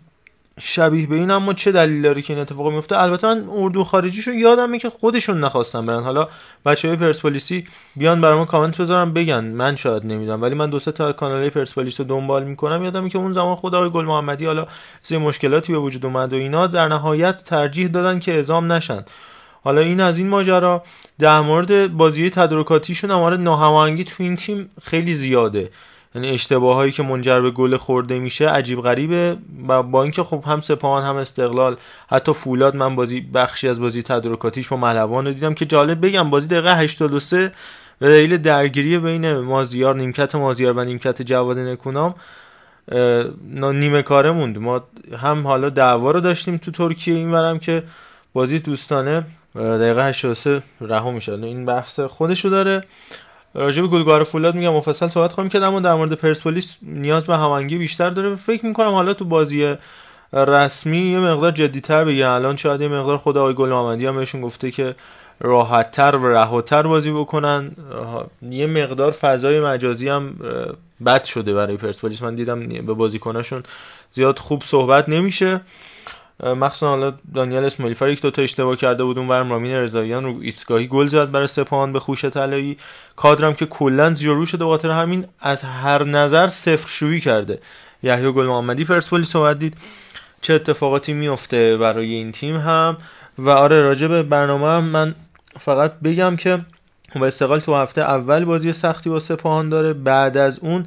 [0.62, 4.32] شبیه به این اما چه دلیل داره که این اتفاق میفته البته من اردو خارجیشو
[4.32, 6.04] یادمه که خودشون نخواستن برن.
[6.04, 6.28] حالا
[6.66, 7.66] بچه های پرسپولیسی
[7.96, 9.44] بیان برام کامنت بذارم بگن.
[9.44, 12.84] من شاید نمی‌دونم ولی من دو سه تا کانال پرسپولیس رو دنبال می‌کنم.
[12.84, 14.68] یادمه که اون زمان خود آقای گل محمدی حالا
[15.02, 19.04] سه مشکلاتی به وجود اومد و اینا در نهایت ترجیح دادن که اعزام نشن.
[19.64, 20.84] حالا این از این ماجرا
[21.20, 25.70] در مورد بازی تدارکاتیشون هم آره ناهماهنگی تو این تیم خیلی زیاده.
[26.16, 29.38] یعنی اشتباه هایی که منجر به گل خورده میشه عجیب غریبه
[29.68, 31.78] و با اینکه خب هم سپاهان هم استقلال
[32.10, 36.30] حتی فولاد من بازی بخشی از بازی تدارکاتیش با ملوان رو دیدم که جالب بگم
[36.30, 37.52] بازی دقیقه 83
[38.00, 42.16] به دلیل درگیری بین مازیار نیمکت مازیار و نیمکت جواد نکونام
[43.52, 44.60] نیمه کاره موند.
[44.60, 44.84] ما
[45.18, 47.84] هم حالا دعوا رو داشتیم تو ترکیه اینورم که
[48.34, 49.24] بازی دوستانه
[49.56, 51.34] دقیقه 83 رها میشه.
[51.34, 52.84] این بحث خودشو داره.
[53.54, 57.38] راجع به گلگار فولاد میگم مفصل صحبت خواهیم که اما در مورد پرسپولیس نیاز به
[57.38, 58.36] هماهنگی بیشتر داره.
[58.36, 59.76] فکر می‌کنم حالا تو بازی
[60.34, 64.42] رسمی یه مقدار جدیتر بگیرن الان شاید یه مقدار خود آقای گل محمدی هم بهشون
[64.42, 64.96] گفته که
[65.40, 67.72] راحتتر و رهاتر بازی بکنن.
[68.50, 70.36] یه مقدار فضای مجازی هم
[71.06, 72.22] بد شده برای پرسپولیس.
[72.22, 73.64] من دیدم به بازیکناشون
[74.12, 75.62] زیاد خوب صحبت نمیشه.
[76.44, 79.18] مخصوصا حالا دانیال اسماعیلی یک دو تا اشتباه کرده بود.
[79.18, 82.78] اونورم رامین رضاییان رو ایستگاهی گل زد برای سپاهان به خوش طلایی.
[83.16, 87.60] کادرم که کلا زیرو شده خاطر همین از هر نظر صفر شویی کرده.
[88.04, 89.78] یحیی گل محمدی پرسپولیس صحبت دید.
[90.42, 92.98] چه اتفاقاتی میفته برای این تیم هم؟
[93.38, 95.16] و آره راجع به برنامه هم من
[95.60, 96.60] فقط بگم که
[97.16, 99.94] با استقلال تو هفته اول بازی سختی با سپاهان داره.
[99.94, 100.86] بعد از اون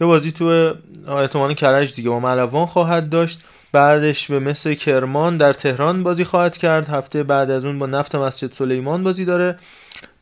[0.00, 0.74] یه بازی تو
[1.08, 3.40] احتمال کرج دیگه با ملوان خواهد داشت.
[3.74, 6.88] بعدش به مثل کرمان در تهران بازی خواهد کرد.
[6.88, 9.58] هفته بعد از اون با نفت مسجد سلیمان بازی داره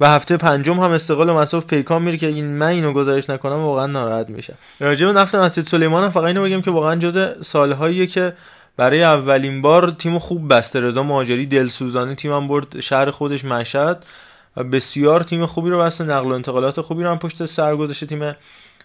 [0.01, 3.87] و هفته پنجم هم استقلال مساف پیکان میره که این من اینو گزارش نکنم واقعا
[3.87, 8.07] ناراحت میشه راجع به نفت مسجد سلیمان هم فقط اینو بگم که واقعا جز سالهاییه
[8.07, 8.33] که
[8.77, 10.81] برای اولین بار تیم خوب بسته.
[10.81, 14.05] رضا مهاجری دلسوزانه تیمم برد شهر خودش مشهد
[14.57, 16.05] و بسیار تیم خوبی رو بسته.
[16.05, 18.35] نقل و انتقالات خوبی رو هم پشت سر گذاشته تیم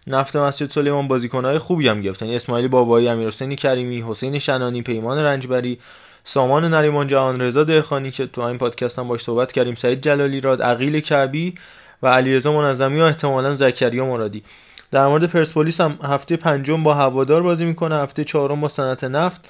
[0.08, 2.30] نفت مسجد سلیمان بازیکنهای خوبی هم گرفتن.
[2.30, 5.80] اسماعیل بابایی امیرحسین کریمی حسین شنانی پیمان رنجبری
[6.24, 10.40] سامان نریمان جهان رضا دهخانی که تو این پادکست هم باش صحبت کردیم سعید جلالی
[10.40, 11.56] راد عقیل کعبی
[12.04, 14.44] و علیرضا منظمی و احتمالا زکریا مرادی.
[14.92, 17.96] در مورد پرسپولیس هم هفته پنجم با هوادار بازی می‌کنه.
[17.96, 19.50] هفته چهارم با صنعت نفت.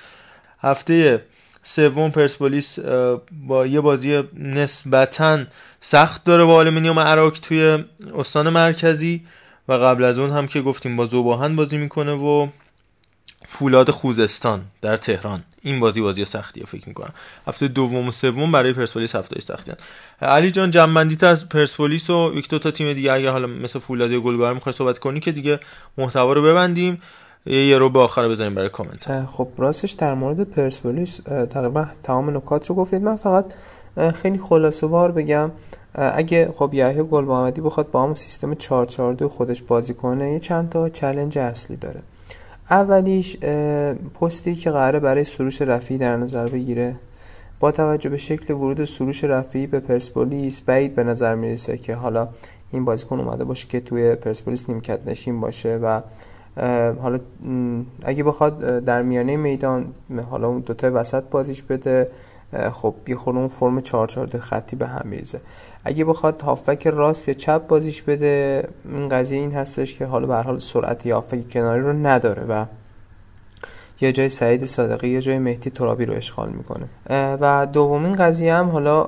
[0.61, 1.21] هفته
[1.63, 2.79] سوم پرسپولیس
[3.31, 5.39] با یه بازی نسبتا
[5.81, 7.83] سخت داره با آلومینیوم اراک توی
[8.15, 9.25] استان مرکزی.
[9.67, 12.47] و قبل از اون هم که گفتیم با ذوب‌آهن بازی می‌کنه و
[13.47, 15.43] فولاد خوزستان در تهران.
[15.61, 17.13] این بازی بازی سختیه فکر می‌کنم.
[17.47, 19.71] هفته دوم و سوم برای پرسپولیس هفته سختی
[20.21, 24.11] علی جان جنبندیت از پرسپولیس و یک دو تا تیم دیگه اگر حالا مثل فولاد
[24.11, 25.59] یا گلگار می‌خوای صحبت کنی که دیگه
[25.97, 27.01] محتوا رو ببندیم.
[27.45, 29.25] یه رو به آخر بزنیم برای کامنت.
[29.25, 31.19] خب راستش در مورد پرسپولیس
[31.49, 33.01] تقریبا تمام نکات رو گفتید.
[33.01, 33.53] من فقط
[34.15, 35.51] خیلی خلاصه وار بگم.
[35.93, 40.69] اگه خب یحیی گل محمدی بخواد با همون سیستم 442 خودش بازی کنه یه چند
[40.69, 42.01] تا چلنج اصلی داره.
[42.69, 43.37] اولیش
[44.21, 46.95] پستی که قراره برای سروش رفی در نظر بگیره.
[47.59, 52.27] با توجه به شکل ورود سروش رفی به پرسپولیس بعید به نظر می‌رسه که حالا
[52.71, 56.01] این بازیکن اومده باشه که توی پرسپولیس نیمکت نشین باشه و
[57.01, 57.19] حالا
[58.03, 59.93] اگه بخواد در میانه میدان
[60.29, 62.09] حالا اون دوتا وسط بازیش بده.
[62.73, 65.41] خب یه خورده اون فرم 4 4 خطی به هم میریزه.
[65.85, 70.35] اگه بخواد هافک راست یا چپ بازیش بده این قضیه این هستش که حالا به
[70.35, 72.65] حال سرعت هافک کناری رو نداره و
[74.01, 76.89] یا جای سعید صادقی یا جای مهدی ترابی رو اشغال می‌کنه.
[77.09, 79.03] و دومین قضیه هم حالا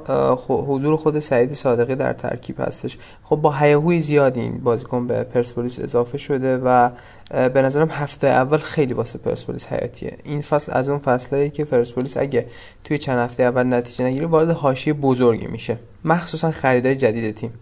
[0.48, 2.98] حضور خود سعید صادقی در ترکیب هستش.
[3.24, 6.90] خب با هیاهوی زیادی این بازیکن به پرسپولیس اضافه شده و
[7.30, 10.18] به نظرم هفته اول خیلی واسه پرسپولیس حیاتیه.
[10.24, 12.46] این فصل از اون فصلایی که پرسپولیس اگه
[12.84, 15.80] توی چند هفته اول نتیجه نگیره وارد حاشیه بزرگی میشه.
[16.06, 17.54] مخصوصا خریدای جدید تیم.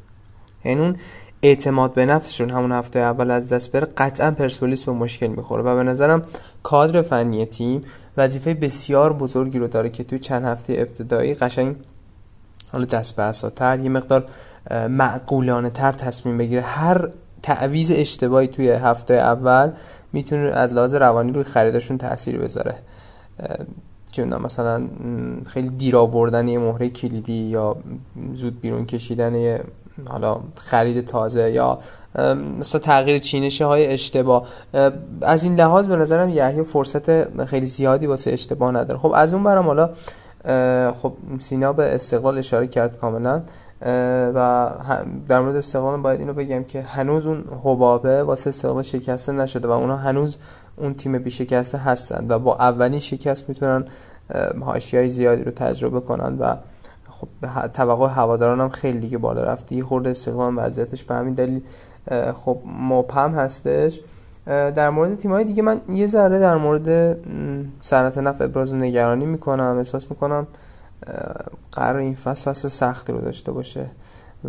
[0.66, 0.96] یعنی
[1.42, 5.76] اعتماد به نفسشون همون هفته اول از دست بره قطعا پرسپولیس به مشکل می‌خوره و
[5.76, 6.22] به نظرم
[6.64, 7.82] کادر فنی تیم
[8.18, 11.76] وظیفه بسیار بزرگی رو داره که توی چند هفته ابتدایی قشنگ
[12.72, 14.30] حالا دست به اساتر یه مقدار
[14.90, 16.62] معقولانه تر تصمیم بگیره.
[16.62, 17.10] هر
[17.44, 19.72] تعویز اشتباهی توی هفته اول
[20.14, 22.76] می‌تونه از لحاظ روانی روی خریدشون تاثیر بذاره.
[24.12, 24.88] چه مثلا
[25.48, 27.76] خیلی دیر آوردن یه مهره کلیدی یا
[28.34, 29.64] زود بیرون کشیدن یه
[30.06, 31.78] حالا خرید تازه یا
[32.60, 34.48] مثلا تغییر چینشه های اشتباه
[35.22, 39.00] از این لحاظ به نظرم یحیی فرصت خیلی زیادی واسه اشتباه نداره.
[39.00, 39.90] خب از اون برم حالا
[40.92, 43.44] خب سینا به استقلال اشاره کرد کاملا.
[44.36, 44.70] و
[45.28, 49.72] در مورد استقلال باید اینو بگم که هنوز اون حبابه واسه استقلال شکسته نشده و
[49.72, 50.38] اونا هنوز
[50.78, 53.86] اون تیم بی شکسته هستن و با اولین شکست می‌تونن
[54.94, 56.56] های زیادی رو تجربه کنن و
[57.20, 57.28] خب
[57.68, 61.64] توقع هواداران هم خیلی دیگه بالا رفته یه خورده استقلال وضعیتش به همین دلیل
[62.46, 64.00] خب مبهم هستش.
[64.46, 67.18] در مورد های دیگه من یه ذره در مورد
[67.82, 70.48] صنعت نفت ابراز نگرانی می‌کنم احساس می‌کنم
[71.72, 73.86] قرار این فصل فصل سختی رو داشته باشه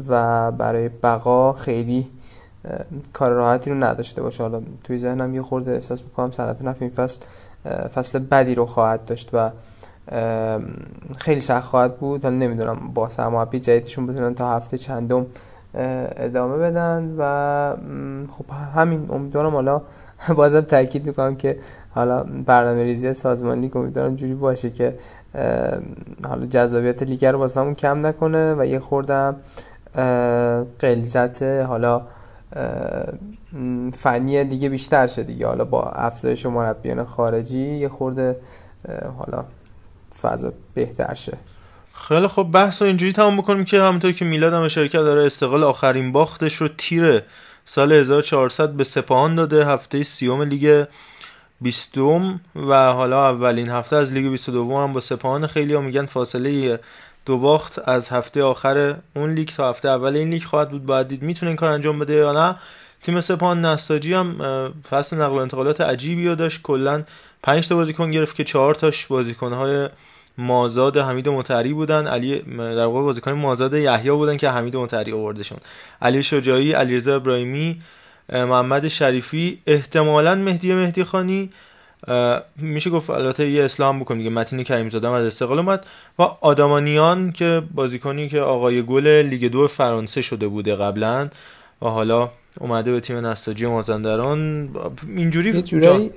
[0.09, 2.11] و برای بقا خیلی
[3.13, 4.43] کار راحتی رو نداشته باشه.
[4.43, 7.21] حالا توی ذهنم یه خورده احساس می‌کنم صنعت نفت این فصل
[7.95, 9.51] فصل بدی رو خواهد داشت و
[11.19, 12.25] خیلی سخت خواهد بود.
[12.25, 15.27] حالا نمی‌دونم با سرمربی جدیدشون بتونن تا هفته چندم
[16.17, 17.77] ادامه بدن و
[18.33, 18.45] خب
[18.75, 19.83] همین امیدوارم حالا
[20.37, 21.59] بازم تاکید می‌کنم که
[21.91, 24.97] حالا برنامه ریزی سازمانی امیدوارم جوری باشه که
[26.29, 29.37] حالا جذابیت لیگ رو واسمون کم نکنه و یه خوردم
[30.79, 32.03] قلزت حالا
[33.93, 35.47] فنی دیگه بیشتر شد دیگه.
[35.47, 38.37] حالا با افزایش مربیان خارجی یه خورده
[39.19, 39.45] حالا
[40.23, 41.39] فضا بهتر شه.
[42.09, 45.65] خیلی خب بحث رو اینجوری تمام بکنیم که همونطور که میلاد هم شرکت داره استقلال
[45.65, 47.23] آخرین باختش رو تیر
[47.65, 50.85] سال 1400 به سپاهان داده هفته سی‌ام لیگ
[51.61, 56.81] 20 و حالا اولین هفته از لیگ 22 هم با سپاهان خیلی ها میگن فاصله
[57.27, 60.87] دو باخت از هفته آخر اون لیگ تا هفته اول این لیگ خواهد بود.
[60.87, 62.57] باید دید می‌تونه این کار انجام بده یا نه.
[63.03, 64.39] تیم سپاهان نساجی هم
[64.91, 66.63] فصل نقل و انتقالات عجیبی رو داشت.
[66.63, 67.05] کلا
[67.43, 69.89] 5 تا بازیکن گرفت که 4 تاش بازیکن‌های
[70.39, 72.07] مازاد حمید متری بودن.
[72.07, 75.59] علی در واقع بازیکن مازاد یحیی بودن که حمید متری آوردشون.
[76.03, 77.81] علی شجاعی علیرضا ابراهیمی
[78.33, 81.51] محمد شریفی احتمالا مهدی مهدی خانی.
[82.57, 84.31] میشه گفت البته یه اسلام بکنیم دیگه.
[84.31, 85.87] متین کریم زاده از استقلال اومد
[86.19, 91.29] و آدامانیان که بازیکنی که آقای گل لیگ دو فرانسه شده بوده قبلا
[91.83, 94.69] و حالا اومده به تیم نساجی مازندران.
[95.17, 96.11] اینجوری یه جورایی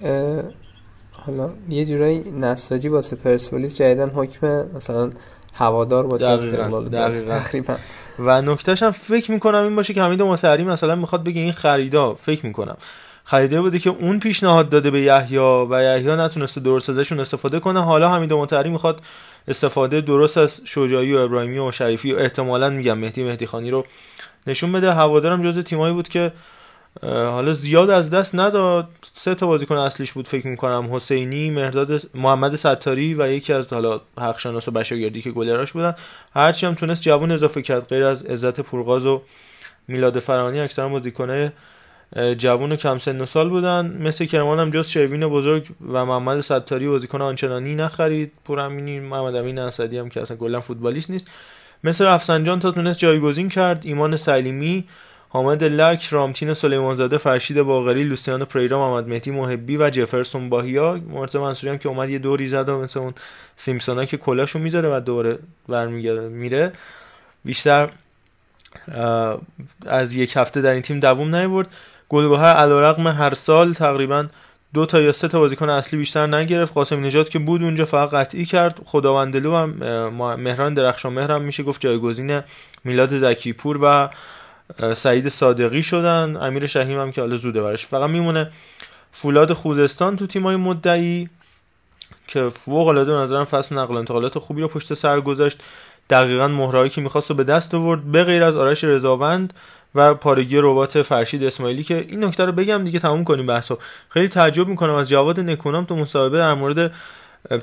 [1.25, 5.09] حالا یه جورایی نساجی واسه پرسپولیس جدیدن حکم مثلا
[5.53, 7.75] هوادار واسه استقلال تقریبا.
[8.19, 12.13] و نکتهش هم فکر می‌کنم این باشه که حمید مطهری مثلا می‌خواد بگه این خریدا
[12.13, 12.77] فکر می‌کنم.
[13.23, 17.83] خریده بوده که اون پیشنهاد داده به یحیی و یحیی نتونسته درست ازشون استفاده کنه.
[17.83, 19.01] حالا حمید مطهری می‌خواد
[19.47, 23.85] استفاده درست از شجاعی و ابراهیمی و شریفی و احتمالا میگم مهدی مهدی خانی رو
[24.47, 24.93] نشون بده.
[24.93, 26.31] هوادارم جز تیمایی بود که
[27.01, 28.87] حالا زیاد از دست نداد.
[29.13, 34.01] سه تا بازیکن اصلیش بود فکر می‌کنم حسینی مرداد محمد ستاری و یکی از حالا
[34.17, 35.95] حق شناس و بشاگردی که گلراش بودن.
[36.35, 39.21] هرچی هم تونست جوون اضافه کرد غیر از عزت پورغاز و
[39.87, 41.53] میلاد فرانی اکثرا بازیکنه
[42.37, 43.97] جوون و کم سن و سال بودن.
[43.99, 48.31] مثل کرمان هم جز شروین بزرگ و محمد ستاری بازیکن آنچنانی نخرید.
[48.45, 51.27] پور امینی محمد امین اسدی هم که اصلا کلا فوتبالیست نیست.
[51.83, 53.81] مثل رفسنجان تا تونست جایگزین کرد.
[53.85, 54.87] ایمان سلیمی
[55.33, 60.99] حامد لک، رامتین سلیمانزاده، فرشید باقری، لوسیان پریرا، محمد مهدی محبی و جفرسون باهیا.
[61.09, 63.13] مرتضی منصوری هم که اومد یه دوری زد و مثل اون
[63.55, 66.71] سیمپسونا که کلاشو می‌ذاره و دوره برمیگرده میره.
[67.45, 67.89] بیشتر
[69.85, 71.67] از یک هفته در این تیم دووم نیورد.
[72.09, 74.27] گلگهر علیرغم هر سال تقریبا
[74.73, 76.73] دو تا یا سه تا بازیکن اصلی بیشتر نگرفت.
[76.73, 78.79] قاسم نجات که بود اونجا فقط قطعی کرد.
[78.85, 79.69] خداوندلو هم
[80.35, 82.41] مهران درخشان مهرم میشه گفت جایگزین
[82.83, 84.09] میلاد زکیپور و
[84.95, 87.85] سعید صادقی شدن امیر شهیم هم که حالا زوده برش.
[87.85, 88.51] فقط میمونه
[89.11, 91.29] فولاد خوزستان تو تیمای مدعی
[92.27, 95.59] که فوق العاده نظرم فصل نقل انتقالات خوبی رو پشت سر گذاشت.
[96.09, 99.53] دقیقا مهرایی که می‌خواست رو به دست آورد به غیر از آرش رضاوند
[99.95, 103.77] و پارگی ربات فرشید اسماعیلی که این نکته رو بگم دیگه تموم کنیم بحثو.
[104.09, 106.93] خیلی تعجب می‌کنم از جواد نکونام تو مصاحبه در مورد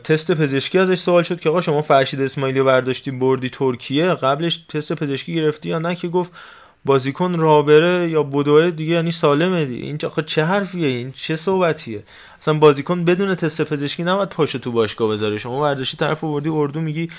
[0.05, 4.57] تست پزشکی ازش سوال شد که آقا شما فرشید اسماعیلی رو برداشتی بردی ترکیه؟ قبلش
[4.57, 6.33] تست پزشکی گرفتی یا نه؟ که گفت
[6.85, 9.85] بازیکن رابره یا بدوه دیگه یعنی سالمه دیگه.
[9.85, 12.03] این چه حرفیه؟ این چه صحبتیه؟
[12.41, 15.39] اصلا بازیکن بدون تست پزشکی نباید پاشو تو باشگاه بذاره.
[15.39, 17.11] شما ورداشتی طرف وردی اردو میگی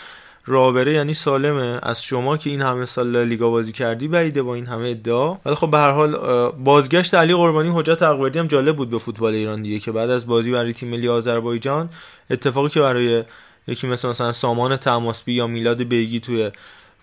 [0.46, 1.80] رابره یعنی سالمه.
[1.84, 5.38] از شما که این همه سال لیگا بازی کردی بعیده با این همه ادعا.
[5.46, 6.18] ولی خب به هر حال
[6.52, 10.28] بازگشت علی قربانی حجت اقوردی هم جالب بود به فوتبال ایران دیگه که بعد از
[10.28, 11.90] بازی برای تیم ملی آذربایجان
[12.30, 13.24] اتفاقی که برای
[13.68, 16.52] یکی مثل مثلا سامان تماسبی یا میلاد بیگی توی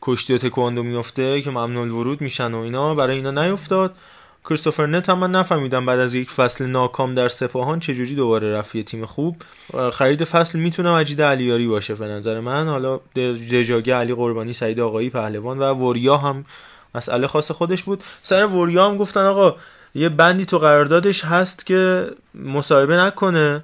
[0.03, 3.95] کشتی و تکواندو میفته که ممنوع ورود میشن و اینا برای اینا نیفتاد.
[4.49, 8.77] کریستوفر نت هم من نفهمیدم بعد از یک فصل ناکام در سپاهان چجوری دوباره رفت
[8.77, 9.43] تیم خوب.
[9.93, 12.69] خرید فصل می‌تونه مجید علیاری باشه به نظر من.
[12.69, 13.01] حالا
[13.51, 16.45] دژاگه علی قربانی سعید آقایی پهلوان و وریا هم
[16.95, 18.05] مسئله خاص خودش بود.
[18.23, 19.57] سر وریا هم گفتن آقا
[19.95, 23.63] یه بندی تو قراردادش هست که مصاحبه نکنه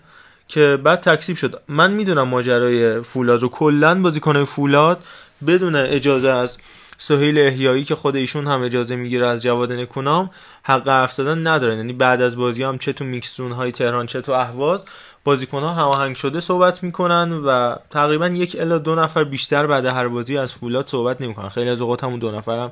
[0.48, 1.62] که بعد تکسیب شد.
[1.68, 3.48] من می‌دونم ماجرای فولاد رو.
[3.48, 5.04] کلا بازیکن فولاد
[5.46, 6.56] بدون اجازه از
[6.98, 10.30] سهیل احیایی که خود ایشون هم اجازه می‌گیره از جواد نکونام
[10.62, 14.20] حق حرف زدن ندارن یعنی بعد از بازی هم چه تو میکسون های تهران چه
[14.20, 14.84] تو اهواز
[15.24, 20.08] بازیکن ها هماهنگ شده صحبت می‌کنن و تقریبا یک الا دو نفر بیشتر بعد هر
[20.08, 21.48] بازی از فولاد صحبت نمی‌کنن.
[21.48, 22.70] خیلی از اوقات همون دو نفر هم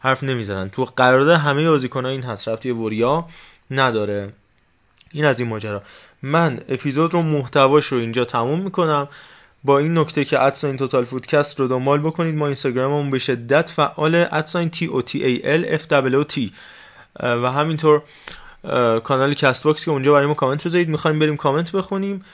[0.00, 0.70] حرف نمی‌زنن.
[0.70, 3.26] تو قرارداد همه بازیکن ها این هست رفتی وریا
[3.70, 4.32] نداره.
[5.12, 5.82] این از این ماجرا.
[6.22, 9.08] من اپیزود رو محتواش رو اینجا تموم می‌کنم.
[9.64, 13.70] با این نکته که at sign توتال فودکست رو دنبال بکنید ما اینستاگراممون به شدت
[13.70, 16.52] فعال at sign T O T A L F double T.
[17.20, 18.02] و همینطور
[19.04, 20.88] کانال Castbox که اونجا برای ما کامنت بذارید.
[20.88, 22.24] می‌خوایم بریم کامنت بخونیم.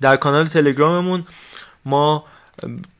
[0.00, 1.26] در کانال تلگراممون
[1.84, 2.24] ما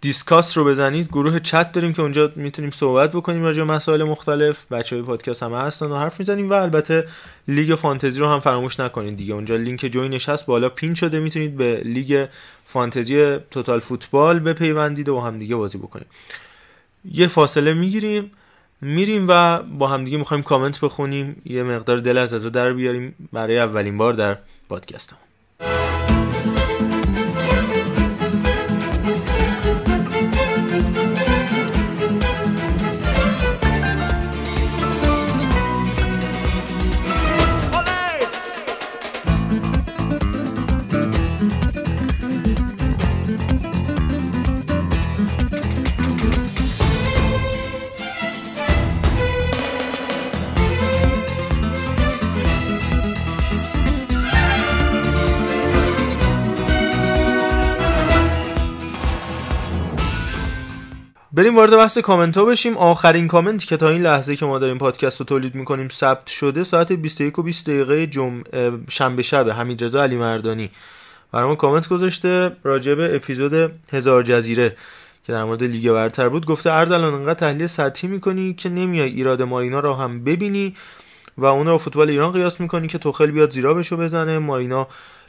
[0.00, 1.08] discuss رو بزنید.
[1.08, 4.72] گروه چت داریم که اونجا می‌تونیم صحبت بکنیم راجع به مسائل مختلف.
[4.72, 7.08] بچه های پادکست هم هستن و حرف می‌زنیم و البته
[7.48, 9.34] لیگ فانتزی رو هم فراموش نکنید دیگه.
[9.34, 11.20] اونجا لینک join ش هست بالا پین شده.
[11.20, 12.26] می‌تونید به لیگ
[12.66, 16.06] فانتزی توتال فوتبال بپیوندید و هم دیگه بازی بکنید.
[17.04, 18.30] یه فاصله می‌گیریم
[18.80, 21.42] میریم و با همدیگه می‌خوایم کامنت بخونیم.
[21.44, 23.28] یه مقدار دل از عزا در بیاریم.
[23.32, 24.38] برای اولین بار در
[24.68, 25.16] پادکستم
[61.36, 62.76] بریم وارد بحث کامنت ها بشیم.
[62.76, 66.64] آخرین کامنتی که تا این لحظه که ما داریم پادکست رو تولید می‌کنیم ثبت شده
[66.64, 68.42] ساعت 21 و 20 دقیقه جمع
[68.88, 70.70] شنبه شب حمید رضا علی مردانی.
[71.32, 74.76] برای ما کامنت گذاشته راجع به اپیزود هزار جزیره
[75.24, 76.46] که در مورد لیگ برتر بود.
[76.46, 80.76] گفته اردلان انقدر تحلیل سطحی می‌کنی که نمیای ایراد مارینا رو هم ببینی
[81.38, 84.38] و اون رو فوتبال ایران قیاس می‌کنی که توخل بیاد زیرا بشو بزنه.
[84.38, 84.88] مارینا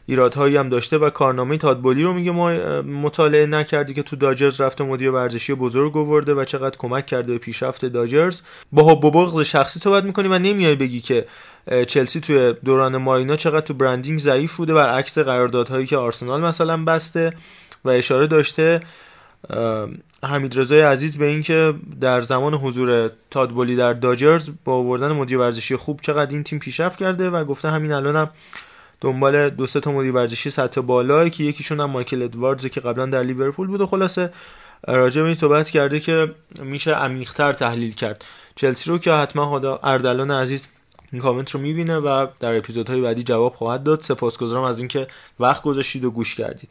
[0.10, 2.52] ایرادهایی هم داشته و کارنامه تادبولی رو میگه ما
[2.82, 7.38] مطالعه نکردی که تو داجرز رفته مدیر ورزشی بزرگ آورده و چقدر کمک کرده به
[7.38, 8.42] پیشرفت داجرز.
[8.72, 11.26] با حب و بغض شخصی صحبت می‌کنی و نمیای بگی که
[11.88, 17.34] چلسی توی دوران مارینا چقدر تو برندینگ ضعیف بوده برعکس قراردادهایی که آرسنال مثلا بسته
[17.86, 18.82] و اشاره داشته.
[20.24, 25.76] حمید رضای عزیز به اینکه در زمان حضور تادبولی در داجرز با آوردن مدیر ورزشی
[25.76, 28.30] خوب چقدر این تیم پیشرفت کرده و گفته همین الانم
[29.02, 33.06] دنبال دو سه تا مدیر ورزشی سطح بالایی که یکیشون هم مایکل ادواردز که قبلا
[33.06, 34.34] در لیورپول بود و خلاصه
[34.88, 38.26] راجع به این صحبت کرده که میشه عمیق‌تر تحلیل کرد.
[38.56, 40.68] چلسی رو که حتما اردلان عزیز
[41.12, 44.02] این کامنت رو می‌بینه و در اپیزودهای بعدی جواب خواهد داد.
[44.02, 45.08] سپاسگزارم از اینکه
[45.40, 46.70] وقت گذاشتید و گوش کردید.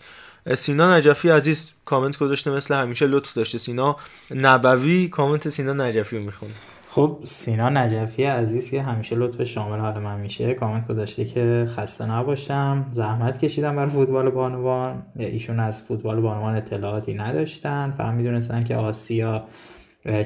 [0.57, 3.59] سینا نجفی عزیز کامنت گذاشته مثل همیشه لطف داشته.
[3.59, 3.97] سینا
[4.35, 6.53] نبوی کامنت سینا نجفی رو می‌خونه.
[6.97, 12.11] خب سینا نجفی عزیز که همیشه لطف شامل حال من میشه کامنت گذاشته که خسته
[12.11, 12.85] نباشم.
[12.89, 15.03] زحمت کشیدم برای فوتبال بانوان.
[15.17, 17.95] ایشون از فوتبال بانوان اطلاعاتی نداشتن.
[17.99, 19.45] فقط می‌دونستن که آسیا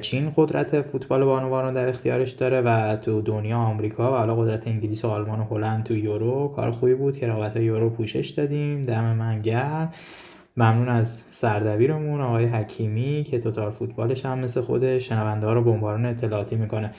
[0.00, 4.66] چین قدرت فوتبال بانوان رو در اختیارش داره و تو دنیا آمریکا و حالا قدرت
[4.66, 8.82] انگلیس و آلمان و هلند تو یورو کار خوبی بود که رقابت یورو پوشش دادیم.
[8.82, 9.92] دم من گرم.
[10.56, 16.06] ممنون از سردبیرمون آقای حکیمی که توتال فوتبالش هم مثل خودش شنونده ها رو بمباران
[16.06, 16.90] اطلاعاتی می‌کنه.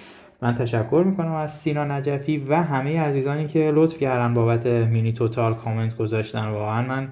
[0.42, 5.54] من تشکر می‌کنم از سینا نجفی و همه عزیزانی که لطف کردن بابت مینی توتال
[5.54, 6.48] کامنت گذاشتن.
[6.48, 7.08] واقعا من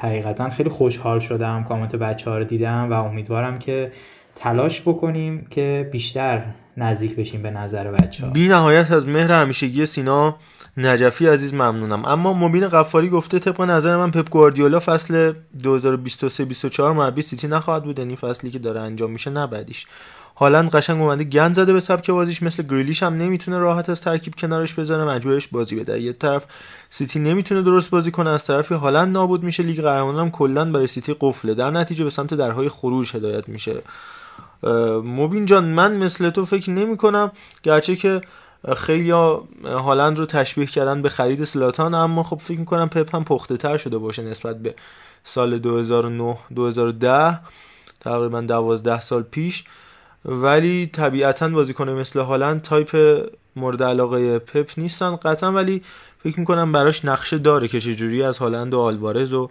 [0.00, 3.92] حقیقتا خیلی خوشحال شدم کامنت بچه ها رو دیدم و امیدوارم که
[4.34, 6.42] تلاش بکنیم که بیشتر
[6.76, 10.36] نزدیک بشیم به نظر بچه ها بی نهایت از مهر همیشگی سینا.
[10.78, 12.04] نجفی عزیز ممنونم.
[12.04, 15.32] اما مبین قفاری گفته طبق نظر من پپ گواردیولا فصل
[15.62, 17.98] 2023 24 مربی سیتی نخواهد بود.
[17.98, 19.86] یعنی فصلی که داره انجام میشه نه بعدیش.
[20.36, 22.42] هالند قشنگ اومده گند زده به سبک بازیش.
[22.42, 25.04] مثل گریلیش هم نمی‌تونه راحت از ترکیب کنارش بذاره.
[25.04, 26.00] مجبورش بازی بده.
[26.00, 26.44] یه طرف
[26.90, 29.62] سیتی نمی‌تونه درست بازی کنه از طرفی هالند نابود میشه.
[29.62, 31.54] لیگ قهرمانان هم کلا برای سیتی قفله.
[31.54, 33.82] در نتیجه به سمت درهای خروج هدایت میشه.
[35.04, 37.32] مبین جان من مثل تو فکر نمی کنم
[37.62, 38.20] گرچه که
[38.76, 39.10] خیلی
[39.64, 43.76] هالند رو تشبیه کردن به خرید زلاتان اما خب فکر می‌کنم پپ هم پخته تر
[43.76, 44.74] شده باشه نسبت به
[45.24, 47.40] سال 2009 2010
[48.00, 49.64] تقریبا 12 سال پیش.
[50.24, 53.22] ولی طبیعتا بازیکن مثل هالند تایپ
[53.56, 55.82] مورد علاقه پپ نیستن قطعا ولی
[56.22, 59.50] فکر می‌کنم براش نقشه داره که چجوری از هالند و آلوارز و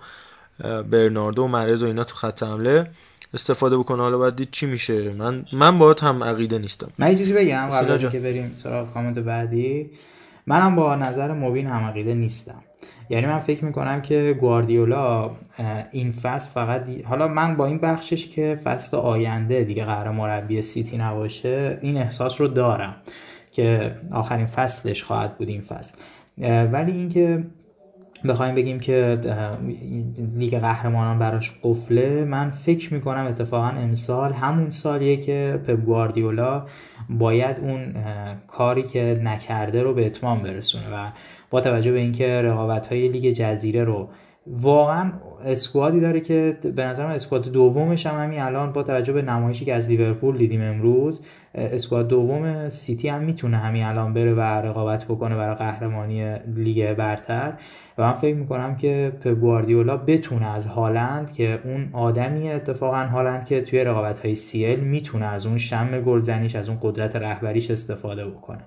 [0.89, 2.91] برناردو و مرز و اینا تو خط حمله
[3.35, 4.01] استفاده بکنه.
[4.01, 5.13] حالا باید دید چی میشه.
[5.13, 6.87] من من باهات هم عقیده نیستم.
[6.97, 9.89] من یه چیزی بگم قبل که بریم سراغ کامنت بعدی.
[10.47, 12.61] منم با نظر مبین هم عقیده نیستم.
[13.09, 15.31] یعنی من فکر می‌کنم که گواردیولا
[15.91, 20.97] این فصل فقط حالا من با این بخشش که فصل آینده دیگه قرار مربی سیتی
[20.97, 22.95] نباشه این احساس رو دارم
[23.51, 25.93] که آخرین فصلش خواهد بود این فصل.
[26.71, 27.43] ولی اینکه
[28.27, 29.17] بخوایم بگیم که
[30.35, 36.65] لیگ قهرمانان براش قفله من فکر می‌کنم اتفاقا امسال همون سالیه که پپ گواردیولا
[37.09, 37.93] باید اون
[38.47, 41.11] کاری که نکرده رو به اتمام برسونه و
[41.49, 44.09] با توجه به اینکه رقابت های لیگ جزیره رو
[44.47, 45.11] واقعا
[45.45, 49.65] اسکوادی داره که به نظر من اسکواد دومش هم همین الان با توجه به نمایشی
[49.65, 51.25] که از لیورپول دیدیم امروز
[51.57, 57.53] squad دوم سیتی هم می‌تونه همین الان بره و رقابت بکنه برای قهرمانی لیگ برتر.
[57.97, 63.45] و من فکر می‌کنم که پپ گواردیولا بتونه از هالند که اون آدمی اتفاقا هالند
[63.45, 68.25] که توی رقابت های CL می‌تونه از اون شم گلزنیش از اون قدرت رهبریش استفاده
[68.25, 68.61] بکنه.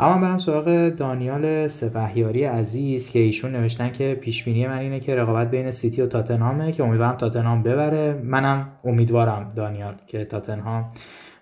[0.00, 5.16] اما برم سراغ دانیال سپهیاری عزیز که ایشون نوشتن که پیش بینی من اینه که
[5.16, 8.20] رقابت بین سیتی و تاتنهامه که امیدوارم تاتنهام ببره.
[8.24, 10.88] منم امیدوارم دانیال که تاتنهام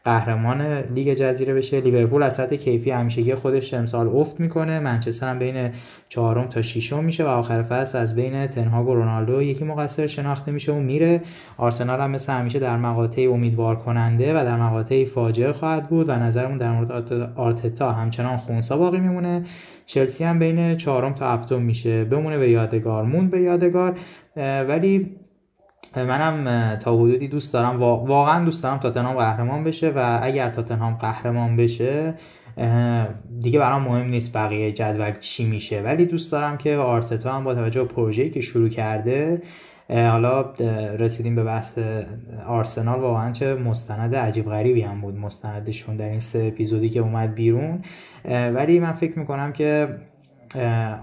[0.06, 1.80] قهرمان لیگ جزیره بشه.
[1.80, 4.80] لیورپول از سطح کیفی همیشگی خودش امسال افت می‌کنه.
[4.80, 5.70] منچستر هم بین
[6.08, 10.52] چهارم تا ششم میشه و آخر فصل از بین تنهاگ و رونالدو یکی مقصر شناخته
[10.52, 11.20] میشه و میره.
[11.56, 16.12] آرسنال هم مثل همیشه در مقاطع امیدوار کننده و در مقاطع فاجعه خواهد بود و
[16.12, 19.42] نظرمون در مورد آرتتا همچنان خونسا باقی میمونه.
[19.86, 22.04] چلسی هم بین چهارم تا هفتم میشه.
[22.04, 23.98] بمونه به یادگار مون به یادگار.
[24.68, 25.10] ولی
[26.04, 27.80] منم تا حدودی دوست دارم.
[27.80, 32.14] واقعا دوست دارم تاتنهام قهرمان بشه و اگر تاتنهام قهرمان بشه
[33.42, 35.80] دیگه برام مهم نیست بقیه جدول چی میشه.
[35.80, 39.42] ولی دوست دارم که آرتتا هم با توجه به پروژه‌ای که شروع کرده
[39.90, 40.42] حالا
[40.98, 41.78] رسیدیم به بحث
[42.46, 43.00] آرسنال.
[43.00, 47.82] واقعا چه مستند عجیب غریبی هم بود مستندشون در این سه اپیزودی که اومد بیرون.
[48.28, 49.88] ولی من فکر می‌کنم که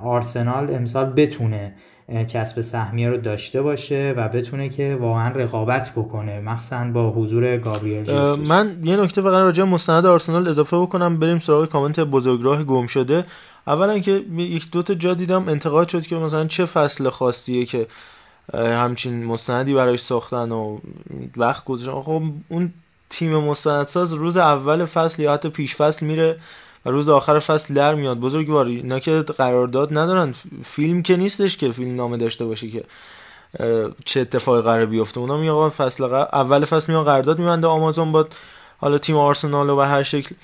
[0.03, 1.73] آرسنال امسال بتونه
[2.29, 6.39] کسب سهمیه رو داشته باشه و بتونه که واقعا رقابت بکنه.
[6.39, 8.49] مخصوصا با حضور گابریل جیسوس.
[8.49, 11.19] من یه نکته فقط راجع مستند آرسنال اضافه بکنم.
[11.19, 13.25] بریم سراغ کامنت بزرگراه گم شده.
[13.67, 17.87] اولا که یک دو تا جا دیدم انتقاد شد که مثلا چه فصل خاصیه که
[18.53, 20.79] همچین مستندی برایش ساختن و
[21.37, 22.01] وقت گذاشتن.
[22.01, 22.73] خب اون
[23.09, 26.37] تیم مستندساز روز اول فصل یا حتی پیش فصل میره.
[26.85, 28.19] و روز آخر فصل در میاد.
[28.19, 30.33] بزرگواری اینا که قرارداد ندارن.
[30.65, 32.83] فیلم که نیستش که فیلم نامه داشته باشه که
[34.05, 35.19] چه اتفاقی قرار بیفته.
[35.19, 37.67] اونا میگن فصل اول فصل میان قرارداد میبنده.
[37.67, 38.27] آمازون با
[38.77, 40.35] حالا تیم آرسنال و هر شکل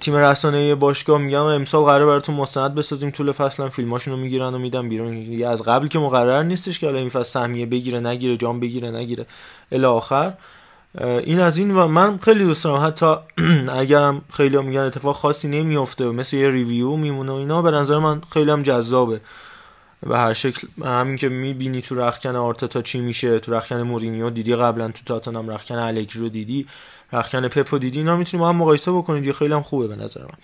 [0.00, 4.58] تیم رسانه باشگاه میگن امسال قرار براتون مستند بسازیم طول فصل هم فیلماشونو می‌گیرن و
[4.58, 5.42] میدن بیرون.
[5.44, 9.26] از قبل که مقرر نیستش که حالا این فصل سهمیه بگیره نگیره جام بگیره نگیره.
[9.72, 10.32] الی آخر.
[10.98, 12.86] این از این و من خیلی دوست دارم.
[12.86, 13.16] حتی
[13.80, 17.98] اگرم خیلی هم میگن اتفاق خاصی نمیافته مثل یه ریویو میمونه و اینا به نظر
[17.98, 19.20] من خیلی هم جذابه.
[20.06, 24.56] و هر شکل همین که می‌بینی تو رخکن آرتتا چی میشه تو رخکن مورینیو دیدی
[24.56, 26.66] قبلا تو تاتنام رخکن الگری رو دیدی
[27.12, 29.26] رخکن پپو دیدی اینا می‌تونی با هم مقایسه بکنید.
[29.26, 30.38] یه خیلی هم خوبه به نظر من.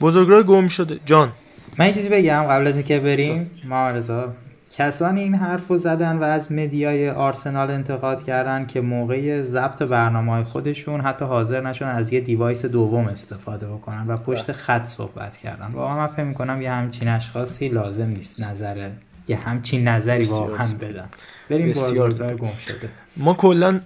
[0.00, 0.98] بزرگراه گم شده.
[1.06, 1.32] جان.
[1.78, 4.32] من چیزی بگم قبل از اینکه بریم ما رضا
[4.78, 9.82] کسانی این حرف رو زدن و از media ی آرسنال انتقاد کردن که موقع ضبط
[9.82, 14.84] برنامه های خودشون حتی حاضر نشدن از یه device دوم استفاده بکنن و پشت خط
[14.86, 15.72] صحبت کردن.
[15.72, 18.90] واقعا من فکر می‌کنم یه همچین اشخاصی لازم نیست نظر
[19.28, 21.08] یه همچین نظری واقعا بدن
[21.50, 22.88] بریم بازار گم شده.
[23.16, 23.80] ما کلا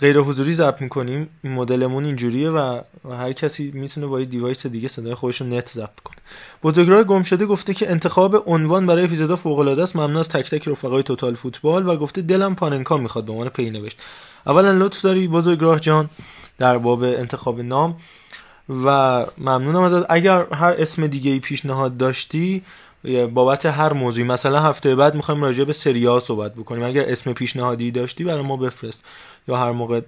[0.00, 1.28] غیر حضوری ضبط می‌کنیم.
[1.44, 2.80] مدلمون اینجوریه و
[3.10, 6.16] هر کسی می‌تونه با یه device دیگه صدای خودش رو نت ضبط کنه.
[6.62, 9.96] بزرگراه گم شده گفته که انتخاب عنوان برای اپیزودا فوق العاده است.
[9.96, 13.70] ممنون از تک تک رفقای توتال فوتبال و گفته دلم پاننکا می‌خواد به عنوان پی
[13.70, 13.98] نوشت.
[14.46, 16.10] اولا لطف داری بزرگراه جان
[16.58, 17.96] در باب انتخاب نام
[18.84, 20.06] و ممنونم ازت.
[20.10, 22.62] اگر هر اسم دیگه ای پیشنهاد داشتی
[23.34, 24.26] بابت هر موضوعی.
[24.26, 26.82] مثلا هفته بعد می‌خوایم راجع به سریا صحبت بکنیم.
[26.82, 29.04] اگر اسم پیشنهادی داشتی برای ما بفرست
[29.48, 30.00] یا هر موقع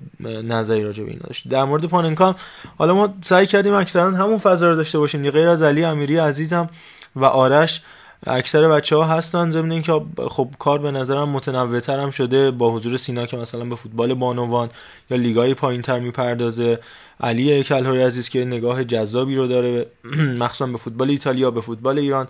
[0.45, 1.49] نظری راجع به این داشتی.
[1.49, 2.37] در مورد پاننکا
[2.79, 5.31] حالا ما سعی کردیم اکثرا همون فضا رو داشته باشیم.
[5.31, 6.71] غیر از علی امیری عزیزم
[7.17, 7.83] و آرش
[8.27, 9.51] اکثر بچه ها هستن.
[9.51, 12.51] ضمن اینکه خب کار به نظرم متنوعتر هم شده.
[12.51, 14.69] با حضور سینا که مثلا به فوتبال بانوان
[15.11, 16.79] یا لیگای پایینتر می‌پردازه.
[17.21, 19.87] علی کلهوری عزیز که نگاه جذابی رو داره.
[20.43, 22.29] مخصوصا به فوتبال ایتالیا به فوتبال ایران.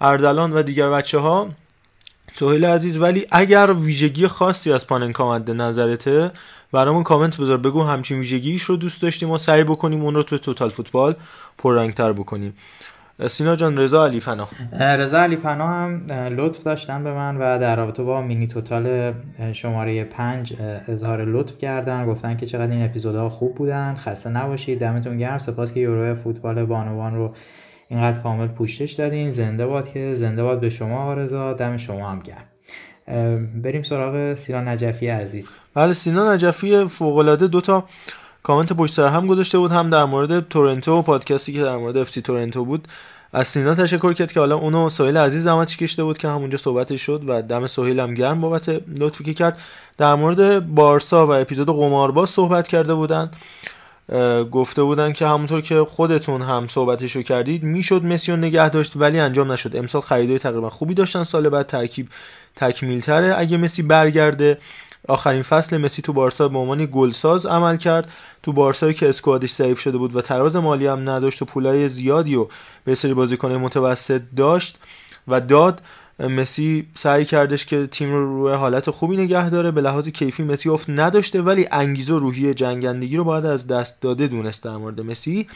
[0.00, 1.48] اردلان و دیگر بچه ها
[2.32, 6.30] سهیل عزیز ولی اگر ویژگی خاصی از پاننکا مد نظرته
[6.72, 10.38] برامون کامنت بذار بگو همچین ویژگیش رو دوست داشتیم و سعی بکنیم اون رو تو
[10.38, 11.14] توتال فوتبال
[11.58, 12.54] پررنگتر بکنیم.
[13.26, 14.50] سینا جان رضا علی پناه.
[14.80, 19.14] رضا علی پناه هم لطف داشتن به من و در رابطه با مینی توتال
[19.52, 20.54] شماره پنج
[20.88, 22.06] اظهار لطف کردن.
[22.06, 23.94] گفتن که چقدر این اپیزودها خوب بودن.
[23.94, 24.80] خسته نباشید.
[24.80, 25.38] دمتون گرم.
[25.38, 27.34] سپاس که یورو فوتبال بانوان رو
[27.88, 29.30] اینقدر کامل پوشش دادین.
[29.30, 32.44] زنده باد که زنده باد به شما آرزا دم شما هم گرم.
[33.62, 35.50] بریم سراغ سینا نجفی عزیز.
[35.74, 37.84] بله سینا نجفی فوق العاده دو تا
[38.42, 41.96] کامنت پشت سر هم گذاشته بود هم در مورد تورنتو و پادکستی که در مورد
[41.96, 42.88] افسی تورنتو بود.
[43.32, 47.02] از سینا تشکر کرد که حالا اونو سهیل عزیز زحمت کشته بود که همونجا صحبتش
[47.02, 48.68] شد و دم سهیل هم گرم بابت
[48.98, 49.58] لطفی که کرد.
[49.98, 53.30] در مورد بارسا و اپیزود قمارباز صحبت کرده بودن.
[54.52, 59.52] گفته بودن که همونطور که خودتون هم صحبتشو کردید می‌شد مسی نگه داشت ولی انجام
[59.52, 59.76] نشد.
[59.76, 62.08] امسال خریدای تقریبا خوبی داشتن سال بعد ترکیب
[62.56, 64.58] تکمیل تره اگه مسی برگرده
[65.08, 68.10] آخرین فصل مسی تو بارسا به عنوان گلساز عمل کرد.
[68.42, 72.36] تو بارسایی که اسکوادش ضعیف شده بود و تراز مالی هم نداشت و پولای زیادی
[72.36, 72.46] و
[72.84, 74.78] به سری بازیکن متوسط داشت
[75.28, 75.80] و داد.
[76.18, 79.70] مسی سعی کردش که تیم رو روی حالت خوبی نگه داره.
[79.70, 84.00] به لحاظ کیفی مسی افت نداشته ولی انگیزه و روحیه جنگندگی رو باید از دست
[84.00, 85.46] داده دونست در مورد مسی.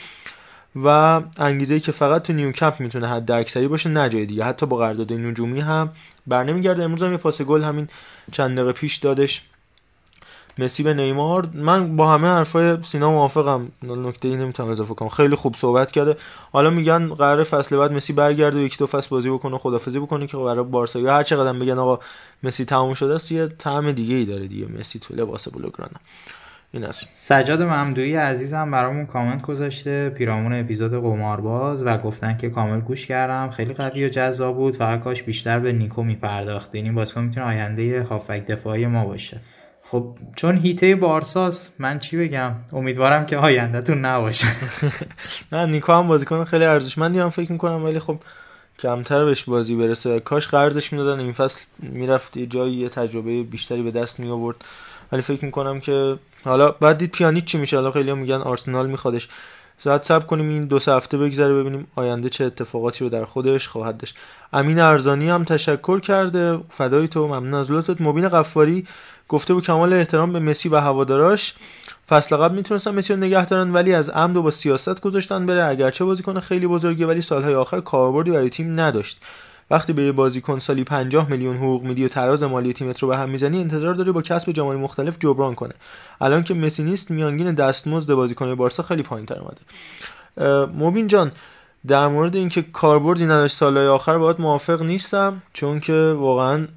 [0.85, 4.45] و انگیزه که فقط تو نیوکمپ می‌تونه حد اکثری باشه نه جای دیگه.
[4.45, 5.91] حتی با قرارداد نجومی هم
[6.27, 7.89] بر نمیگرده امروز هم یه پاس گل همین
[8.33, 9.50] چند دقیقه پیش دادش.
[10.59, 11.49] مسی به نیمار.
[11.55, 13.69] من با همه حرفای سینا موافقم.
[13.83, 15.09] نکته ای نمی‌تونم اضافه کنم.
[15.09, 16.17] خیلی خوب صحبت کرده.
[16.53, 20.27] حالا میگن قرار فصل بعد مسی برگرده و یک دو فصل بازی بکنه خدافظی بکنه
[20.27, 20.99] که برای بارسا.
[20.99, 21.99] یا هر چقدر بگن آقا
[22.43, 24.67] مسی تموم شده است یه طعم دیگه ای داره دیگه.
[24.81, 26.01] مسی تو لباس بلوگرانا
[26.73, 30.11] این است سجاد ممدوی عزیزم برامون کامنت گذاشته.
[30.11, 33.51] پیرامون اپیزود قمارباز و گفتن که کامل گوش کردم.
[33.51, 34.77] خیلی قوی و جذاب بود.
[34.77, 36.71] فقط کاش بیشتر به نیکو میپرداخت.
[36.73, 39.41] این بازیکن می‌تونه آینده هافک دفاعی ما باشه.
[39.91, 40.07] خب
[40.37, 44.47] چون هیته بارساس من چی بگم؟ امیدوارم که آیندهتون نباشه.
[45.53, 48.17] نه نیکو هم بازیکن خیلی ارزشمندی هم فکر می‌کنم ولی خب
[48.79, 50.21] کمتر بهش بازی برسه.
[50.21, 54.57] کاش قرضش می‌دادن این فصل می‌رفت یه جایی یه تجربه بیشتری به دست می آورد
[55.13, 59.29] ولی فکر می‌کنم که حالا بعد دید پیانیت چی میشه؟ حالا خیلی میگن آرسنال میخوادش.
[59.83, 63.69] زیاد سب کنیم این دو سه هفته بگذره ببینیم آینده چه اتفاقاتی رو در خودش
[63.69, 64.17] خواهد داشت.
[64.53, 66.59] امین ارزانی هم تشکر کرده.
[66.69, 68.01] فدای تو ممنون از لطفت.
[68.01, 68.87] مبین قفاری
[69.31, 71.55] گفته بود کمال احترام به مسی و هواداراش.
[72.09, 75.65] فصل قبل می‌تونستن مسی رو نگه دارن ولی از عمد و با سیاست گذاشتن بره.
[75.65, 79.21] اگرچه بازیکن خیلی بزرگی ولی سالهای آخر کاربردی برای تیم نداشت.
[79.71, 83.17] وقتی به یه بازیکن سالی 50 میلیون حقوق میدی و تراز مالی تیمت رو به
[83.17, 85.75] هم می‌زنی انتظار داری با کسب جامای مختلف جبران کنه.
[86.21, 89.61] الان که مسی نیست میانگین دستمزد بازیکن بارسا خیلی پایینتر اومده.
[90.79, 91.33] مبین جان
[91.87, 96.69] در مورد اینکه کاربردی نداشت سالهای آخر باید موافق نیستم چون که واقعا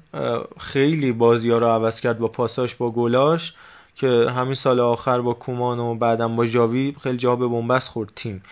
[0.58, 3.54] خیلی بازی ها رو عوض کرد با پاساش با گلاش
[3.94, 8.12] که همین سال آخر با کومان و بعدم با ژاوی خیلی جا به بنبست خورد
[8.16, 8.42] تیم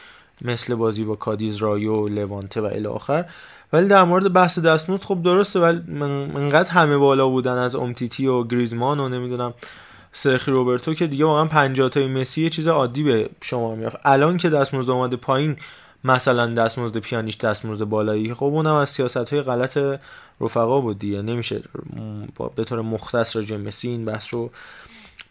[0.43, 3.25] مثل بازی با کادیز رایو لوانته و الی آخر.
[3.73, 5.83] ولی در مورد بحث دستمزد خب درسته ولی
[6.37, 9.55] انقدر همه بالا بودن از اومتیتی و گریزمان و نمی‌دونم
[10.13, 13.97] سرجی روبرتو که دیگه واقعا 50 تای مسی یه چیز عادی به شمار می‌رفت.
[14.05, 15.57] الان که دستمزد اومده پایین
[16.05, 18.35] مثلا دستمزد پیانیش دستمزد بالایی.
[18.35, 19.79] خب اونم از سیاست های غلط
[20.41, 21.23] رفقا بود دیگه.
[21.23, 21.63] نمیشه
[22.57, 24.51] به طور مختص راجع مسی این بحث رو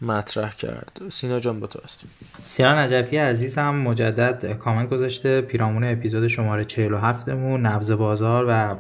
[0.02, 1.02] مطرح کرد.
[1.10, 2.10] سینا جان با تو هستیم
[2.44, 5.42] سینا نجفی عزیزم مجدد کامنت گذاشته.
[5.42, 8.76] پیرامون اپیزود شماره 47 مون نبز بازار و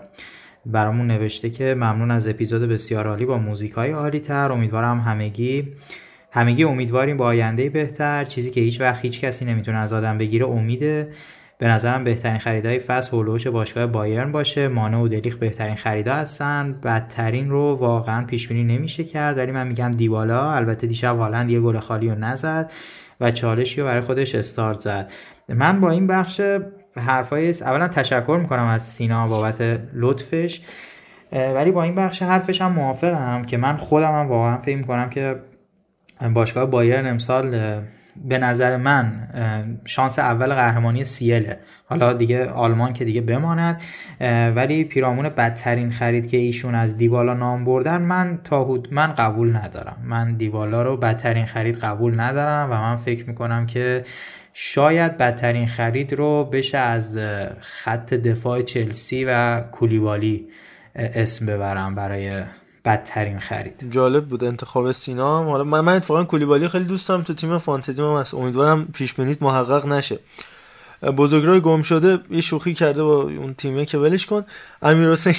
[0.66, 5.74] برامون نوشته که ممنون از اپیزود بسیار عالی با موزیک های عالی تر امیدوارم همگی
[6.32, 8.26] همگی امیدواریم با آینده بهتر.
[8.26, 11.14] چیزی که هیچ وقت هیچ کسی نمی‌تونه از آدم بگیره امیده
[11.62, 14.68] به نظرم بهترین خریدای فصل هولوش باشگاه بایرن باشه.
[14.68, 16.80] مانه و دلیخ بهترین خریدا هستن.
[16.84, 21.60] بدترین رو واقعا پیش بینی نمیشه کرد ولی من میگم دیوالا البته دیشب هالند یه
[21.60, 22.72] گل خالی رو نزد
[23.22, 25.12] و چالشی رو برای خودش استارت زد.
[25.50, 26.42] من با این بخش
[26.98, 30.62] حرفای اولا تشکر می‌کنم از سینا بابت لطفش
[31.32, 35.36] ولی با این بخش حرفش هم موافقم که من خودم هم واقعا فکر می‌کنم که
[36.34, 37.56] باشگاه بایرن امسال
[38.16, 39.28] به نظر من
[39.86, 43.82] شانس اول قهرمانی سیله حالا دیگه آلمان که دیگه بماند.
[44.56, 49.98] ولی پیرامون بدترین خرید که ایشون از دیوالا نام بردن من تا من قبول ندارم.
[50.04, 54.04] من دیوالا رو بدترین خرید قبول ندارم و من فکر می‌کنم که
[54.54, 57.20] شاید بدترین خرید رو بشه از
[57.60, 60.48] خط دفاع چلسی و کولیبالی
[60.96, 62.44] اسم ببرم برای
[62.86, 63.88] بدترین خرید.
[63.92, 67.24] جالب بود انتخاب سینا حالا من من اتفاقا کولیبالی خیلی دوست دارم.
[67.24, 70.20] تو تیم فانتزی من هست امیدوارم پیش بینیت محقق نشه.
[71.18, 74.46] بزرگراه گم شده یه شوخی کرده با اون تیمه که ولش کن.
[74.82, 75.36] امیر حسین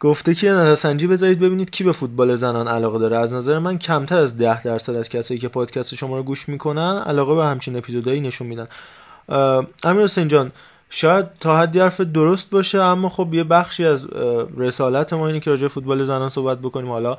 [0.00, 3.18] گفته که نظرسنجی بذارید ببینید کی به فوتبال زنان علاقه داره.
[3.18, 7.02] از نظر من کمتر از ده درصد از کسایی که پادکست شما رو گوش می‌کنن
[7.06, 8.66] علاقه به همچین اپیزودایی نشون میدن.
[9.84, 10.52] امیر حسین جان
[10.96, 14.08] شاید تا حدی حرف درست باشه اما خب یه بخشی از
[14.56, 16.88] رسالت ما اینه که راجع فوتبال زنان صحبت بکنیم.
[16.88, 17.18] حالا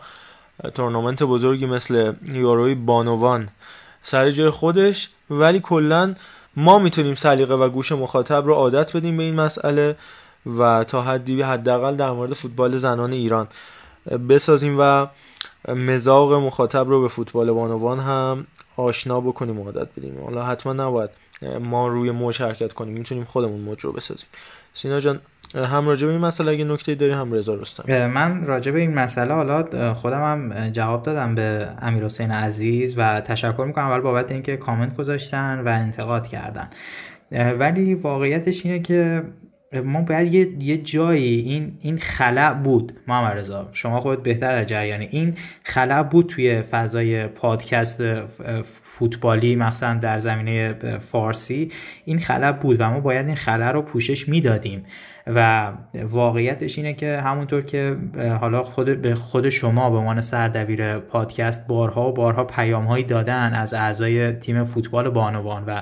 [0.74, 3.50] تورنمنت بزرگی مثل یوروی بانوان
[4.04, 6.16] سر جای خودش ولی کلا
[6.56, 9.96] ما می‌تونیم سلیقه و گوش مخاطب رو عادت بدیم به این مسئله
[10.58, 13.48] و تا حدی حداقل در مورد فوتبال زنان ایران
[14.30, 15.08] بسازیم و
[15.68, 18.48] مزاق مخاطب رو به فوتبال بانوان هم
[18.78, 20.24] آشنا بکنیم و عادت بدیم.
[20.26, 21.10] حالا حتما نباید
[21.62, 24.28] ما روی موج حرکت کنیم می‌تونیم خودمون موج رو بسازیم.
[24.74, 25.20] سینا جان
[25.56, 28.08] هم راجع به این مسئله اگه نکته داری هم رضا رستم.
[28.08, 33.22] من راجع به این مسئله حالا خودم هم جواب دادم به امیر حسین عزیز و
[33.22, 33.86] تشکر می‌کنم.
[33.86, 36.70] اول بابت اینکه کامنت گذاشتن و انتقاد کردن.
[37.32, 39.24] ولی واقعیتش اینه که
[39.82, 43.70] ما باید یه, یه جایی این این خلع بود محمد رضا.
[43.74, 45.34] شما خود بهتر در جریان این
[45.64, 48.04] خلع بود توی فضای پادکست
[48.84, 50.76] فوتبالی مثلا در زمینه
[51.12, 51.72] فارسی.
[52.06, 54.84] این خلع بود و ما باید این خلع رو پوشش می‌دادیم.
[55.28, 55.72] و
[56.04, 57.98] واقعیتش اینه که همونطور که
[58.40, 63.74] حالا خود به خود شما به عنوان سردبیر پادکست بارها و بارها پیام دادن از
[63.74, 65.82] اعضای تیم فوتبال بانوان و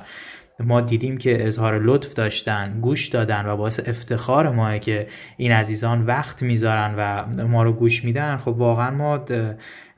[0.66, 5.08] ما دیدیم که اظهار لطف داشتن گوش دادن و باعث افتخار ماه که
[5.38, 8.38] این عزیزان وقت می‌ذارن و ما رو گوش میدن.
[8.38, 9.26] خب واقعا ما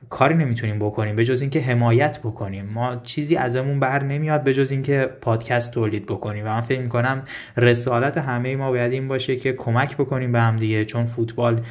[0.09, 2.65] کاری نمی‌تونیم بکنیم به جز اینکه حمایت بکنیم.
[2.65, 6.45] ما چیزی ازمون بر نمیاد به جز اینکه پادکست تولید بکنیم.
[6.45, 7.21] و من فکر می‌کنم
[7.57, 11.61] رسالت همه ما باید این باشه که کمک بکنیم به هم دیگه چون فوتبال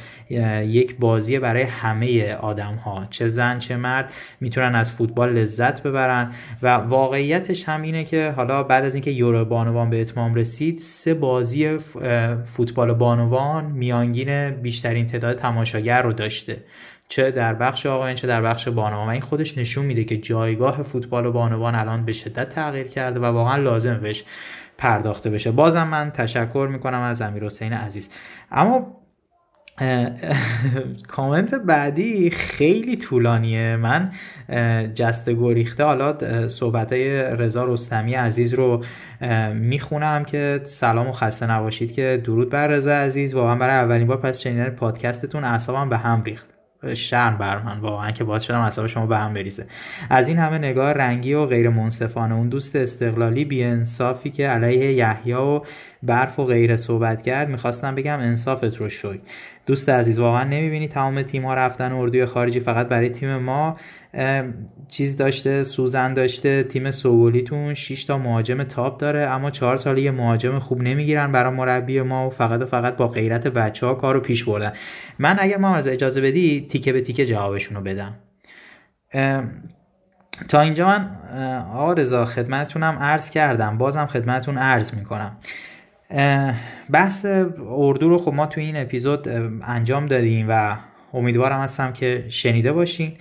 [0.61, 6.31] یک بازی برای همه آدم ها چه زن چه مرد می‌تونن از فوتبال لذت ببرن.
[6.61, 11.13] و واقعیتش هم اینه که حالا بعد از اینکه یورو بانوان به اتمام رسید سه
[11.13, 11.77] بازی
[12.45, 16.63] فوتبال بانوان میانگین بیشترین تعداد تماشاگر رو داشته.
[17.07, 19.07] چه در بخش آقایان چه در بخش بانوان.
[19.07, 23.25] و این خودش نشون میده که جایگاه فوتبال بانوان الان به شدت تغییر کرده و
[23.25, 24.23] واقعا لازم بهش
[24.77, 25.51] پرداخته بشه.
[25.51, 28.09] بازم من تشکر می‌کنم از امیر حسین عزیز.
[28.51, 29.01] اما
[31.07, 33.75] کامنت بعدی خیلی طولانیه.
[33.75, 34.11] من
[34.95, 38.83] جست گریخته حالا صحبت های رضا رستمی عزیز رو
[39.53, 43.33] می‌خونم که سلام و خسته نباشید که درود بر رضا عزیز.
[43.33, 46.54] واقعا برای اولین بار پس شنیدن پادکستتون اعصابم به هم ریخت.
[46.93, 49.65] شرم بر من واقعا که باعث شدم اعصاب شما به هم بریزه.
[50.09, 54.93] از این همه نگاه رنگی و غیر منصفانه اون دوست استقلالی بی انصافی که علیه
[54.93, 55.61] یحیی و
[56.03, 59.19] برف و غیر صحبت کرد می‌خواستم بگم انصافت رو شوی.
[59.65, 63.77] دوست عزیز واقعا نمی‌بینی تمام تیم ها رفتن اردوی خارجی فقط برای تیم ما
[64.87, 70.11] چیز داشته سوزن داشته تیم سوگلیتون 6 تا مهاجم تاپ داره اما چهار سالی یه
[70.11, 74.19] مهاجم خوب نمی‌گیرن برای مربی ما و فقط و فقط با غیرت بچه ها کارو
[74.19, 74.73] پیش بردن.
[75.19, 78.15] من اگر ما از اجازه بدی تیکه به تیکه جوابشون رو بدم
[80.47, 81.09] تا اینجا من
[81.73, 82.27] آقا رضا
[82.99, 83.77] عرض کردم.
[83.77, 85.37] بازم خدمتتون عرض می‌کنم.
[86.89, 87.25] بحث
[87.69, 89.27] اردو رو خب ما تو این اپیزود
[89.63, 90.77] انجام دادیم و
[91.13, 93.13] امیدوارم هستم که شنیده باشین.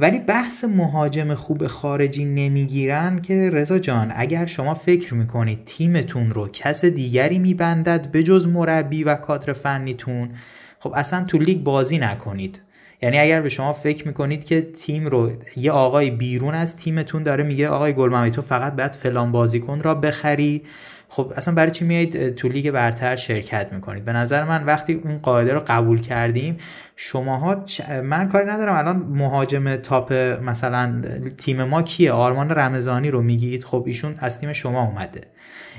[0.00, 6.48] ولی بحث مهاجم خوب خارجی نمی‌گیرن که رضا جان اگر شما فکر می‌کنید تیمتون رو
[6.48, 10.30] کس دیگری میبندد به جز مربی و کادر فنیتون
[10.78, 12.62] خب اصلا تو لیگ بازی نکنید.
[13.02, 17.44] یعنی اگر به شما فکر می‌کنید که تیم رو یه آقای بیرون از تیمتون داره
[17.44, 20.62] میگه آقای گلممی تو فقط باید فلان بازیکن را بخری.
[21.10, 25.18] خب اصلا برای چی میایید تو لیگ برتر شرکت می‌کنید؟ به نظر من وقتی اون
[25.18, 26.56] قاعده رو قبول کردیم
[26.96, 27.64] شماها
[28.02, 28.76] من کاری ندارم.
[28.76, 30.12] الان مهاجم تاپ
[30.42, 31.02] مثلا
[31.38, 33.64] تیم ما کیه؟ آرمان رمضانی رو میگید.
[33.64, 35.20] خب ایشون از تیم شما اومده.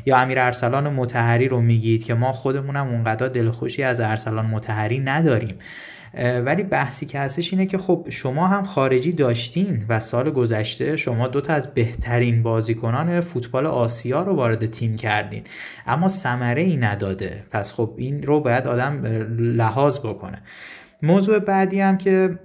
[0.06, 5.56] یا امیر ارسلان متحری رو میگید که ما خودمونم اونقدر دلخوشی از ارسلان متحری نداریم.
[6.45, 11.27] ولی بحثی که هستش اینه که خب شما هم خارجی داشتین و سال گذشته شما
[11.27, 15.44] دوتا از بهترین بازیکنان فوتبال آسیا رو وارد تیم کردین.
[15.88, 17.44] اما ثمره ای نداده.
[17.52, 19.06] پس خب این رو باید آدم
[19.40, 20.41] لحاظ بکنه.
[21.02, 22.40] موضوع بعدی هم که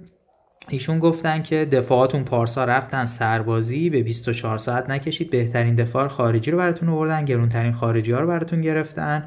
[0.69, 5.29] ایشون گفتن که دفاعاتون پارسا رفتن سربازی به 24 ساعت نکشید.
[5.29, 9.25] بهترین دفاع خارجی رو براتون آوردن گرونترین خارجی ها رو براتون گرفتن.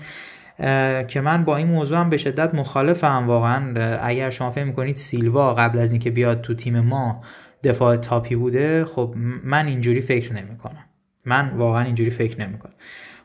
[1.08, 3.74] که من با این موضوع هم به شدت مخالفم واقعا.
[4.02, 7.22] اگر شما فکر می‌کنید سیلوا قبل از اینکه بیاد تو تیم ما
[7.64, 9.14] دفاع تاپی بوده خب
[9.44, 10.84] من اینجوری فکر نمی‌کنم.
[11.24, 12.72] من واقعا اینجوری فکر نمی‌کنم.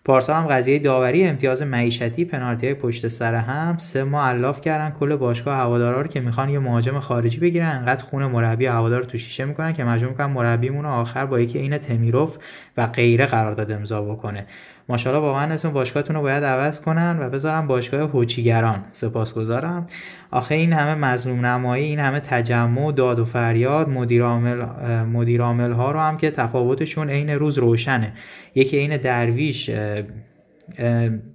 [0.06, 4.90] پارسال هم قضیه داوری امتیاز معیشتی پنالتی پشت سر هم سه ماه الاف کردن.
[4.90, 7.68] کل باشگاه هوادارا رو که می‌خوان یه مهاجم خارجی بگیرن.
[7.68, 11.78] انقدر خون مربی هوادار تو شیشه می‌کنن که مجبور می‌کنن مربیمون آخر با یکی عین
[11.78, 12.38] تمیروف
[12.78, 14.46] و غیره قرارداد امضا بکنه.
[14.90, 18.86] ماشاءالله واقعا اسم باشگاهتون رو باید عوض کنن و بذارم باشگاه هوچیگران.
[18.92, 19.88] سپاسگزارم.
[20.32, 26.00] آخه این همه مظلوم نمایی این همه تجمع داد و فریاد مدیر عامل ها رو
[26.00, 28.14] هم که تفاوتشون عین روز روشنه.
[28.56, 29.70] یکی عین درویش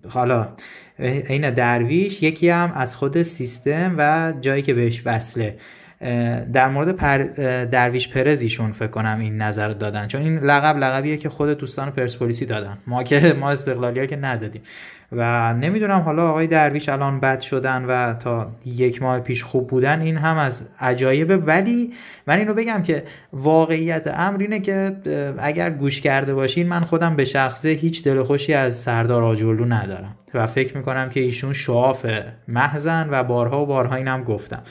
[0.09, 0.49] حالا
[0.99, 5.57] عین درویش یکی هم از خود سیستم و جایی که بهش وصله.
[6.53, 7.19] در مورد پر
[7.65, 10.07] درویش پرزیشون فکر کنم این نظر دادن.
[10.07, 12.79] چون این لقب لقبیه که خود دوستان پرسپولیسی دادن.
[12.87, 14.63] ما که ما استقلالی ها که ندادیم.
[15.13, 20.01] و نمی‌دونم حالا آقای درویش الان بد شدن و تا یک ماه پیش خوب بودن
[20.01, 21.37] این هم از عجایبه.
[21.37, 21.93] ولی
[22.27, 24.97] من اینو بگم که واقعیت امر اینه که
[25.39, 30.15] اگر گوش کرده باشین من خودم به شخصه هیچ دلخوشی از سردار آجرلو ندارم.
[30.35, 32.07] و فکر می‌کنم که ایشون شعاف
[32.49, 34.63] محزن و بارها و بارها اینم گفتم.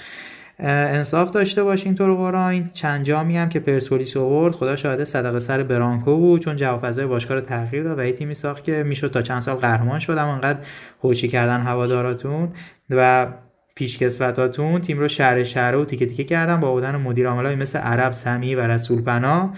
[0.59, 2.69] انصاف داشته باشین تو رو قرآن.
[2.73, 4.55] چند جامی هم که پرسپولیس آورد.
[4.55, 8.11] خدا شاهده صدقه سر برانکو بود چون جواب فضای باشگاه رو تغییر داد و یه
[8.11, 10.17] تیمی ساخت که می‌شد تا چند سال قهرمان شد.
[10.17, 10.59] اما انقدر
[11.03, 12.49] هوچی کردن هواداراتون
[12.89, 13.27] و
[13.75, 18.11] پیشکسوتاتون تیم رو شهر شهر و تیکه تیکه کردن با بودن مدیر عاملای مثل عرب
[18.11, 19.53] سمی و رسول پنا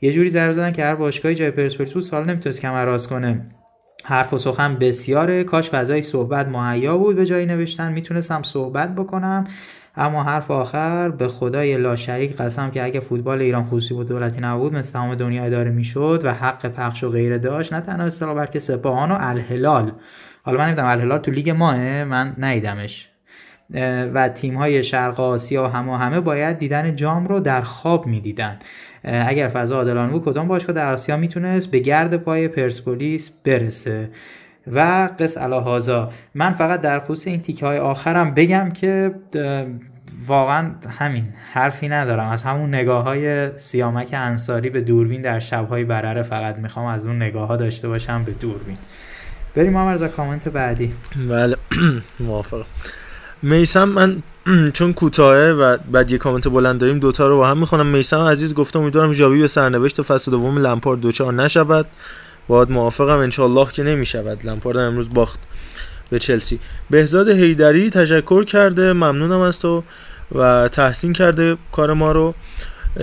[0.00, 3.46] یه جوری ضرر زدن که هر باشگاهی جای پرسپولیس بود سال نمی‌تونست کمر راست کنه.
[4.04, 5.44] حرف و سخن بسیاره.
[5.44, 7.92] کاش فضای صحبت مهیا بود به جایی نوشتن.
[7.92, 9.44] می‌تونستم صحبت بکنم.
[9.96, 14.40] اما حرف آخر به خدای لا شریک قسم که اگه فوتبال ایران خصوصی و دولتی
[14.40, 18.34] نبود مثل تمام دنیا اداره می‌شد و حق پخش و غیره داشت نه تنها اصطلاح
[18.34, 19.92] بلکه سپاهان و الهلال.
[20.42, 23.08] حالا من نمی‌دونم الهلال تو لیگ ماه؟ من ندیدمش.
[24.14, 28.58] و تیم های شرق آسیا و همه همه باید دیدن جام رو در خواب می‌دیدن.
[29.04, 34.10] اگر فضا عادلانه بود کدام باشگاه در آسیا می‌تونست به گرد پای پرسپولیس برسه؟
[34.66, 39.14] و قص الهازا من فقط در خصوص این تیکه های آخرم بگم که
[40.26, 42.28] واقعا همین حرفی ندارم.
[42.28, 47.16] از همون نگاه های سیامک انصاری به دوربین در شبهای برره فقط می‌خوام از اون
[47.16, 48.76] نگاه ها داشته باشم به دوربین.
[49.54, 50.92] بریم ما کامنت بعدی.
[51.28, 51.56] بله
[52.20, 52.64] موافقم.
[53.42, 54.22] میسم من
[54.74, 57.86] چون کوتاهه و بعد یه کامنت بلند داریم دوتا رو با هم می‌خونم.
[57.86, 61.86] میسم عزیز گفته امیدوارم جاوی به سرنوشت فصل دوم لمپارد دوچار نشود.
[62.52, 64.46] باید موافقم انشالله که نمی‌شود.
[64.46, 65.40] لمپارد امروز باخت
[66.10, 66.60] به چلسی.
[66.90, 69.82] بهزاد هیدری تشکر کرده ممنونم از تو.
[70.34, 72.34] و تحسین کرده کار ما رو.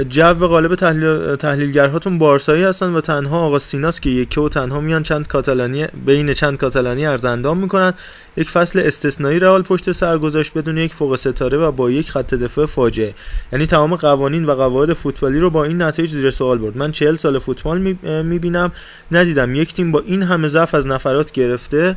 [0.09, 5.03] جو غالب تحلیل تحلیلگرهاتون بارسایی هستن و تنها آقا سیناس که یکی و تنها میان
[5.03, 7.93] چند کاتالانی بین چند کاتالانی ارزندام می‌کنن.
[8.37, 12.33] یک فصل استثنایی رئال پشت سر گذاشت بدون یک فوق ستاره و با یک خط
[12.33, 13.13] دفاع فاجعه.
[13.53, 16.77] یعنی تمام قوانین و قواعد فوتبالی رو با این نتایج زیر سوال برد.
[16.77, 18.71] من 40 سال فوتبال می‌بینم.
[19.11, 21.95] ندیدم یک تیم با این همه ضعف از نفرات گرفته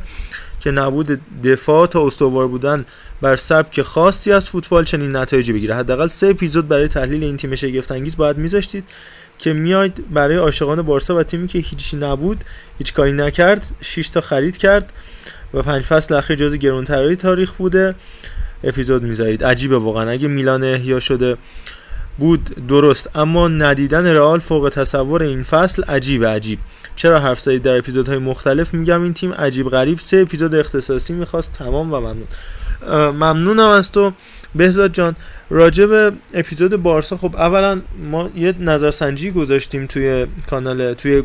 [0.59, 2.85] که نبود دفاع تا استوار بودن
[3.23, 5.75] بر سبک خاصی از فوتبال چنین نتایجی بگیره.
[5.75, 8.83] حداقل سه اپیزود برای تحلیل این تیم شگفت انگیز باید میذاشتید
[9.39, 12.43] که میاید برای عاشقان بارسا و تیمی که هیچی نبود
[12.77, 14.93] هیچ کاری نکرد 6 تا خرید کرد
[15.53, 17.95] و پنج فصل اخیر جز گرونترهای تاریخ بوده.
[18.63, 19.43] اپیزود می‌ذارید.
[19.43, 20.09] عجیبه واقعا.
[20.09, 21.37] اگه میلان احیا شده
[22.17, 23.17] بود درست.
[23.17, 26.59] اما ندیدن رئال فوق تصور این فصل عجیب عجیب.
[26.95, 29.99] چرا حرف زدید در اپیزودهای مختلف؟ میگم این تیم عجیب غریب.
[29.99, 31.53] سه اپیزود اختصاصی می‌خواست.
[31.53, 32.27] تمام و ممنون.
[32.91, 34.11] ممنونم از تو.
[34.55, 35.15] بهزاد جان
[35.49, 41.23] راجع به اپیزود بارسا خب اولا ما یه نظرسنجی گذاشتیم توی کانال توی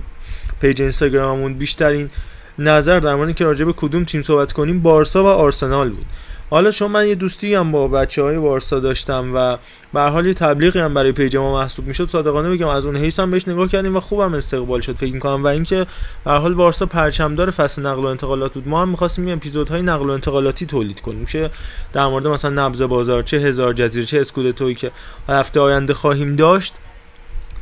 [0.60, 1.54] page اینستاگراممون.
[1.54, 2.10] بیشترین
[2.58, 6.06] نظر در مورد که راجع به کدوم تیم صحبت کنیم بارسا و آرسنال بود.
[6.50, 9.56] حالا چون من یه دوستی هم با بچه های بارسا داشتم و
[9.92, 12.96] به هر حال یه تبلیغی هم برای page ما محسوب می‌شد صادقانه بگم از اون
[12.96, 15.44] حیث هم بهش نگاه کردیم و خوبم استقبال شد فکر می‌کنم.
[15.44, 15.86] و اینکه
[16.24, 18.68] به هر حال بارسا پرچمدار فصل نقل و انتقالات بود.
[18.68, 21.50] ما هم می‌خواستیم این اپیزودهای نقل و انتقالاتی تولید کنیم که
[21.92, 24.90] در مورد مثلا نبض بازار چه هزار جزیره چه اسکودتویی که
[25.28, 26.74] هفته آینده خواهیم داشت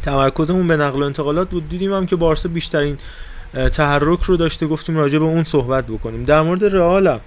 [0.02, 1.68] تمرکزمون به نقل و انتقالات بود.
[1.68, 2.98] دیدیم هم که بارسا بیشترین
[3.72, 6.24] تحرک رو داشته گفتیم راجع به اون صحبت بکنیم.
[6.24, 7.18] در مورد رئال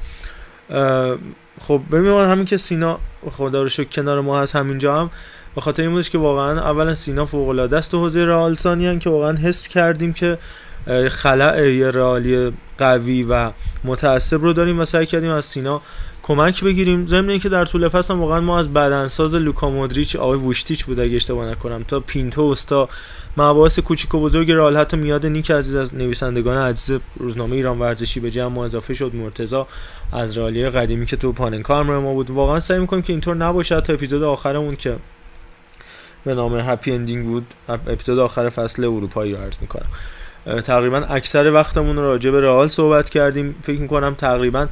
[1.60, 2.99] خب ببینیم همین که سینا
[3.31, 5.10] خدا رو شکر کنار ما هست همینجا هم.
[5.56, 8.56] به خاطر این بودش که واقعا اولا سینا فوق العاده است تو حوزه رئال
[8.99, 10.38] که واقعا حس کردیم که
[11.10, 13.52] خلع یه رئالی قوی و
[13.84, 15.81] متعصب رو داریم و سعی کردیم از سینا
[16.23, 17.06] کمک بگیریم.
[17.06, 21.15] ضمن اینکه در طول فصل واقعا ما از بدنساز لوکا مودریچ آقای ووشتیچ بود اگه
[21.15, 21.84] اشتباه نکنم.
[21.84, 22.90] تا پینتوس تا
[23.38, 28.19] مباحث کوچیک و بزرگ رئال حتی میعاد نیک عزیز از نویسندگان عزیز روزنامه ایران ورزشی
[28.19, 29.65] به جمع اضافه شد مرتضی
[30.11, 32.30] از رئالی قدیمی که تو پاننکای ما بود.
[32.30, 33.81] واقعا سعی می‌کنیم که اینطور نباشه.
[33.81, 34.95] تا اپیزود آخرمون که
[36.26, 39.88] به نام happy ending بود اپیزود آخر فصل اروپایی رو عرض می‌کنم.
[40.61, 43.56] تقریبا اکثر وقتمون راجع به رئال صحبت کردیم.
[43.64, 44.68] فکر می‌کنم تقریبا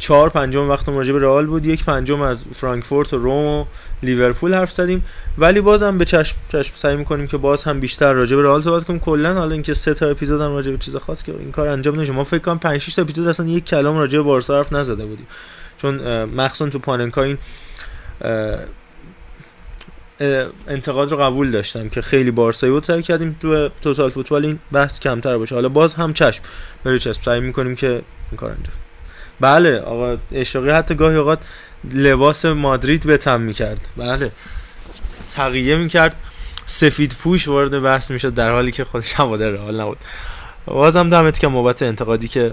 [0.00, 1.66] چهار پنجم وقت راجع به رئال بود.
[1.66, 3.64] یک پنجم از فرانکفورت و روم و
[4.02, 5.04] لیورپول حرف زدیم.
[5.38, 8.84] ولی بازم به چشم چشم سعی می‌کنیم که باز هم بیشتر راجع به رئال صحبت
[8.84, 9.00] کنیم.
[9.00, 12.00] کلا حالا اینکه سه تا اپیزود هم راجع به چیز خاص که این کار انجام
[12.00, 14.72] نشه ما فکر کنم 5 6 تا اپیزود اصلا یک کلام راجع به بارسا حرف
[14.72, 15.26] نزده بودیم.
[15.78, 17.38] چون مخصوصا تو پاننکا این
[20.68, 22.84] انتقاد رو قبول داشتم که خیلی بارسایی بود.
[22.84, 25.54] سعی کردیم تو توتال فوتبال این بحث کمتر باشه.
[25.54, 26.42] حالا باز هم چشم.
[26.84, 27.88] بری چشم سعی می‌کنیم که
[28.30, 28.79] این کار انجام
[29.40, 31.38] بله آقا اشاقی حتی گاهی اوقات
[31.92, 33.80] لباس مادرید به تم می‌کرد.
[33.96, 34.30] بله.
[35.34, 36.14] تقیه می‌کرد.
[36.66, 39.98] سفید پوش وارد بحث می‌شد در حالی که خودش هوادار رئال نبود.
[40.66, 42.52] بازم دمت که بابت انتقادی که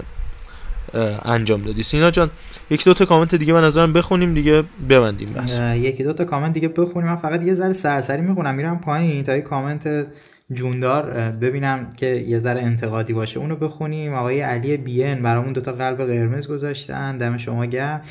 [1.24, 1.82] انجام دادی.
[1.82, 2.30] سینا جان
[2.70, 5.60] یکی دو تا کامنت دیگه من نظرم بخونیم دیگه ببندیم بس.
[5.60, 7.08] یکی دو تا کامنت دیگه بخونیم.
[7.08, 9.24] من فقط یه ذره سرسری می‌خونم میرم پایین.
[9.24, 10.06] تا یه کامنت
[10.52, 13.40] جوندار ببینم که یه ذره انتقادی باشه.
[13.40, 14.14] اونو بخونیم.
[14.14, 17.18] آقای علی بین برامون دوتا قلب قرمز گذاشتن.
[17.18, 18.02] دم شما گرم.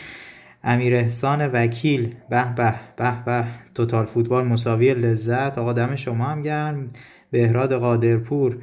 [0.63, 2.15] امیر احسان وکیل.
[2.29, 3.45] به به به به.
[3.75, 5.57] توتال فوتبال مساوی لذت.
[5.57, 6.89] آقا دم شما هم گرم.
[7.31, 8.57] بهراد قادرپور.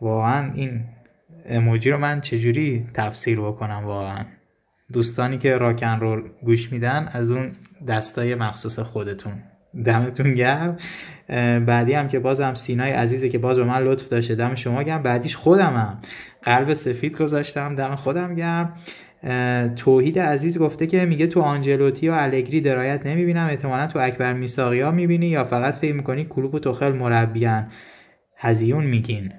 [0.00, 0.84] واقعا این
[1.46, 4.24] اموجی رو من چجوری تفسیر بکنم واقعا؟
[4.92, 7.52] دوستانی که راکن رو گوش میدن از اون
[7.88, 9.32] دستای مخصوص خودتون.
[9.84, 10.76] دمتون گرم.
[11.66, 14.34] بعدی هم که بازم سینای عزیزه که باز به من لطف داشته.
[14.34, 16.00] دم شما گرم بعدیش خودمم
[16.42, 17.74] قلب سفید گذاشتم.
[17.74, 18.74] دم خودم گرم
[19.76, 23.46] توحید عزیز گفته که میگه تو آنجلوتی و الگری درایت نمی‌بینم.
[23.46, 27.68] احتمالا تو اکبر میساقی ها می‌بینی یا فقط فکر می‌کنی کلوب و توخل مربیان.
[28.36, 29.32] هزیون میگین.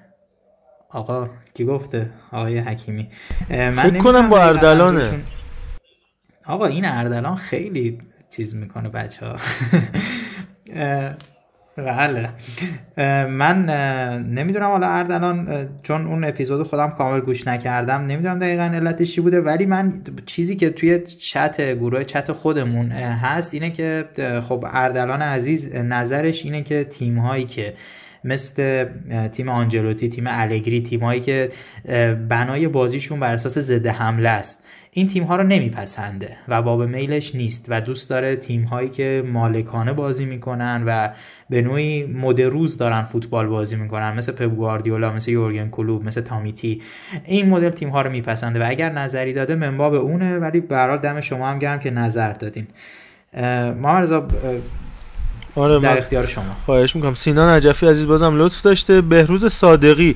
[0.90, 3.10] آقا کی گفته؟ آقای حکیمی.
[3.50, 5.20] من فکر کنم با اردلانه.
[6.46, 7.98] آقا این اردلان خیلی
[8.30, 9.36] چیز می‌کنه بچه ها
[11.78, 12.30] بله.
[13.28, 13.66] من
[14.26, 19.42] نمی‌دونم حالا اردلان چون اون اپیزود خودم کامل گوش نکردم نمی‌دونم دقیقا علتش چی بوده
[19.42, 19.94] ولی من
[20.26, 24.06] چیزی که توی چت گروه چت خودمون هست اینه که
[24.50, 27.74] خب اردلان عزیز نظرش اینه که تیم هایی که
[28.24, 28.86] مثل
[29.32, 31.50] تیم آنجلوتی تیم الگری تیمایی که
[32.30, 34.64] بنای بازیشون بر اساس ضد حمله است.
[34.92, 39.24] این تیم ها رو نمیپسنده و باب میلش نیست و دوست داره تیم هایی که
[39.34, 41.10] مالکانه بازی می‌کنن و
[41.50, 46.82] به نوعی مدروز دارن فوتبال بازی می‌کنن مثل پپ گواردیولا مثل یورگن کلوب مثل تامیتی
[47.26, 51.22] این مدل تیم ها رو میپسنده و اگر نظری داده منباب اونه ولی به دم
[51.22, 52.68] شما هم گرم که نظر دادین.
[53.82, 54.04] ما
[55.56, 56.54] آره در اختیار شما.
[56.66, 57.14] خواهش می‌کنم.
[57.14, 59.02] سینا نجفی عزیز بازم لطف داشته.
[59.02, 60.16] بهروز صادقی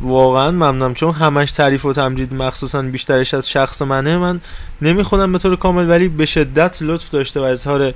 [0.00, 0.94] واقعا ممنونم.
[0.94, 4.40] چون همش تعریف و تمجید مخصوصا بیشترش از شخص منه من
[4.82, 7.94] نمی‌خونم به طور کامل ولی به شدت لطف داشته و اظهار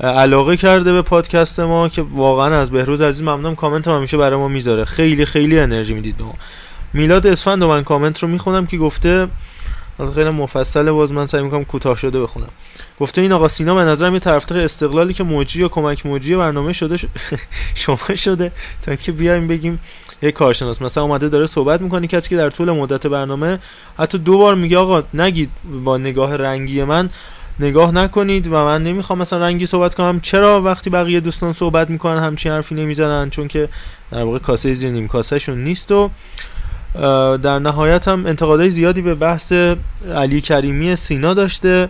[0.00, 3.54] علاقه کرده به پادکست ما که واقعا از بهروز عزیز ممنونم.
[3.54, 4.84] کامنت هم همیشه برای ما می‌ذاره.
[4.84, 6.34] خیلی خیلی انرژی می‌دید به ما.
[6.92, 9.28] میلاد اسفند و من کامنت رو می‌خونم که گفته
[9.98, 12.48] از خیلی مفصل باز من سعی می‌کنم کوتاه شده بخونم.
[13.00, 16.72] گفته این آقا سینا به نظرم یه طرفدار استقلالی که موجی یا کمک موجی برنامه
[16.72, 16.96] شده
[17.74, 18.52] شما شده.
[18.82, 19.80] تا اینکه بیایم بگیم
[20.22, 20.82] یه کارشناس.
[20.82, 23.58] مثلا اومده داره صحبت می‌کنه کسی که در طول مدت برنامه
[23.98, 25.50] حتی دو بار میگه آقا نگید
[25.84, 27.10] با نگاه رنگی من
[27.60, 30.20] نگاه نکنید و من نمی‌خوام مثلا رنگی صحبت کنم.
[30.20, 33.68] چرا وقتی بقیه دوستان صحبت می‌کنن همچین حرفی نمی‌زنن؟ چون که
[34.10, 36.10] در واقع کاسه زیر نیم کاسه شون نیست و
[37.42, 39.52] در نهایت هم انتقادهای زیادی به بحث
[40.14, 41.88] علی کریمی سینا داشته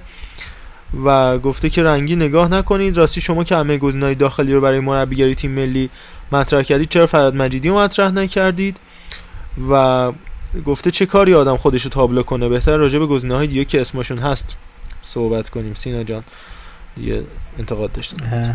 [1.04, 2.96] و گفته که رنگی نگاه نکنید.
[2.96, 5.90] راستی شما که همه گزینه‌های داخلی رو برای مربیگری تیم ملی
[6.32, 6.88] مطرح کردید.
[6.88, 8.76] چرا فراد مجیدی رو مطرح نکردید؟
[9.70, 10.12] و
[10.66, 13.80] گفته چه کاری آدم خودش رو تابلو کنه؟ بهتر راجع به گزینه های دیگه که
[13.80, 14.56] اسمشون هست
[15.02, 15.74] صحبت کنیم.
[15.74, 16.24] سینا جان
[16.96, 17.22] دیگه
[17.58, 18.54] انتقاد داشتم.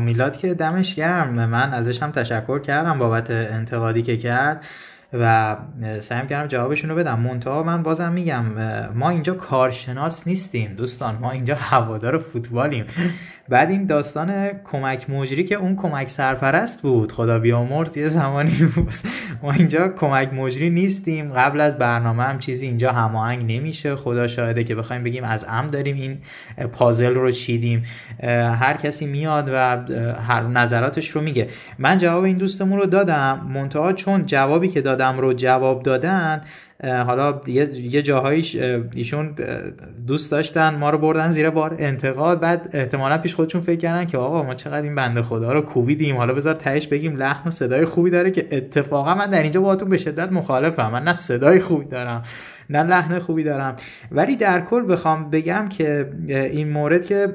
[0.00, 1.48] میلاد که دمش گرم.
[1.48, 4.64] من ازش هم تشکر کردم بابت انتقادی که کرد
[5.12, 5.56] و
[6.00, 7.20] سعی کردم جوابشون رو بدم.
[7.20, 8.44] منتها من بازم میگم
[8.94, 11.18] ما اینجا کارشناس نیستیم دوستان.
[11.20, 12.84] ما اینجا هوادار فوتبالیم.
[13.50, 17.12] بعد این داستان کمک مجری که اون کمک سرپرست بود.
[17.12, 18.94] خدا بیامرز یه زمانی بود.
[19.42, 21.32] ما اینجا کمک مجری نیستیم.
[21.32, 23.96] قبل از برنامه هم چیزی اینجا هماهنگ نمیشه.
[23.96, 26.18] خدا شاهده که بخوایم بگیم از ام داریم این
[26.72, 27.82] پازل رو چیدیم.
[28.22, 29.54] هر کسی میاد و
[30.26, 31.48] هر نظراتش رو میگه.
[31.78, 33.50] من جواب این دوستمون رو دادم.
[33.54, 36.42] منتها چون جوابی که دادم رو جواب دادن
[36.82, 38.56] حالا یه جاهاییش
[38.94, 39.34] ایشون
[40.06, 41.76] دوست داشتن ما رو بردن زیر بار.
[41.78, 45.60] انتقاد بعد احتمالا پیش خودشون فکر کردن که آقا ما چقدر این بنده خدا رو
[45.60, 46.16] کوبیدیم.
[46.16, 49.88] حالا بذار تهش بگیم لحن و صدای خوبی داره که اتفاقا من در اینجا باهاتون
[49.88, 50.90] به شدت مخالفم.
[50.92, 52.22] من نه صدای خوبی دارم
[52.70, 53.76] نه لحن خوبی دارم.
[54.12, 57.28] ولی در کل بخوام بگم که این مورد که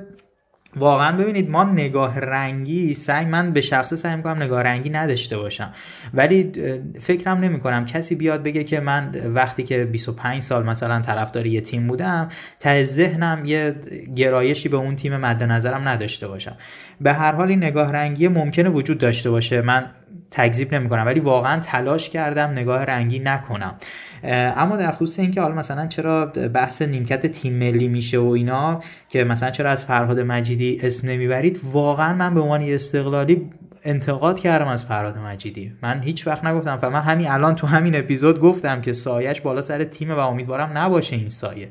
[0.76, 5.72] واقعا ببینید ما نگاه رنگی سعی من به شخصه سعی می‌کنم نگاه رنگی نداشته باشم.
[6.14, 6.52] ولی
[7.00, 11.62] فکرم نمی کنم کسی بیاد بگه که من وقتی که 25 سال مثلا طرفدار یه
[11.62, 12.30] تیم بودم
[12.60, 13.76] تا ذهنم یه
[14.16, 16.56] گرایشی به اون تیم مد نظرم نداشته باشم.
[17.02, 19.62] به هر حال این نگاه رنگی ممکنه وجود داشته باشه.
[19.62, 19.86] من
[20.32, 23.76] تکذیب نمی کنم ولی واقعا تلاش کردم نگاه رنگی نکنم.
[24.24, 28.80] اما در خصوص اینکه حالا مثلا چرا بحث نیمکت تیم ملی میشه و اینا
[29.10, 33.50] که مثلا چرا از فرهاد مجیدی اسم نمی‌برید واقعا من به عنوان استقلالی
[33.84, 35.74] انتقاد کردم از فرهاد مجیدی.
[35.82, 39.62] من هیچ وقت نگفتم و من همین الان تو همین اپیزود گفتم که سایش بالا
[39.62, 41.70] سر تیم و امیدوارم نباشه این سایه.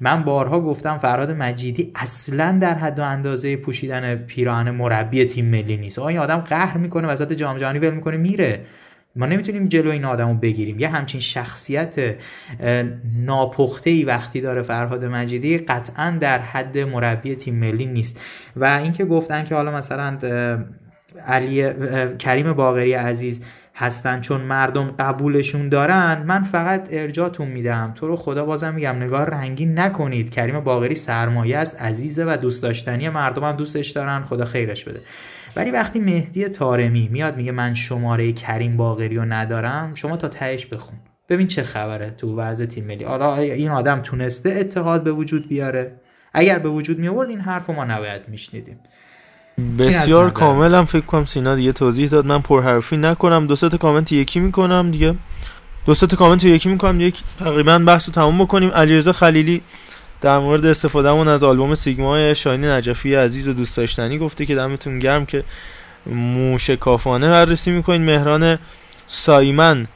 [0.00, 5.76] من بارها گفتم فراد مجیدی اصلا در حد و اندازه پوشیدن پیراهن مربی تیم ملی
[5.76, 5.98] نیست.
[5.98, 8.60] این آدم قهر می‌کنه وسط جام جهانی ول می‌کنه میره.
[9.16, 10.78] ما نمی‌تونیم جلو این آدمو بگیریم.
[10.78, 12.16] یه همچین شخصیت
[13.16, 18.20] ناپخته ای وقتی داره فرهاد مجیدی قطعا در حد مربی تیم ملی نیست.
[18.56, 20.18] و اینکه گفتن که حالا مثلا
[21.26, 21.70] علی
[22.18, 23.40] کریم باغری عزیز
[23.78, 27.92] هستن چون مردم قبولشون دارن من فقط ارجاتون میدم.
[27.94, 30.30] تو رو خدا بازم میگم نگاه رنگین نکنید.
[30.30, 34.22] کریم باغری سرمایه است عزیزه و دوست داشتنی هم دوستش دارن.
[34.22, 35.00] خدا خیرش بده.
[35.56, 40.66] ولی وقتی مهدی تارمی میاد میگه من شماره کریم باغری رو ندارم شما تا تهش
[40.66, 40.98] بخون.
[41.28, 43.04] ببین چه خبره تو وضع تیم ملی.
[43.04, 46.00] حالا این آدم تونسته اتحاد به وجود بیاره؟
[46.34, 48.80] اگر به وجود می آورد این حرف ما نباید میشنیدیم.
[49.78, 52.26] بسیار کاملم فکر کنم سینا دیگه توضیح داد.
[52.26, 53.46] من پرحرفی نکنم.
[53.46, 55.14] دو تا کامنت یکی می‌کنم دیگه.
[55.86, 57.00] دو تا کامنت یکی می‌کنم.
[57.00, 58.70] یک تقریبا بحث رو تموم بکنیم.
[58.70, 59.62] علیرضا خلیلی
[60.20, 64.98] در مورد استفادهمون از آلبوم سیگما شاهین نجفی عزیز و دوست داشتنی گفته که دمتون
[64.98, 65.44] گرم که
[66.06, 68.04] موشکافانه بررسی می‌کنین.
[68.04, 68.58] مهران
[69.06, 69.86] سایمن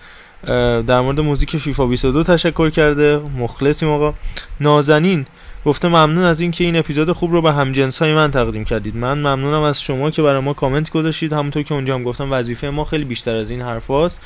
[0.86, 3.20] در مورد موزیک فیفا 22 تشکر کرده.
[3.38, 4.14] مخلصیم آقا.
[4.60, 5.26] نازنین
[5.66, 8.96] گفته ممنون از اینکه این اپیزود خوب رو به همجنس های من تقدیم کردید.
[8.96, 11.32] من ممنونم از شما که برای ما کامنت گذاشتید.
[11.32, 14.20] همونطور که اونجا هم گفتم وظیفه ما خیلی بیشتر از این حرف هاست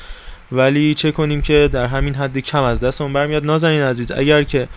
[0.51, 3.45] ولی چه کنیم که در همین حد کم از دستمون برمیاد.
[3.45, 4.67] نازنین عزیز اگر که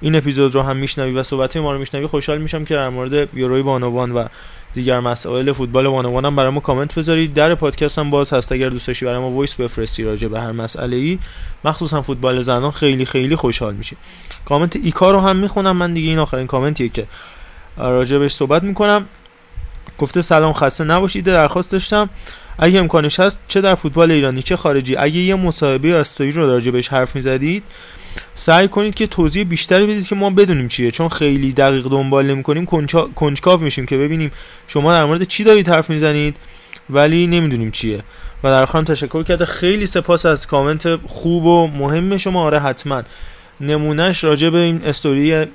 [0.00, 3.36] این اپیزود رو هم میشنوی و صحبت ما رو میشنوی خوشحال میشم که در مورد
[3.36, 4.24] یوروی بانوان و
[4.78, 7.34] دیگر مسائل فوتبال بانوان هم برای ما کامنت بذارید.
[7.34, 8.52] در پادکست هم باز هست.
[8.52, 11.18] اگر دوست داشتی برای ما voice بفرستی راجع به هر مسئله ای
[11.64, 13.98] مخصوصا فوتبال زنان خیلی خیلی خوشحال میشیم
[14.44, 15.76] کامنت ایکا رو هم می‌خونم.
[15.76, 17.06] من دیگه این آخرین کامنتیه که
[17.76, 19.06] راجع بهش صحبت می‌کنم.
[19.98, 21.24] گفته سلام خسته نباشید.
[21.24, 22.10] درخواست داشتم.
[22.58, 26.70] اگه امکانش هست چه در فوتبال ایرانی چه خارجی اگه یه مصاحبه استوری رو راجع
[26.70, 27.62] بهش حرف می‌زدید
[28.34, 30.90] سعی کنید که توضیح بیشتری بدید که ما بدونیم چیه.
[30.90, 32.66] چون خیلی دقیق دنبال نمی‌کنیم
[33.14, 34.30] کنجکاو میشیم که ببینیم
[34.66, 36.36] شما در مورد چی دارید حرف می‌زنید
[36.90, 38.02] ولی نمی‌دونیم چیه.
[38.44, 42.42] و در آخرم تشکر کرده خیلی سپاس از کامنت خوب و مهم شما.
[42.42, 43.02] آره حتما.
[43.60, 45.46] نمونهش راجع به این استوری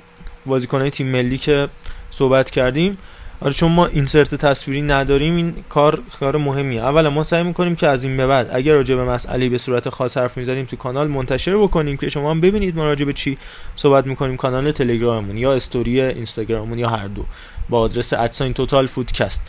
[0.46, 1.68] بازیکنهای تیم ملی که
[2.10, 2.98] صحبت کردیم.
[3.40, 6.82] آره چون ما اینسرت تصویری نداریم این کار کار مهمیه.
[6.82, 9.88] اولا ما سعی می‌کنیم که از این به بعد اگر راجع به مسئله به صورت
[9.88, 13.38] خاص حرف می‌زنیم تو کانال منتشر بکنیم که شما هم ببینید ما راجع به چی
[13.76, 14.36] صحبت می‌کنیم.
[14.36, 17.24] کانال تلگراممون یا استوری اینستاگراممون یا هر دو
[17.68, 19.42] با آدرس ادساین توتال فودکست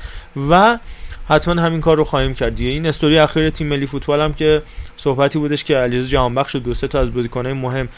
[0.49, 0.79] و
[1.27, 2.55] حتما همین کار رو خواهیم کرد.
[2.55, 4.61] دیگه این استوری اخیر تیم ملی فوتبال هم که
[4.97, 7.89] صحبتی بودش که علیرضا جهانبخش و دو سه تا از بازیکن‌های مهم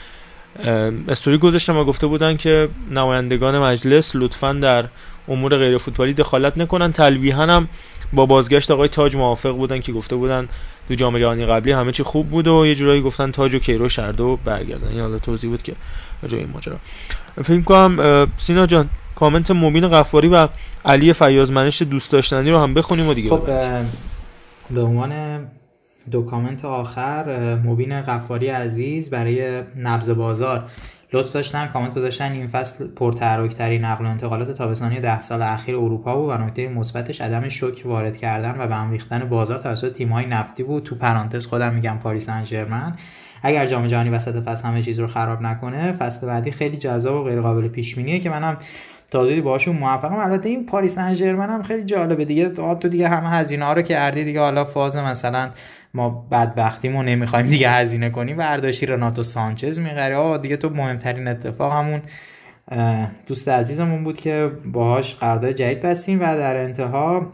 [1.07, 4.85] استوری گذاشتم و گفته بودن که نمایندگان مجلس لطفا در
[5.27, 6.91] امور غیر فوتبالی دخالت نکنن.
[6.91, 7.67] تلویحا هم
[8.13, 10.47] با بازگشت آقای تاج موافق بودن که گفته بودن
[10.87, 13.89] تو جام جهانی قبلی همه چی خوب بود و یه جورایی گفتن تاج و کیرو
[13.89, 14.87] شرد و برگردن.
[14.87, 15.73] این حالا توضیح بود که
[16.27, 16.75] جای این ماجرا.
[17.43, 20.47] فکر کنم سینا جان کامنت مبین قفاری و
[20.85, 21.51] علی فیاض
[21.83, 23.49] دوست داشتنی رو هم بخونیم و دیگه خب
[24.69, 25.39] به عنوان
[26.11, 30.63] دو کامنت آخر مبین قفاری عزیز برای نبض بازار
[31.13, 36.15] لطف داشتن کامنت گذاشتن این فصل پرتحرکترین نقل و انتقالات تابستانی ده سال اخیر اروپا
[36.15, 40.25] بود و نکته مثبتش عدم شوک وارد کردن و به هم ریختن بازار توسط تیم‌های
[40.25, 40.83] نفتی بود.
[40.83, 42.97] تو پرانتز خودم میگم پاریس سن
[43.43, 47.23] اگر جام جهانی وسط فصل همه چیز رو خراب نکنه فصل بعدی خیلی جذاب و
[47.23, 48.57] غیر قابل پیش بینیه که منم
[49.11, 52.49] تا حدودی باهاشون موافقم البته این پاریس سن هم خیلی جالبه دیگه.
[52.49, 55.49] تو دیگه همه هزینه ها رو که اردی دیگه حالا فاز مثلا
[55.93, 60.13] ما بدبختیمو نمی‌خوایم دیگه هزینه کنیم برداشتی رناتو سانچز می‌خری.
[60.13, 62.01] آه دیگه تو مهمترین اتفاق همون
[63.27, 67.33] دوست عزیزمون بود که باهاش قرارداد جدید بستیم و در انتها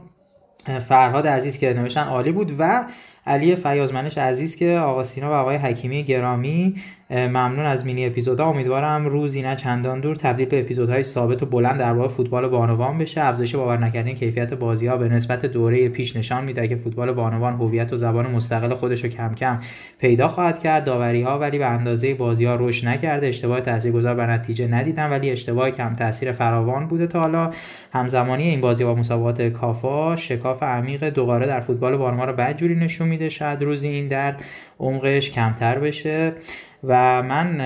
[0.87, 2.85] فرهاد عزیز که نوشتن عالی بود و
[3.27, 6.75] علی فیازمنش عزیز که آقا سینا و آقای حکیمی گرامی.
[7.09, 8.49] ممنون از مینی اپیزودها.
[8.49, 12.97] امیدوارم روزی نه چندان دور تبدیل به اپیزودهای ثابت و بلند در واقع فوتبال بانوان
[12.97, 13.21] بشه.
[13.21, 17.53] افزایش باور نکردنی کیفیت بازی ها به نسبت دوره پیش نشان میده که فوتبال بانوان
[17.53, 19.59] هویت و زبان مستقل خودش رو کم کم
[19.99, 20.83] پیدا خواهد کرد.
[20.83, 23.27] داوری ها ولی به اندازه بازی ها رشد نکرده.
[23.27, 27.07] اشتباه تاثیرگذار بر نتیجه ندیدم ولی اشتباه کم تاثیر فراوان بوده.
[27.07, 27.51] تا حالا
[27.93, 33.07] همزمانی این بازی با مسابقات کافا شکاف عمیق دوباره در فوتبال بانوان رو بدجوری نشون
[33.07, 33.29] میده.
[33.29, 34.43] شاید روزی این درد
[34.79, 36.33] عمقش کمتر بشه.
[36.83, 37.57] و من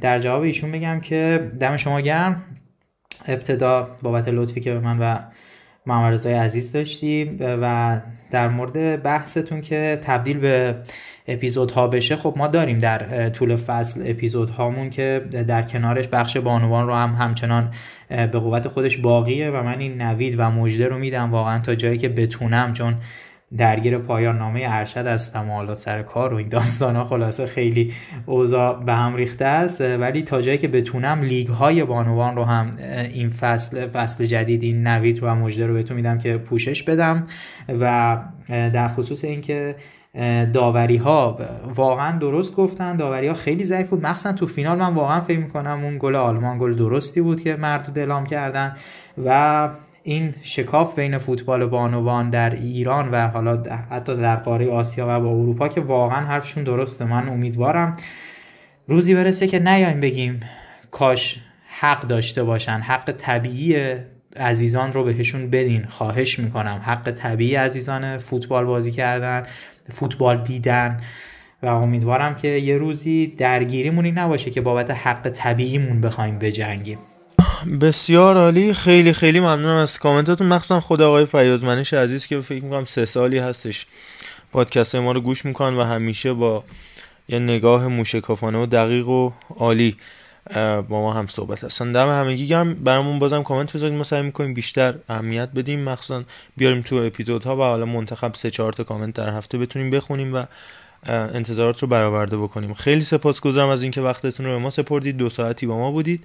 [0.00, 2.42] در جواب ایشون بگم که دم شما گرم.
[3.26, 5.18] ابتدا بابت لطفی که به من و
[5.86, 10.76] محمد رضای عزیز داشتیم و در مورد بحثتون که تبدیل به
[11.28, 16.94] اپیزودها بشه خب ما داریم در طول فصل اپیزودهامون که در کنارش بخش بانوان رو
[16.94, 17.70] هم همچنان
[18.08, 21.98] به قوت خودش باقیه و من این نوید و مجده رو میدم واقعا تا جایی
[21.98, 22.96] که بتونم چون
[23.58, 27.92] درگیر پایان نامه ارشد هستم و حالا سر کار و این داستان ها خلاصه خیلی
[28.26, 29.80] اوضاع به هم ریخته است.
[29.80, 32.70] ولی تا جایی که بتونم لیگ های بانوان رو هم
[33.10, 37.26] این فصل فصل جدید این نوید و مجده رو بهتون میدم که پوشش بدم
[37.68, 38.18] و
[38.48, 39.76] در خصوص اینکه
[40.52, 41.38] داوری ها
[41.74, 42.96] واقعا درست گفتن.
[42.96, 44.06] داوری ها خیلی ضعیف بود.
[44.06, 47.98] مخصوصا تو فینال من واقعا فکر می‌کنم اون گل آلمان گل درستی بود که مردود
[47.98, 48.76] اعلام کردن
[49.24, 49.68] و
[50.02, 55.30] این شکاف بین فوتبال بانوان در ایران و حالا حتی در قاره آسیا و با
[55.30, 57.04] اروپا که واقعا حرفشون درسته.
[57.04, 57.92] من امیدوارم
[58.86, 60.40] روزی برسه که نیایم بگیم
[60.90, 61.40] کاش
[61.80, 62.80] حق داشته باشن.
[62.80, 63.96] حق طبیعی
[64.36, 65.84] عزیزان رو بهشون بدین.
[65.84, 66.80] خواهش می‌کنم.
[66.84, 69.46] حق طبیعی عزیزان فوتبال بازی کردن
[69.88, 71.00] فوتبال دیدن.
[71.62, 76.98] و امیدوارم که یه روزی درگیریمونی نباشه که بابت حق طبیعیمون بخوایم بجنگیم.
[77.80, 78.74] بسیار عالی.
[78.74, 80.46] خیلی خیلی ممنونم از کامنتاتون.
[80.46, 83.86] مخصوصا خود آقای فیازمنش عزیز که فکر می‌کنم سه سالی هستش
[84.52, 86.64] پادکست ما رو گوش می‌کنن و همیشه با
[87.28, 89.96] یه نگاه موشکافانه و دقیق و عالی
[90.54, 91.92] با ما هم صحبت هستن.
[91.92, 92.74] دم همگی گرم.
[92.74, 93.94] برامون بازم کامنت بذارید.
[93.94, 95.80] ما سعی می‌کنیم بیشتر اهمیت بدیم.
[95.80, 96.22] مخصوصا
[96.56, 100.44] بیاریم تو اپیزودها و حالا منتخب سه چهار تا کامنت در هفته بتونیم بخونیم و
[101.08, 102.74] انتظارات رو برآورده بکنیم.
[102.74, 105.16] خیلی سپاسگزارم از اینکه وقتتون رو به ما سپردید.
[105.16, 106.24] دو ساعتی با ما بودید.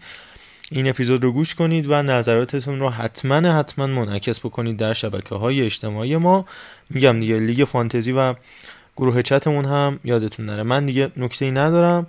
[0.72, 5.62] این اپیزود رو گوش کنید و نظراتتون رو حتما حتما منعکس بکنید در شبکه های
[5.62, 6.46] اجتماعی ما.
[6.90, 8.36] میگم دیگه لیگ فانتزی و
[8.98, 10.64] گروه چتمون هم یادتون نره.
[10.64, 12.08] من دیگه نکته ای ندارم.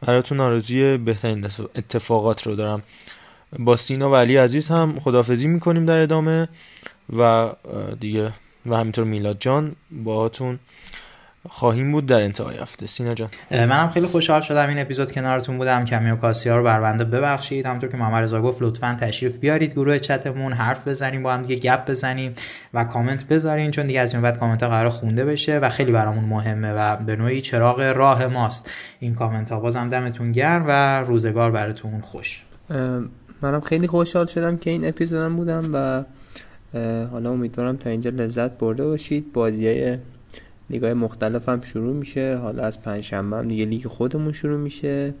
[0.00, 1.44] براتون آرزوی بهترین
[1.74, 2.82] اتفاقات رو دارم.
[3.58, 6.48] با سینا و علی عزیز هم خدافزی می‌کنیم در ادامه
[7.16, 7.50] و
[8.00, 8.32] دیگه
[8.66, 10.58] و همینطور میلاد جان باهاتون
[11.48, 12.86] خواهیم بود در انتهای هفته.
[12.86, 13.28] سینا جان.
[13.50, 15.84] منم خیلی خوشحال شدم این اپیزود کنارتون بودم.
[15.84, 17.66] کمی و کاسیا رو برونده ببخشید.
[17.66, 21.56] همونطور که محمد رضا گفت لطفا تشریف بیارید گروه چتمون حرف بزنیم با هم دیگه
[21.56, 22.34] گپ بزنیم
[22.74, 25.92] و کامنت بذارین چون دیگه از این بعد کامنت ها قرار خونده بشه و خیلی
[25.92, 28.70] برامون مهمه و به نوعی چراغ راه ماست.
[29.00, 32.44] این کامنت ها بازم دمتون گرم و روزگار براتون خوش.
[33.42, 36.04] منم خیلی خوشحال شدم که این اپیزودم بودم و
[37.10, 39.32] حالا امیدوارم تا اینجا لذت برده باشید.
[39.32, 39.98] بازی
[40.70, 42.36] لیگای مختلف هم شروع میشه.
[42.36, 45.14] حالا از پنجشنبه هم دیگه لیگ خودمون شروع میشه.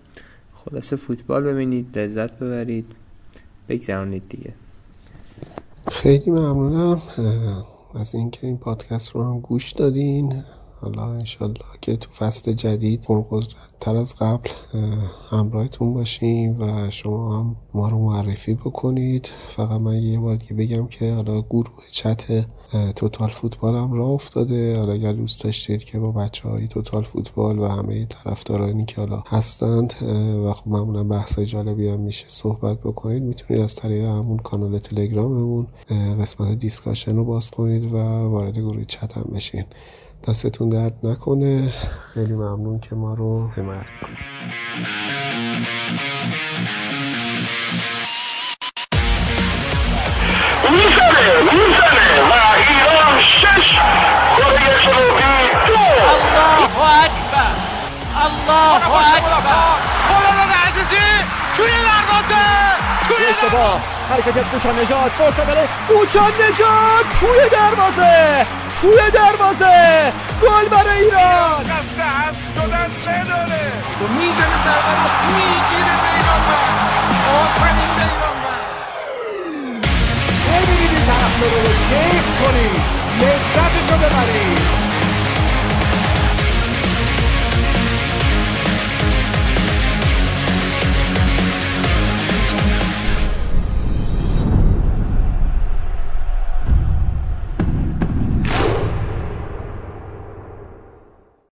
[0.54, 2.86] خلاصه فوتبال ببینید لذت ببرید.
[3.68, 4.54] بگذرانید دیگه.
[5.88, 7.02] خیلی ممنونم.
[7.94, 10.44] از اینکه این پادکست رو هم گوش دادین.
[10.80, 13.06] حالا انشالله که تو فصل جدید
[13.80, 14.50] تر از قبل
[15.30, 19.30] همراهتون باشیم و شما هم ما رو معرفی بکنید.
[19.48, 22.46] فقط من یه بار دیگه بگم که حالا گروه چت
[22.96, 24.76] توتال فوتبال هم راه افتاده.
[24.76, 29.22] حالا اگر دوست داشتید که با بچه های توتال فوتبال و همه طرفدارانی که حالا
[29.26, 29.94] هستند
[30.46, 35.66] و خب معمولا بحث جالبی هم میشه صحبت بکنید می‌تونید از طریق همون کانال تلگراممون
[36.20, 37.96] قسمت دیسکاشن رو باز کنید و
[38.28, 39.64] وارد گروه چت هم بشین.
[40.28, 41.72] دستتون درد نکنه.
[42.14, 44.18] خیلی ممنون که ما رو حمایت می‌کنید.
[50.70, 52.32] می‌زنه می‌زنه و
[52.68, 53.68] ایران شش
[54.36, 55.32] کره جنوبی
[55.66, 55.80] دو.
[56.12, 56.74] الله
[57.04, 57.54] اکبر
[58.24, 58.74] الله
[59.16, 59.74] اکبر.
[60.08, 61.06] خلال عزیزی.
[61.56, 62.44] توی دروازه
[63.08, 63.80] توی اشتباه
[64.10, 68.46] حرکت کوچان نجات فرصت برای کوچان نجات توی دروازه
[68.80, 70.12] توی دروازه.
[70.42, 71.62] گل برای ایران.
[71.62, 73.72] دست هم شدن بداره
[74.18, 76.40] می‌زنه ضربه رو می‌گیره به ایران.
[77.34, 77.83] آفرین.
[81.50, 82.80] رو کیف کنید
[83.20, 84.83] لذتش رو ببرید